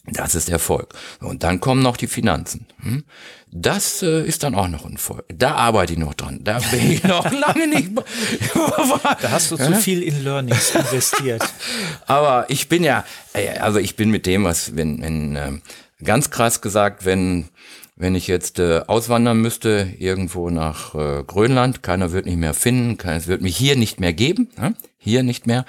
Das 0.05 0.33
ist 0.33 0.49
Erfolg. 0.49 0.93
Und 1.19 1.43
dann 1.43 1.59
kommen 1.59 1.83
noch 1.83 1.95
die 1.95 2.07
Finanzen. 2.07 2.65
Hm? 2.81 3.03
Das 3.51 4.01
äh, 4.01 4.25
ist 4.25 4.43
dann 4.43 4.55
auch 4.55 4.67
noch 4.67 4.85
ein 4.85 4.93
Erfolg. 4.93 5.25
Da 5.29 5.55
arbeite 5.55 5.93
ich 5.93 5.99
noch 5.99 6.15
dran. 6.15 6.39
Da 6.43 6.59
bin 6.71 6.91
ich 6.91 7.03
noch 7.03 7.29
lange 7.39 7.67
nicht. 7.67 7.91
da 7.93 9.31
hast 9.31 9.51
du 9.51 9.57
zu 9.57 9.75
viel 9.75 10.01
in 10.01 10.23
Learnings 10.23 10.73
investiert. 10.73 11.43
Aber 12.07 12.49
ich 12.49 12.67
bin 12.67 12.83
ja, 12.83 13.05
äh, 13.33 13.59
also 13.59 13.77
ich 13.77 13.95
bin 13.95 14.09
mit 14.09 14.25
dem, 14.25 14.43
was, 14.43 14.75
wenn, 14.75 15.01
wenn 15.01 15.35
äh, 15.35 15.51
ganz 16.03 16.31
krass 16.31 16.61
gesagt, 16.61 17.05
wenn 17.05 17.49
wenn 17.97 18.15
ich 18.15 18.25
jetzt 18.25 18.57
äh, 18.57 18.81
auswandern 18.87 19.39
müsste, 19.41 19.93
irgendwo 19.99 20.49
nach 20.49 20.95
äh, 20.95 21.23
Grönland, 21.23 21.83
keiner 21.83 22.11
wird 22.11 22.25
mich 22.25 22.35
mehr 22.35 22.55
finden, 22.55 22.97
keiner, 22.97 23.17
es 23.17 23.27
wird 23.27 23.43
mich 23.43 23.55
hier 23.55 23.75
nicht 23.75 23.99
mehr 23.99 24.11
geben, 24.11 24.49
ne? 24.57 24.73
hier 24.97 25.21
nicht 25.21 25.45
mehr. 25.45 25.65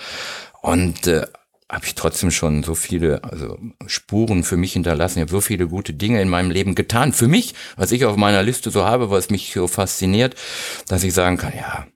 Und 0.62 1.06
äh, 1.06 1.26
habe 1.72 1.86
ich 1.86 1.94
trotzdem 1.94 2.30
schon 2.30 2.62
so 2.62 2.74
viele 2.74 3.24
also 3.24 3.58
Spuren 3.86 4.44
für 4.44 4.58
mich 4.58 4.74
hinterlassen. 4.74 5.18
Ich 5.18 5.22
habe 5.22 5.32
so 5.32 5.40
viele 5.40 5.66
gute 5.66 5.94
Dinge 5.94 6.20
in 6.20 6.28
meinem 6.28 6.50
Leben 6.50 6.74
getan. 6.74 7.14
Für 7.14 7.28
mich, 7.28 7.54
was 7.76 7.92
ich 7.92 8.04
auf 8.04 8.16
meiner 8.16 8.42
Liste 8.42 8.70
so 8.70 8.84
habe, 8.84 9.10
was 9.10 9.30
mich 9.30 9.52
so 9.54 9.66
fasziniert, 9.66 10.36
dass 10.86 11.02
ich 11.02 11.14
sagen 11.14 11.38
kann, 11.38 11.54
ja, 11.56 11.86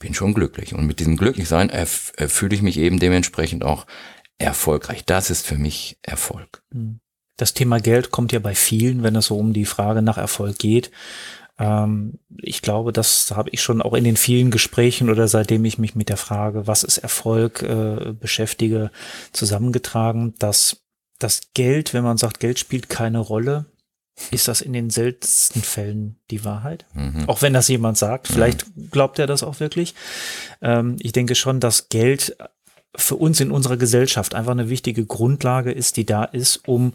bin 0.00 0.14
schon 0.14 0.34
glücklich. 0.34 0.74
Und 0.74 0.86
mit 0.86 0.98
diesem 0.98 1.16
Glücklichsein 1.16 1.70
fühle 1.86 2.54
ich 2.54 2.62
mich 2.62 2.76
eben 2.76 2.98
dementsprechend 2.98 3.64
auch 3.64 3.86
erfolgreich. 4.36 5.04
Das 5.04 5.30
ist 5.30 5.46
für 5.46 5.58
mich 5.58 5.98
Erfolg. 6.02 6.62
Hm. 6.72 6.98
Das 7.36 7.54
Thema 7.54 7.78
Geld 7.78 8.10
kommt 8.10 8.32
ja 8.32 8.40
bei 8.40 8.56
vielen, 8.56 9.04
wenn 9.04 9.14
es 9.14 9.26
so 9.26 9.38
um 9.38 9.52
die 9.52 9.64
Frage 9.64 10.02
nach 10.02 10.18
Erfolg 10.18 10.58
geht. 10.58 10.90
Ähm, 11.58 12.18
ich 12.36 12.62
glaube, 12.62 12.92
das 12.92 13.32
habe 13.32 13.50
ich 13.50 13.62
schon 13.62 13.82
auch 13.82 13.94
in 13.94 14.04
den 14.04 14.16
vielen 14.16 14.50
Gesprächen 14.50 15.10
oder 15.10 15.28
seitdem 15.28 15.64
ich 15.64 15.78
mich 15.78 15.94
mit 15.94 16.08
der 16.08 16.16
Frage, 16.16 16.66
was 16.66 16.84
ist 16.84 16.98
Erfolg, 16.98 17.62
äh, 17.62 18.12
beschäftige, 18.12 18.90
zusammengetragen, 19.32 20.34
dass 20.38 20.84
das 21.18 21.52
Geld, 21.54 21.94
wenn 21.94 22.04
man 22.04 22.16
sagt, 22.16 22.38
Geld 22.40 22.58
spielt 22.58 22.88
keine 22.88 23.18
Rolle, 23.18 23.66
ist 24.30 24.48
das 24.48 24.60
in 24.60 24.72
den 24.72 24.90
seltensten 24.90 25.62
Fällen 25.62 26.16
die 26.30 26.44
Wahrheit? 26.44 26.86
Mhm. 26.94 27.28
Auch 27.28 27.42
wenn 27.42 27.52
das 27.52 27.68
jemand 27.68 27.98
sagt, 27.98 28.28
vielleicht 28.28 28.66
mhm. 28.76 28.90
glaubt 28.90 29.18
er 29.18 29.26
das 29.26 29.42
auch 29.42 29.60
wirklich. 29.60 29.94
Ähm, 30.60 30.96
ich 31.00 31.12
denke 31.12 31.34
schon, 31.34 31.60
dass 31.60 31.88
Geld 31.88 32.36
für 32.96 33.16
uns 33.16 33.40
in 33.40 33.50
unserer 33.50 33.76
Gesellschaft 33.76 34.34
einfach 34.34 34.52
eine 34.52 34.70
wichtige 34.70 35.06
Grundlage 35.06 35.70
ist, 35.70 35.96
die 35.96 36.06
da 36.06 36.24
ist, 36.24 36.68
um 36.68 36.94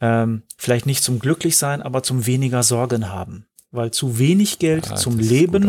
ähm, 0.00 0.42
vielleicht 0.56 0.86
nicht 0.86 1.02
zum 1.02 1.18
Glücklichsein, 1.18 1.82
aber 1.82 2.02
zum 2.02 2.24
weniger 2.24 2.62
Sorgen 2.62 3.10
haben 3.10 3.47
weil 3.70 3.90
zu 3.90 4.18
wenig 4.18 4.58
Geld 4.58 4.88
ja, 4.88 4.96
zum 4.96 5.18
Leben 5.18 5.64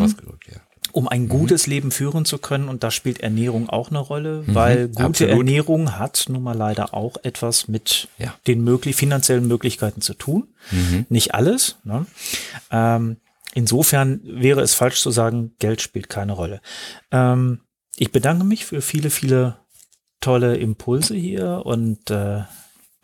um 0.92 1.08
ein 1.08 1.24
mhm. 1.24 1.30
gutes 1.30 1.68
mhm. 1.68 1.74
Leben 1.74 1.92
führen 1.92 2.26
zu 2.26 2.38
können. 2.38 2.70
Und 2.70 2.84
da 2.84 2.92
spielt 2.92 3.20
Ernährung 3.22 3.70
auch 3.70 3.90
eine 3.90 4.00
Rolle, 4.00 4.44
mhm, 4.46 4.56
weil 4.56 4.88
gute 4.88 5.04
absolut. 5.04 5.38
Ernährung 5.38 5.98
hat 5.98 6.26
nun 6.30 6.44
mal 6.44 6.58
leider 6.58 6.94
auch 6.94 7.18
etwas 7.24 7.68
mit 7.68 8.08
ja. 8.18 8.34
den 8.48 8.64
möglich 8.64 8.96
finanziellen 8.96 9.48
Möglichkeiten 9.48 10.02
zu 10.02 10.14
tun. 10.14 10.48
Mhm. 10.72 11.06
Nicht 11.10 11.34
alles. 11.34 11.78
Ne? 11.84 12.06
Ähm, 12.72 13.18
insofern 13.54 14.22
wäre 14.24 14.62
es 14.62 14.74
falsch 14.74 15.02
zu 15.02 15.12
sagen, 15.12 15.54
Geld 15.60 15.82
spielt 15.82 16.10
keine 16.10 16.34
Rolle. 16.34 16.62
Ähm, 17.12 17.60
ich 17.96 18.12
bedanke 18.12 18.46
mich 18.46 18.66
für 18.66 18.82
viele, 18.82 19.10
viele 19.10 19.58
tolle 20.22 20.58
Impulse 20.58 21.16
hier 21.16 21.62
und 21.66 22.10
äh, 22.10 22.42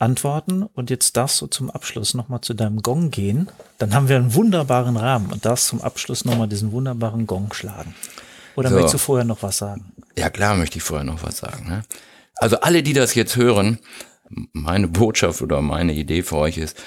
Antworten. 0.06 0.64
Und 0.64 0.90
jetzt 0.90 1.18
darfst 1.18 1.42
du 1.42 1.48
zum 1.48 1.70
Abschluss 1.70 2.14
nochmal 2.14 2.42
zu 2.42 2.54
deinem 2.54 2.82
Gong 2.82 3.10
gehen. 3.12 3.50
Dann 3.80 3.94
haben 3.94 4.08
wir 4.08 4.16
einen 4.18 4.36
wunderbaren 4.36 4.96
Rahmen 4.96 5.34
und 5.34 5.46
darfst 5.46 5.68
zum 5.68 5.82
Abschluss 5.82 6.24
nochmal 6.24 6.48
diesen 6.48 6.72
wunderbaren 6.72 7.26
Gong 7.26 7.52
schlagen. 7.54 7.96
Oder 8.56 8.70
so. 8.70 8.76
möchtest 8.76 8.94
du 8.94 8.98
vorher 9.00 9.26
noch 9.26 9.42
was 9.44 9.58
sagen? 9.58 9.92
Ja, 10.18 10.30
klar 10.30 10.56
möchte 10.56 10.78
ich 10.78 10.84
vorher 10.84 11.04
noch 11.04 11.24
was 11.24 11.38
sagen. 11.38 11.68
Ne? 11.68 11.84
Also 12.36 12.60
alle, 12.62 12.84
die 12.84 12.94
das 12.94 13.16
jetzt 13.16 13.36
hören, 13.36 13.80
meine 14.54 14.88
Botschaft 14.88 15.42
oder 15.42 15.62
meine 15.62 15.94
Idee 15.94 16.22
für 16.22 16.38
euch 16.38 16.58
ist, 16.58 16.78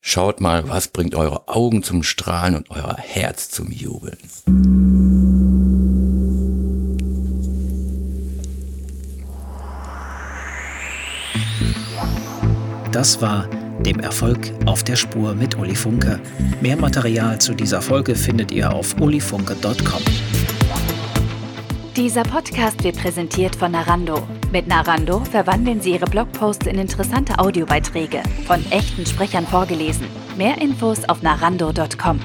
schaut 0.00 0.40
mal, 0.40 0.68
was 0.68 0.88
bringt 0.88 1.14
eure 1.14 1.48
Augen 1.48 1.82
zum 1.82 2.02
Strahlen 2.02 2.56
und 2.56 2.70
euer 2.70 2.96
Herz 2.96 3.48
zum 3.48 3.70
Jubeln. 3.70 4.85
Das 13.06 13.22
war 13.22 13.48
dem 13.82 14.00
Erfolg 14.00 14.52
auf 14.64 14.82
der 14.82 14.96
Spur 14.96 15.32
mit 15.32 15.56
Uli 15.56 15.76
Funke. 15.76 16.18
Mehr 16.60 16.76
Material 16.76 17.40
zu 17.40 17.54
dieser 17.54 17.80
Folge 17.80 18.16
findet 18.16 18.50
ihr 18.50 18.72
auf 18.72 19.00
ulifunke.com. 19.00 20.02
Dieser 21.94 22.24
Podcast 22.24 22.82
wird 22.82 22.96
präsentiert 22.96 23.54
von 23.54 23.70
Narando. 23.70 24.26
Mit 24.50 24.66
Narando 24.66 25.20
verwandeln 25.20 25.80
Sie 25.80 25.92
Ihre 25.92 26.06
Blogposts 26.06 26.66
in 26.66 26.80
interessante 26.80 27.38
Audiobeiträge, 27.38 28.24
von 28.44 28.60
echten 28.72 29.06
Sprechern 29.06 29.46
vorgelesen. 29.46 30.08
Mehr 30.36 30.60
Infos 30.60 31.08
auf 31.08 31.22
narando.com. 31.22 32.18